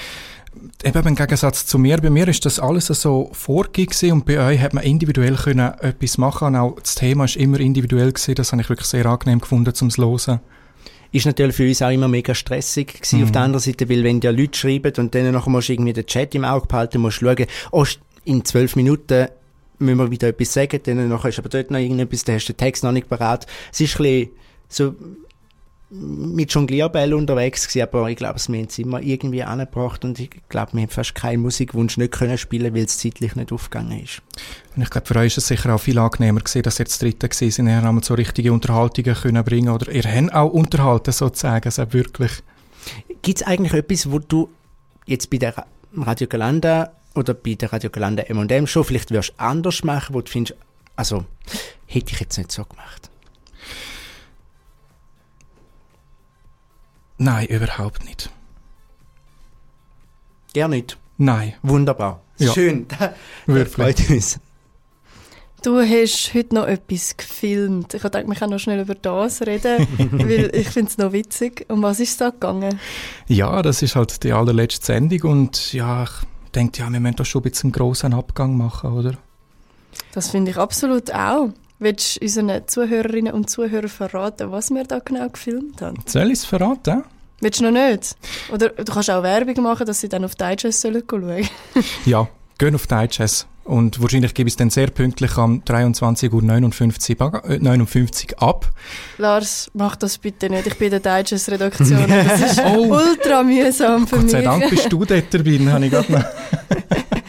[0.84, 4.60] eben im Gegensatz zu mir, bei mir ist das alles so vorgegeben und bei euch
[4.60, 8.34] hat man individuell können etwas machen und auch das Thema ist immer individuell gewesen.
[8.34, 10.40] Das habe ich wirklich sehr angenehm gefunden zum Hören.
[11.12, 13.24] ist natürlich für uns auch immer mega stressig gewesen Mhm.
[13.24, 15.92] auf der anderen Seite, weil wenn ja Leute schreiben und dann nachher musst du irgendwie
[15.92, 17.84] den Chat im Auge behalten, musst du schauen, oh,
[18.24, 19.26] in zwölf Minuten
[19.80, 22.52] müssen wir wieder etwas sagen, dann nachher ist aber dort noch irgendetwas, dann hast du
[22.52, 23.46] den Text noch nicht parat.
[23.72, 24.30] Es ist ein bisschen
[24.68, 24.94] so
[25.92, 30.30] mit Jonglierbällen unterwegs gewesen, aber ich glaube, wir haben es immer irgendwie angebracht und ich
[30.48, 34.22] glaube, wir haben fast keinen Musikwunsch nicht können spielen, weil es zeitlich nicht aufgegangen ist.
[34.76, 37.02] Und ich glaube, für euch ist es sicher auch viel angenehmer gewesen, dass ihr jetzt
[37.02, 41.10] Dritte gewesen sind, ihr habt so richtige Unterhaltungen können bringen oder ihr habt auch unterhalten
[41.10, 42.32] sozusagen, also wirklich.
[43.22, 44.48] Gibt es eigentlich etwas, wo du
[45.06, 49.82] jetzt bei der Radio Galanda oder bei der Radio Galanda M&M schon vielleicht wirst anders
[49.82, 50.56] machen, wo du findest,
[50.94, 51.24] also
[51.86, 53.09] hätte ich jetzt nicht so gemacht?
[57.22, 58.30] Nein, überhaupt nicht.
[60.54, 60.96] Gar nicht?
[61.18, 61.52] Nein.
[61.62, 62.22] Wunderbar.
[62.38, 62.52] Ja.
[62.52, 62.86] Schön.
[62.98, 63.10] Das
[63.46, 63.74] Wirklich.
[63.74, 64.40] freut uns.
[65.62, 67.92] Du hast heute noch etwas gefilmt.
[67.92, 71.66] Ich dachte, wir können noch schnell über das reden, weil ich finde es noch witzig.
[71.68, 72.80] Um was ist es da gegangen?
[73.28, 77.26] Ja, das ist halt die allerletzte Sendung und ja, ich denke, ja, wir müssen da
[77.26, 79.12] schon ein bisschen einen grossen Abgang machen, oder?
[80.14, 81.50] Das finde ich absolut auch.
[81.82, 85.96] Willst du unseren Zuhörerinnen und Zuhörern verraten, was wir da genau gefilmt haben?
[86.06, 87.04] Soll ich es verraten?
[87.40, 88.16] Willst du noch nicht?
[88.52, 91.48] Oder du kannst auch Werbung machen, dass sie dann auf Digest sollen schauen
[92.04, 92.28] Ja,
[92.58, 93.46] gehen auf Digest.
[93.64, 98.70] Und wahrscheinlich gebe ich es dann sehr pünktlich am 23.59 Uhr äh, 59 ab.
[99.16, 100.66] Lars, mach das bitte nicht.
[100.66, 102.06] Ich bin in der Digest-Redaktion.
[102.28, 102.92] Das ist Oh.
[102.94, 104.46] ultra mühsam für Gott sei mich.
[104.46, 106.24] Dank bist du dort dabei, habe ich gerade noch...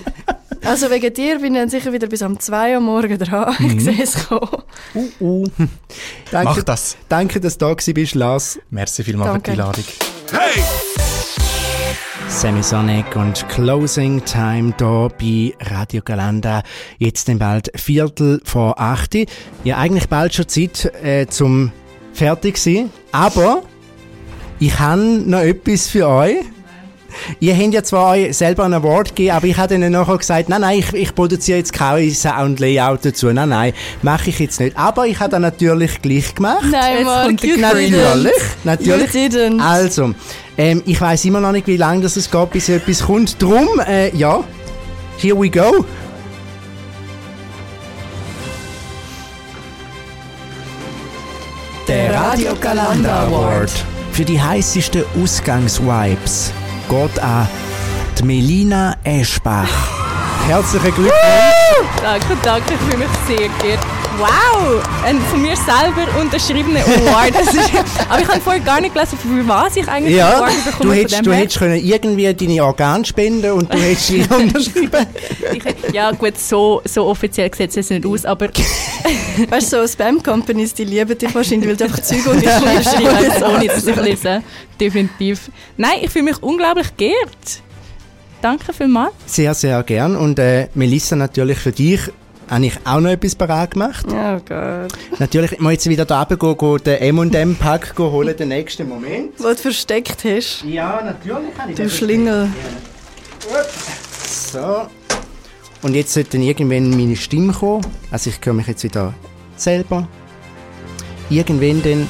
[0.72, 3.54] Also wegen dir bin ich dann sicher wieder bis um 2 Uhr morgen dran.
[3.60, 3.78] Mhm.
[3.78, 4.64] Ich sehe es kommen.
[4.96, 5.44] Uh, uh.
[6.32, 6.96] danke, Mach das.
[7.10, 8.58] Danke, dass du da bist, Lars.
[8.70, 9.64] Merci vielmals für die Danke.
[9.64, 9.84] Einladung.
[12.30, 16.64] Semisonic und Closing Time hier bei Radio Galanda.
[17.00, 19.14] Jetzt dann bald Viertel vor acht.
[19.66, 21.74] Ja, eigentlich bald schon Zeit äh, zum
[22.14, 22.92] fertig sein.
[23.12, 23.64] Aber
[24.60, 26.38] ich habe noch etwas für euch.
[27.40, 30.50] Ihr habt ja zwar euch selber einen Award gegeben, aber ich habe ihnen nachher gesagt,
[30.50, 33.32] nein, nein, ich, ich produziere jetzt kein Sound-Layout dazu.
[33.32, 34.78] Nein, nein, mache ich jetzt nicht.
[34.78, 36.66] Aber ich habe das natürlich gleich gemacht.
[36.70, 38.34] Nein, Jetzt Mark, kommt der you Natürlich,
[38.64, 39.14] natürlich.
[39.14, 39.62] You didn't.
[39.62, 40.14] Also,
[40.58, 43.42] ähm, ich weiß immer noch nicht, wie lange das es geht, bis etwas kommt.
[43.42, 44.44] Drum, äh, ja,
[45.18, 45.86] here we go.
[51.88, 53.72] Der Radio Galanda Award
[54.12, 56.54] für die heißesten Ausgangsvibes
[56.92, 57.48] geht an
[58.20, 59.70] die Melina Eschbach.
[60.46, 61.14] Herzlichen Glückwunsch!
[62.02, 63.80] Danke, danke, ich fühle mich sehr geehrt.
[64.18, 67.34] Wow, ein von mir selber unterschriebener Award.
[67.34, 67.72] Das ist,
[68.10, 70.94] aber ich habe vorher gar nicht gelesen, für was ich eigentlich Ja, Award bekomme.
[70.94, 75.06] du hättest, du hättest können irgendwie deine Organe spenden und du hättest ihn unterschrieben.
[75.54, 78.50] Ich, ja gut, so, so offiziell sieht es nicht aus, aber
[79.50, 83.28] Weißt du, so Spam-Companies, die lieben dich wahrscheinlich, weil du einfach Zeug und ich schreibe
[83.28, 84.44] es ohne dass ich lese.
[84.80, 85.50] Definitiv.
[85.78, 87.62] Nein, ich fühle mich unglaublich geehrt.
[88.42, 89.14] Danke vielmals.
[89.26, 90.16] Sehr, sehr gern.
[90.16, 92.02] Und äh, Melissa, natürlich für dich
[92.52, 94.06] habe ich auch noch etwas parat gemacht.
[94.10, 94.92] Oh Gott.
[95.20, 99.32] Natürlich, ich muss jetzt wieder da runter gehen, gehen, den M&M-Pack holen, den nächsten Moment.
[99.38, 100.64] Was du versteckt hast.
[100.66, 102.50] Ja, natürlich habe ich Du den Schlingel.
[104.28, 104.88] So.
[105.82, 107.86] Und jetzt sollte dann irgendwann meine Stimme kommen.
[108.12, 109.14] Also ich höre mich jetzt wieder
[109.56, 110.08] selber.
[111.30, 112.10] Irgendwann dann...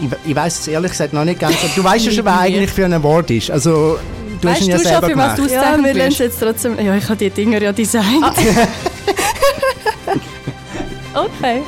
[0.00, 1.54] Ich, ich weiß es ehrlich gesagt noch nicht ganz.
[1.62, 3.50] Aber du weißt ja schon, wer eigentlich für ein Award ist.
[3.50, 3.98] Also,
[4.40, 5.50] du hast Weißt ihn ja du schon, selber für was gemacht.
[5.50, 6.78] du Ja, wir lernen jetzt trotzdem...
[6.84, 8.24] Ja, ich habe die Dinger ja designt.
[11.22, 11.62] Okay.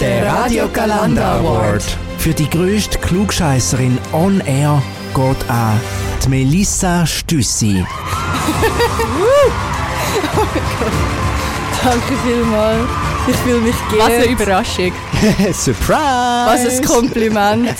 [0.00, 1.84] Der Radio Galanda Award
[2.18, 4.82] für die grösste Klugscheisserin on air
[5.14, 5.80] geht an
[6.24, 7.84] die Melissa Stüssi.
[11.84, 12.88] Danke vielmals.
[13.28, 14.30] Ich fühle mich Was eine geehrt.
[14.40, 14.92] Überraschung.
[15.52, 16.46] Surprise!
[16.46, 17.74] Was ein Kompliment.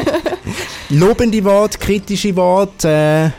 [0.90, 3.30] Lobende Worte, kritische Worte, äh,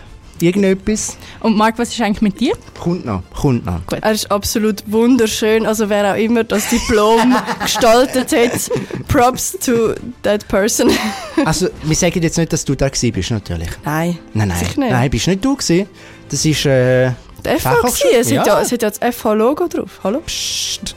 [0.41, 1.17] irgendetwas?
[1.39, 2.53] Und Marc, was ist eigentlich mit dir?
[2.79, 3.81] Kommt noch, kommt noch.
[4.01, 5.65] Er ist absolut wunderschön.
[5.65, 8.71] Also wer auch immer das Diplom gestaltet hat,
[9.07, 9.93] Props to
[10.23, 10.89] that person.
[11.45, 13.69] Also, wir sagen jetzt nicht, dass du da bist, natürlich.
[13.83, 14.91] Nein, Nein, nein, Sicher nicht.
[14.91, 15.87] nein, bist nicht du gewesen.
[16.29, 17.11] Das ist, äh,
[17.43, 18.07] der FH gewesen.
[18.19, 18.45] Es, hat ja.
[18.45, 19.99] ja, es hat ja das FH-Logo drauf.
[20.03, 20.19] Hallo?
[20.19, 20.95] pst.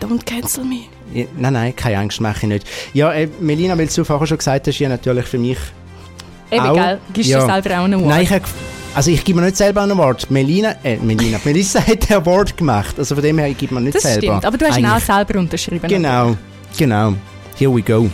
[0.00, 0.82] Don't cancel me.
[1.12, 2.66] Ja, Nein, nein, keine Angst, mache ich nicht.
[2.92, 5.58] Ja, äh, Melina, weil du vorher schon gesagt hast, ja natürlich für mich
[6.52, 6.74] Eben, Auch?
[6.74, 6.98] gell?
[7.12, 7.40] Gibst Ja.
[7.40, 8.08] du selber auch einen Award?
[8.08, 8.30] Nein, ich
[8.94, 10.30] also ich gebe mir nicht selber einen Award.
[10.30, 12.94] Melina, äh, Melina, Melissa hat den Award gemacht.
[12.98, 14.20] Also von dem her, ich gebe mir nicht das selber.
[14.20, 15.88] stimmt, aber du hast ihn auch Eigentlich- selber unterschrieben.
[15.88, 16.36] Genau,
[16.76, 17.14] genau.
[17.58, 18.08] Here we go.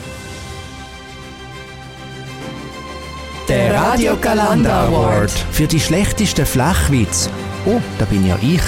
[3.48, 7.28] Der Radio Galanda Award für die schlechtesten Flachwitz.
[7.66, 8.60] Oh, da bin ja ich.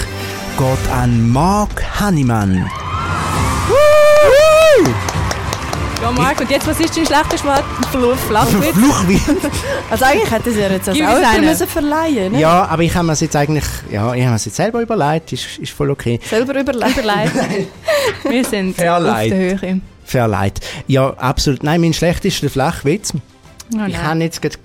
[0.57, 2.65] Geht an Mark Hannemann.
[6.01, 7.63] Ja, Marc, und jetzt, was ist dein schlechteste Mal?
[8.27, 8.75] Flachwitz?
[8.75, 9.21] Fluchwitz.
[9.91, 11.45] Also eigentlich hätte sie ja jetzt das Gib auch uns jemand einen.
[11.45, 12.39] müssen verleihen ne?
[12.39, 15.59] Ja, aber ich habe mir jetzt eigentlich, ja, ich habe mir jetzt selber überlegt, ist,
[15.59, 16.19] ist voll okay.
[16.27, 16.97] Selber überlegt.
[16.97, 17.67] Überlegt.
[18.23, 19.31] Wir sind Verleiht.
[19.31, 19.81] auf der Höhe.
[20.03, 20.59] Verleiht.
[20.87, 21.61] Ja, absolut.
[21.61, 23.13] Nein, mein schlechtester Flachwitz.
[23.75, 24.55] Oh ich habe jetzt gerade...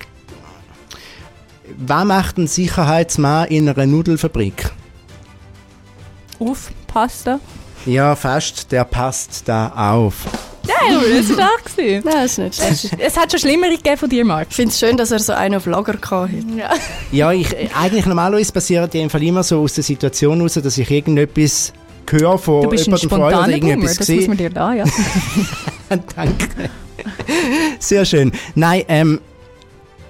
[1.76, 4.70] Was macht ein Sicherheitsmann in einer Nudelfabrik?
[6.38, 7.40] Auf, Pasta.
[7.84, 10.14] Ja, fast, der passt da auf.
[10.66, 11.64] Nein, aber das war stark.
[11.64, 12.02] gewesen.
[12.04, 12.98] Nein, das ist nicht schlecht.
[13.06, 14.48] Es hat schon Schlimmere gegeben von dir, Marc.
[14.50, 16.30] Ich finde es schön, dass er so einen auf Lager hatte.
[16.56, 16.70] Ja.
[17.12, 20.78] Ja, ich, eigentlich normalerweise passiert die im Fall immer so aus der Situation heraus, dass
[20.78, 21.72] ich irgendetwas
[22.08, 24.36] höre von Du bist ein jemandem von euch oder spontaner Boomer, irgendetwas das muss man
[24.36, 24.84] dir da, ja.
[25.88, 26.70] Danke.
[27.78, 28.32] Sehr schön.
[28.54, 29.20] Nein, ähm,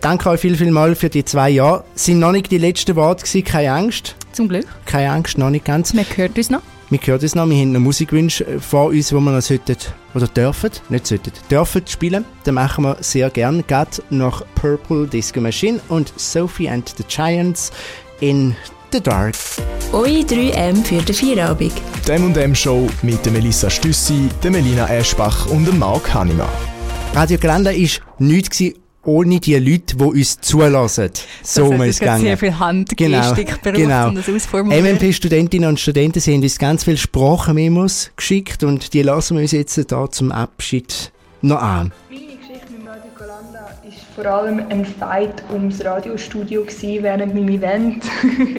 [0.01, 1.85] danke euch viel, viel mal für die zwei Jahre.
[1.95, 4.15] Sind noch nicht die letzten Worte gewesen, keine Angst.
[4.33, 4.67] Zum Glück.
[4.85, 5.95] Keine Angst, noch nicht ganz.
[5.95, 6.63] Man hört uns noch.
[6.89, 9.77] Wir hören es noch, wir haben noch Musikwünsche äh, vor uns, wo wir noch sollten,
[10.15, 12.25] oder dürfen, nicht sollten, dürfen spielen.
[12.45, 17.73] Das machen wir sehr gern, gerade nach Purple Disco Machine und Sophie and the Giants
[18.21, 18.55] in
[18.93, 19.35] the Dark.
[19.93, 21.73] Eure 3M für den Feierabend.
[22.07, 26.49] Die M&M Show mit der Melissa Stüssi, der Melina Eschbach und dem Marc Hanninger.
[27.15, 28.63] Radio Gelände war nichts
[29.07, 31.11] ohne die Leute, die uns zulassen.
[31.43, 32.19] So das muss hat es gehen.
[32.21, 34.09] sehr viel Handgestik gebraucht, genau.
[34.09, 34.97] um das ausformulieren.
[34.97, 39.53] MMP-Studentinnen und Studenten sie haben uns ganz viele Sprachmemos geschickt und die lassen wir uns
[39.53, 41.13] jetzt hier zum Abschied
[41.43, 41.93] noch an.
[42.09, 47.49] Meine Geschichte mit Radio Galanda war vor allem ein Fight ums Radiostudio gewesen während meinem
[47.49, 48.05] Event,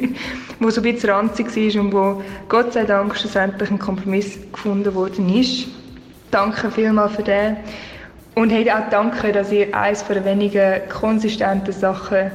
[0.59, 4.93] wo so ein bisschen ranzig war und wo Gott sei Dank schlussendlich ein Kompromiss gefunden
[4.95, 5.67] worden ist.
[6.31, 7.57] Danke vielmals für den.
[8.37, 12.29] Und hey, auch danke, dass ihr eines der wenigen konsistenten Sachen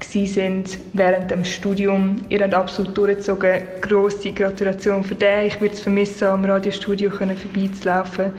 [0.00, 2.24] sind während dem Studium.
[2.28, 3.62] Ihr habt absolut durchgezogen.
[3.80, 5.46] Grosse Gratulation für den.
[5.48, 8.32] Ich würde es vermissen, am Radiostudio vorbeizulaufen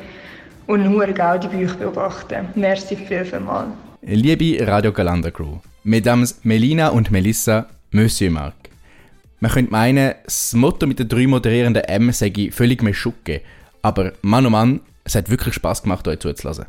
[0.68, 2.48] und nur Gaudi bei euch beobachten.
[2.56, 3.68] Merci viel, viel mal.
[4.04, 8.54] Liebe Radio Galanda Crew, Mesdames Melina und Melissa, Monsieur Marc.
[9.42, 13.42] Man könnte meinen, das Motto mit den drei moderierenden M sei völlig Meschucke,
[13.82, 16.68] aber Mann oh Mann, es hat wirklich Spaß gemacht, euch zuzulassen.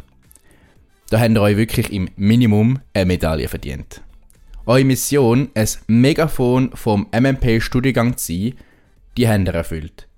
[1.13, 4.01] Da habt ihr euch wirklich im Minimum eine Medaille verdient.
[4.65, 8.55] Eure Mission, ein Megafon vom MMP-Studiengang zu sein,
[9.19, 10.09] die habt ihr erfüllt.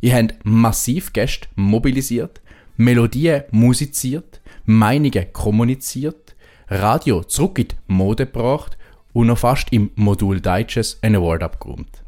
[0.00, 2.40] Ihr habt massiv Gäste mobilisiert,
[2.78, 6.34] Melodien musiziert, Meinungen kommuniziert,
[6.68, 8.78] Radio zurück in die Mode gebracht
[9.12, 12.02] und noch fast im Modul Deutsches einen Award abgeräumt.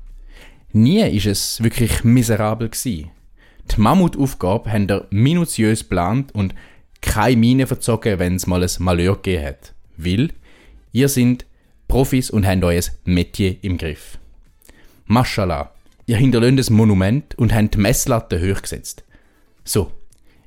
[0.72, 3.10] Nie ist es wirklich miserabel gsi.
[3.70, 6.54] Die Mammutaufgabe habt ihr minutiös geplant und
[7.00, 9.72] keine Miene verzogen, wenn es mal ein Malheur gegeben hat.
[9.96, 10.30] Weil
[10.92, 11.44] ihr sind
[11.88, 14.18] Profis und habt euer Metier im Griff.
[15.06, 15.72] Maschallah,
[16.06, 19.02] ihr hinterlöhnt ein Monument und habt die Messlatte hochgesetzt.
[19.64, 19.90] So,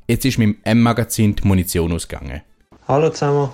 [0.08, 2.42] jetzt ist mit dem M-Magazin die Munition ausgegangen.
[2.88, 3.50] Hallo zusammen,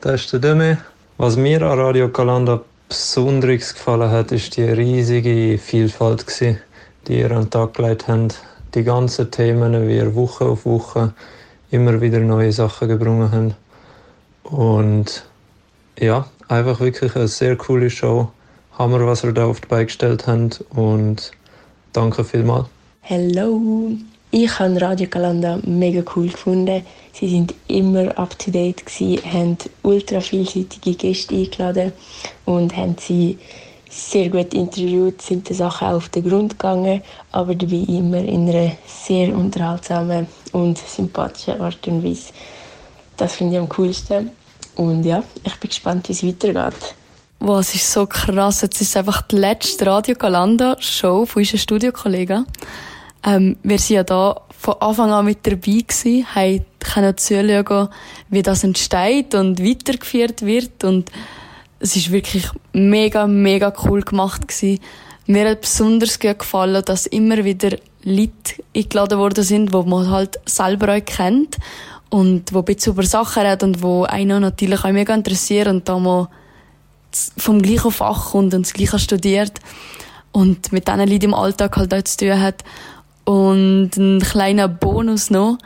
[0.00, 0.78] das ist der Döme.
[1.18, 6.24] Was mir an Radio Galanda besonders gefallen hat, ist die riesige Vielfalt,
[7.06, 8.40] die ihr an den Tag gelegt habt.
[8.74, 11.12] Die ganzen Themen, wie Woche auf Woche
[11.70, 14.52] immer wieder neue Sachen gebrungen habt.
[14.52, 15.24] Und
[15.98, 18.28] ja, einfach wirklich eine sehr coole Show.
[18.78, 21.32] Hammer, was ihr da auf die Beine gestellt habt und
[21.92, 22.68] danke vielmals.
[23.00, 23.90] Hello!
[24.30, 26.82] Ich habe Radio Galanda mega cool gefunden.
[27.14, 31.92] Sie sind immer up to date gsi, haben ultra vielseitige Gäste eingeladen
[32.44, 33.38] und haben sie
[33.88, 37.02] sehr gut interviewt, sind den Sachen auf den Grund gegangen,
[37.32, 42.32] aber dabei immer in einer sehr unterhaltsamen und sympathischen Art und Weise.
[43.16, 44.30] Das finde ich am coolsten.
[44.76, 46.94] Und ja, ich bin gespannt, wie es weitergeht.
[47.40, 48.62] Wow, es ist so krass.
[48.62, 52.46] Jetzt ist einfach die letzte Radio Galanda Show von unseren Studiokollegen.
[53.24, 57.88] Ähm, wir sind ja da von Anfang an mit dabei gewesen, haben können zuschauen,
[58.28, 61.10] wie das entsteht und weitergeführt wird und
[61.80, 64.80] es ist wirklich mega, mega cool gemacht gewesen.
[65.26, 70.38] Mir hat besonders gut gefallen, dass immer wieder Leute eingeladen worden sind, die man halt
[70.46, 71.56] selber auch kennt
[72.10, 75.88] und wo ein bisschen über Sachen reden und wo einen natürlich auch mega interessieren und
[75.88, 76.28] da mal
[77.36, 79.60] vom gleichen Fach kommt und das Gleiche studiert
[80.32, 82.64] und mit diesen Leuten im Alltag halt auch zu tun hat.
[83.24, 85.58] Und ein kleiner Bonus noch.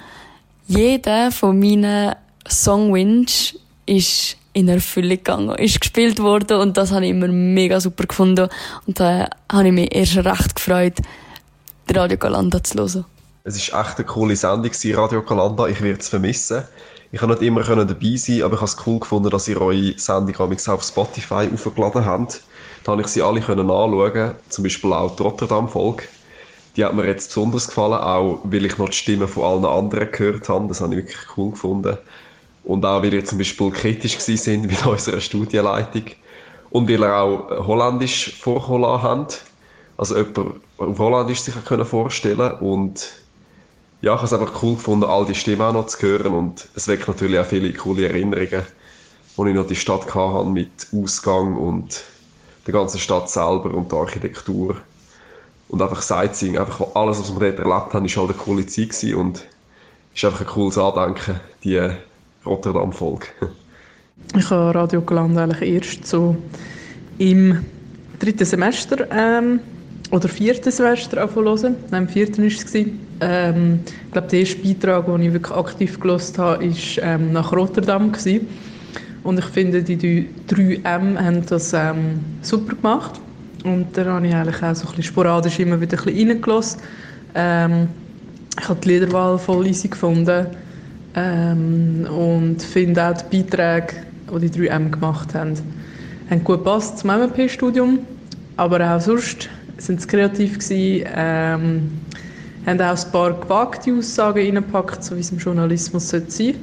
[0.67, 2.15] Jeder von meinen
[2.49, 8.05] Songwünschen ist in Erfüllung gegangen, ist gespielt worden und das habe ich immer mega super
[8.05, 8.49] gefunden.
[8.87, 10.99] Und da habe ich mich erst recht gefreut,
[11.91, 13.05] Radio Galanda zu hören.
[13.45, 15.67] Es war echt eine coole Sendung, Radio Galanda.
[15.67, 16.63] Ich werde es vermissen.
[17.11, 19.99] Ich konnte nicht immer dabei sein, aber ich habe es cool gefunden, dass ihr eure
[19.99, 22.43] Sendung auf Spotify aufgeladen habt.
[22.85, 26.05] Da konnte ich sie alle anschauen, zum Beispiel auch die Rotterdam-Folge.
[26.77, 30.11] die hat mir jetzt besonders gefallen, auch weil ich noch die Stimmen von allen anderen
[30.11, 30.69] gehört habe.
[30.69, 31.99] Das habe ich wirklich cool gefunden.
[32.65, 36.05] Und auch, weil ihr zum Beispiel kritisch sind mit unserer Studienleitung.
[36.71, 39.45] Und weil ihr auch Holländisch vorkommen habt.
[39.97, 41.87] Also jemand auf Holländisch sich können
[42.61, 43.13] Und
[44.01, 46.35] ja, ich habe es einfach cool gefunden, all die Stimmen auch noch zu hören.
[46.35, 48.63] Und es weckt natürlich auch viele coole Erinnerungen,
[49.37, 52.03] wo ich noch die Stadt hatte mit Ausgang und
[52.67, 54.77] der ganzen Stadt selber und der Architektur.
[55.69, 58.91] Und einfach Sightseeing, einfach alles, was wir dort erlebt haben, war halt eine coole Zeit
[58.91, 59.47] gewesen und
[60.15, 61.81] ist einfach ein cooles Andenken, die
[62.45, 63.27] Rotterdam-Folge.
[64.37, 66.37] Ich habe Radio Galant eigentlich erst so
[67.19, 67.65] im
[68.19, 69.61] dritten Semester ähm,
[70.11, 72.75] oder vierten Semester anfangen Nein, im vierten war es.
[73.21, 77.53] Ähm, ich glaube, der erste Beitrag, den ich wirklich aktiv gelesen habe, war ähm, nach
[77.53, 78.13] Rotterdam.
[78.13, 78.49] Gewesen.
[79.23, 83.21] Und ich finde, die 3M haben das ähm, super gemacht.
[83.65, 86.81] Und da habe ich eigentlich auch so ein bisschen sporadisch immer wieder ein bisschen reingelassen.
[87.35, 87.89] Ähm,
[88.59, 90.47] ich habe die Liederwahl voll easy gefunden.
[91.15, 93.95] Ähm, und finde auch die Beiträge,
[94.33, 95.55] die die 3M gemacht haben,
[96.31, 97.99] haben gut gepasst zum MMP-Studium.
[98.57, 99.49] Aber auch sonst
[99.79, 101.91] sind sie kreativ gewesen, ähm,
[102.67, 106.59] haben auch ein paar gewagte Aussagen reingepackt, so wie es im Journalismus sein sollte.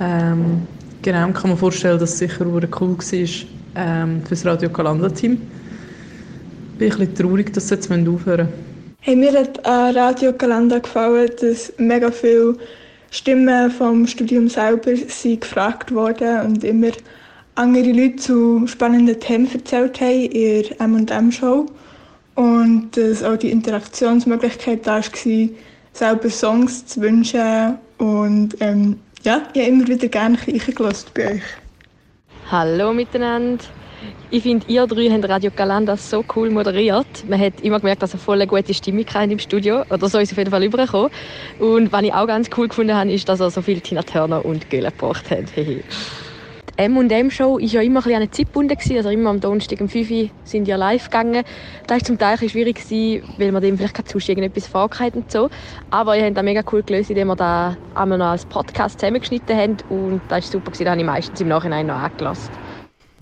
[0.00, 0.62] Ähm,
[1.02, 3.28] genau, kann man vorstellen, dass es sicher cool war
[3.76, 5.40] ähm, für das Radio Kalanda-Team
[6.78, 8.48] bin ein bisschen traurig, dass sie jetzt aufhören
[9.00, 12.56] hey, Mir hat an Radio Kalanda gefallen, dass mega viele
[13.14, 16.90] Stimmen vom Studium selber sind gefragt worden und immer
[17.54, 21.66] andere Leute zu spannenden Themen erzählt haben in ihrer M&M-Show.
[22.34, 25.48] Und dass auch die Interaktionsmöglichkeit da war,
[25.92, 27.78] selber Songs zu wünschen.
[27.98, 31.42] Und ähm, ja, ich habe immer wieder gerne reingelassen bei euch.
[32.50, 33.62] Hallo miteinander.
[34.30, 37.24] Ich finde, ihr drei haben Radio Galanda so cool moderiert.
[37.28, 39.82] Man hat immer gemerkt, dass ihr voll eine gute Stimmung im Studio.
[39.90, 41.10] Oder so ist es auf jeden Fall übergekommen.
[41.58, 44.44] Und was ich auch ganz cool gefunden habe, ist, dass ihr so viel Tina Turner
[44.44, 45.52] und Göhle gebracht habt.
[46.76, 48.96] M&M-Show war ja immer ein bisschen an eine Zeit.
[48.96, 51.44] Also immer am Donnerstag um 5 Uhr sind ja live gegangen.
[51.86, 52.80] Das war zum Teil ein schwierig,
[53.38, 55.50] weil man dem vielleicht keine irgendetwas vorgehalten und so.
[55.90, 59.56] Aber ihr habt das mega cool gelöst, indem wir da einmal noch als Podcast zusammengeschnitten
[59.56, 59.76] haben.
[59.88, 62.50] Und das war super, das habe ich meistens im Nachhinein noch angelassen.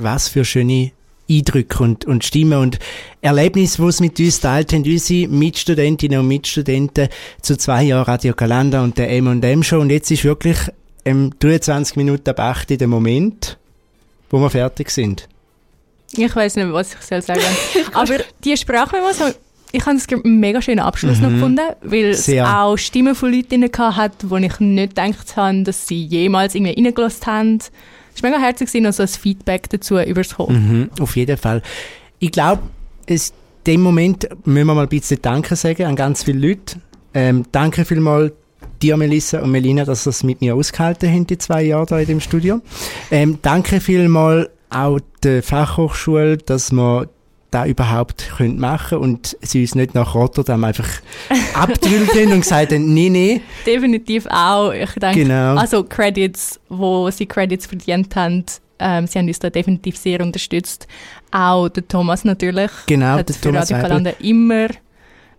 [0.03, 0.93] Was für schöne
[1.31, 2.79] Eindrücke und, und Stimmen und
[3.21, 7.09] Erlebnisse, die es mit uns teilt haben, unsere Mitstudentinnen und Mitstudenten
[7.41, 9.81] zu zwei Jahren Radio Kalanda und der M&M Show.
[9.81, 10.59] Und jetzt ist wirklich
[11.05, 13.59] ähm, 23 Minuten ab 8 der Moment,
[14.31, 15.29] wo wir fertig sind.
[16.15, 17.41] Ich weiß nicht, was ich soll sagen.
[17.95, 19.17] Aber die Sprachmemos,
[19.73, 21.23] ich habe es einen mega schönen Abschluss mhm.
[21.23, 25.87] noch gefunden, weil es auch Stimmen von Leuten hat, wo ich nicht gedacht habe, dass
[25.89, 27.59] sie jemals irgendwie reingelassen haben.
[28.15, 30.81] Es war mega herzlich, noch so ein Feedback dazu überzukommen.
[30.81, 31.63] Mhm, auf jeden Fall.
[32.19, 32.63] Ich glaube,
[33.07, 33.21] in
[33.67, 36.77] dem Moment müssen wir mal ein bisschen Danke sagen an ganz viele Leute.
[37.15, 38.33] Ähm, danke vielmals
[38.81, 41.99] dir, Melissa und Melina, dass ihr es mit mir ausgehalten habt, die zwei Jahre da
[41.99, 42.61] in dem Studio.
[43.11, 47.09] Ähm, danke vielmals auch der Fachhochschule, dass wir
[47.53, 50.89] da überhaupt können machen und sie uns nicht nach Rotterdam einfach
[51.55, 53.41] abgedrillt haben und gesagt haben, nee, nee.
[53.67, 54.73] Definitiv auch.
[54.73, 55.57] Ich denke, genau.
[55.57, 58.45] also Credits, wo sie Credits verdient haben,
[58.79, 60.89] ähm, sie haben uns da definitiv sehr unterstützt.
[61.31, 62.71] Auch der Thomas natürlich.
[62.87, 64.69] Genau, hat der für Thomas Radio Kalender immer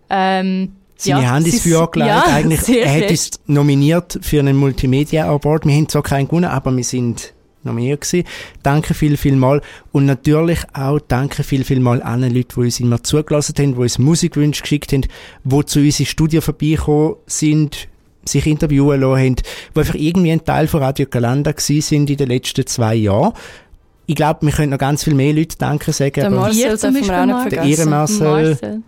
[0.08, 2.08] ähm, seine ja, Hand ins Feuer gelegt.
[2.08, 5.66] Ja, Eigentlich, er hat uns nominiert für einen Multimedia Award.
[5.66, 7.34] Wir haben zwar keinen gewonnen, aber wir sind
[7.64, 8.24] noch mehr gewesen.
[8.62, 9.60] Danke viel, viel mal.
[9.92, 13.80] Und natürlich auch danke viel, viel mal allen Leuten, die uns immer zugelassen haben, die
[13.80, 15.06] uns Musikwünsche geschickt haben,
[15.44, 17.88] die zu uns ins Studio vorbeigekommen sind,
[18.24, 19.36] sich interviewen lassen haben,
[19.74, 23.32] die einfach irgendwie ein Teil von Radio Galanda gewesen sind in den letzten zwei Jahren.
[24.06, 26.14] Ich glaube, wir können noch ganz viel mehr Leute Danke sagen.
[26.14, 27.76] Der Marcel dürfen wir auch nicht vergessen.
[27.76, 28.26] Der Marcel.
[28.26, 28.82] Marcel.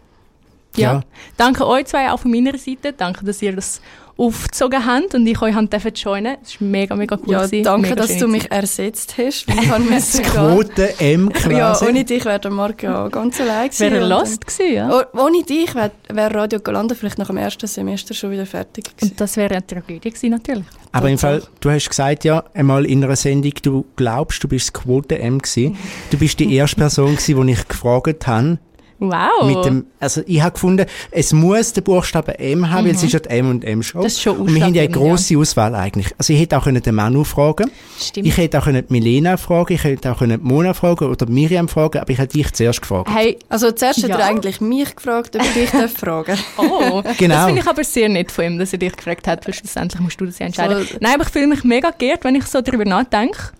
[0.76, 0.92] Ja.
[0.92, 1.00] ja.
[1.36, 2.92] Danke euch zwei auch von meiner Seite.
[2.92, 3.80] Danke, dass ihr das
[4.18, 6.36] aufgezogen habt und ich euch dürfen joinen.
[6.40, 7.32] Das ist mega, mega cool.
[7.32, 7.64] Ja, gewesen.
[7.64, 9.46] danke, mega dass du mich ersetzt hast.
[9.90, 11.56] das Quote M quasi.
[11.56, 13.92] Ja, ohne dich wäre der Marc ja ganz allein gewesen.
[13.92, 14.90] Wäre lost gewesen, ja.
[14.90, 18.84] Oh, ohne dich wäre wär Radio Galanda vielleicht nach dem ersten Semester schon wieder fertig
[18.84, 19.12] gewesen.
[19.12, 20.66] Und das wäre eine Tragödie gewesen, natürlich.
[20.92, 24.68] Aber im Fall, du hast gesagt ja einmal in einer Sendung, du glaubst, du bist
[24.68, 25.76] das Quote M gewesen.
[26.10, 28.58] Du bist die erste Person gewesen, die ich gefragt habe,
[28.98, 29.44] Wow.
[29.44, 32.88] Mit dem, also ich habe gefunden, es muss den Buchstaben M haben, mhm.
[32.88, 34.02] weil es ist ja die M und M Show.
[34.02, 35.40] Das ist schon Und wir haben ja eine grosse ja.
[35.40, 36.14] Auswahl eigentlich.
[36.16, 37.70] Also ich hätte auch können den Manu fragen.
[38.00, 38.26] Stimmt.
[38.26, 41.98] Ich hätte auch können Milena fragen, ich hätte auch können Mona fragen oder Miriam fragen,
[41.98, 43.10] aber ich hätte dich zuerst gefragt.
[43.12, 44.08] Hey, also zuerst ja.
[44.08, 47.34] hat er eigentlich mich gefragt, ob ich dich fragen Oh, genau.
[47.34, 50.00] Das finde ich aber sehr nett von ihm, dass er dich gefragt hat, weil schlussendlich
[50.00, 50.84] musst du das ja entscheiden.
[50.84, 50.96] So.
[51.00, 53.52] Nein, aber ich fühle mich mega geehrt, wenn ich so darüber nachdenke.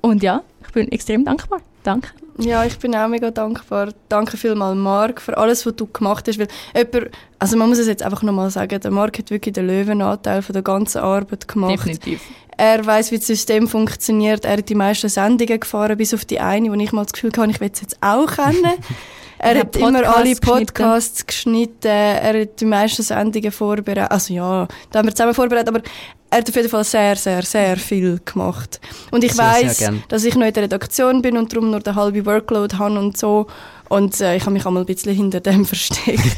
[0.00, 0.42] Und ja,
[0.76, 1.60] bin extrem dankbar.
[1.82, 2.10] Danke.
[2.38, 3.88] Ja, ich bin auch mega dankbar.
[4.10, 6.38] Danke vielmals, Marc, für alles, was du gemacht hast.
[6.38, 9.66] Weil jemand, also man muss es jetzt einfach nochmal sagen, der Marc hat wirklich den
[9.66, 11.72] Löwenanteil von der ganzen Arbeit gemacht.
[11.72, 12.20] Definitiv.
[12.58, 14.44] Er weiß, wie das System funktioniert.
[14.44, 17.32] Er hat die meisten Sendungen gefahren, bis auf die eine, wo ich mal das Gefühl
[17.34, 18.74] hatte, ich will es jetzt auch kennen.
[19.38, 21.88] Er hat immer alle Podcasts Podcasts geschnitten.
[21.88, 24.10] Er hat die meisten Sendungen vorbereitet.
[24.10, 25.82] Also ja, da haben wir zusammen vorbereitet, aber
[26.36, 28.78] er hat auf jeden Fall sehr, sehr, sehr viel gemacht.
[29.10, 32.26] Und ich weiß, dass ich noch in der Redaktion bin und darum nur den halben
[32.26, 33.46] Workload habe und so.
[33.88, 36.36] Und äh, ich habe mich einmal ein bisschen hinter dem versteckt.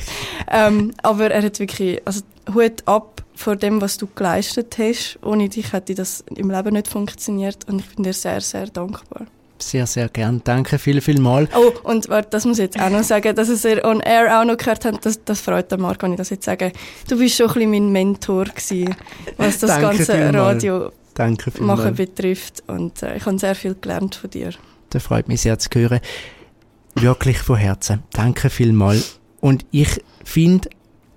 [0.50, 2.20] ähm, aber er hat wirklich, also
[2.54, 5.18] Hut ab vor dem, was du geleistet hast.
[5.22, 7.68] Ohne dich hätte das im Leben nicht funktioniert.
[7.68, 9.26] Und ich bin dir sehr, sehr dankbar.
[9.60, 10.40] Sehr, sehr gern.
[10.44, 11.48] Danke viel, viel mal.
[11.56, 14.40] Oh, und warte, das muss ich jetzt auch noch sagen, dass es ihr on air
[14.40, 16.72] auch noch gehört habt, das, das freut den Marc, wenn ich das jetzt sage.
[17.08, 18.94] Du bist schon ein bisschen mein Mentor gewesen,
[19.36, 20.54] was das ganze vielmal.
[20.54, 22.62] Radio Danke machen betrifft.
[22.68, 24.50] Und äh, ich habe sehr viel gelernt von dir.
[24.90, 26.00] Das freut mich sehr zu hören.
[26.94, 28.04] Wirklich von Herzen.
[28.12, 29.02] Danke vielmal.
[29.40, 30.70] Und ich finde,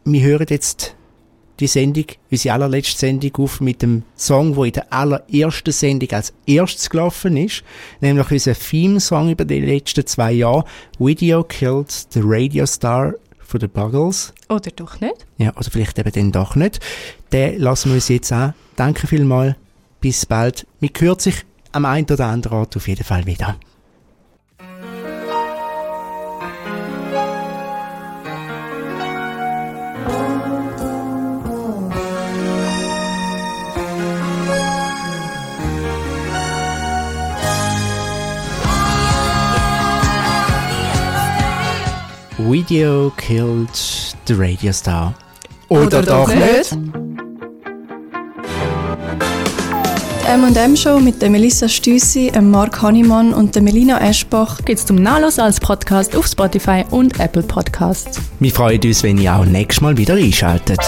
[0.04, 0.96] wir hören jetzt
[1.62, 6.34] die Sendung, unsere allerletzte Sendung auf mit dem Song, wo in der allerersten Sendung als
[6.46, 7.64] erstes gelaufen ist,
[8.02, 10.66] nämlich unser Theme-Song über die letzten zwei Jahre,
[11.00, 14.34] Video Killed the Radio Star von den Buggles.
[14.50, 15.26] Oder doch nicht?
[15.38, 16.80] Ja, oder vielleicht eben dann doch nicht.
[17.32, 18.54] Den lassen wir uns jetzt an.
[18.76, 19.56] Danke vielmal.
[20.00, 20.66] Bis bald.
[20.80, 21.36] Wir hören sich
[21.72, 23.58] am einen oder anderen Ort auf jeden Fall wieder.
[42.50, 43.70] Video killed
[44.26, 45.14] the radio star.
[45.70, 46.72] Oder, doch nicht?
[50.22, 54.98] Die M&M-Show mit der Melissa Stüssi, dem Marc Hannemann und der Melina Eschbach gibt's zum
[54.98, 58.20] Nachlesen als Podcast auf Spotify und Apple Podcasts.
[58.40, 60.80] Wir freuen uns, wenn ihr auch nächstes Mal wieder einschaltet.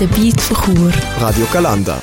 [0.00, 0.92] Der Beat von Chur.
[1.20, 2.02] Radio Galanda.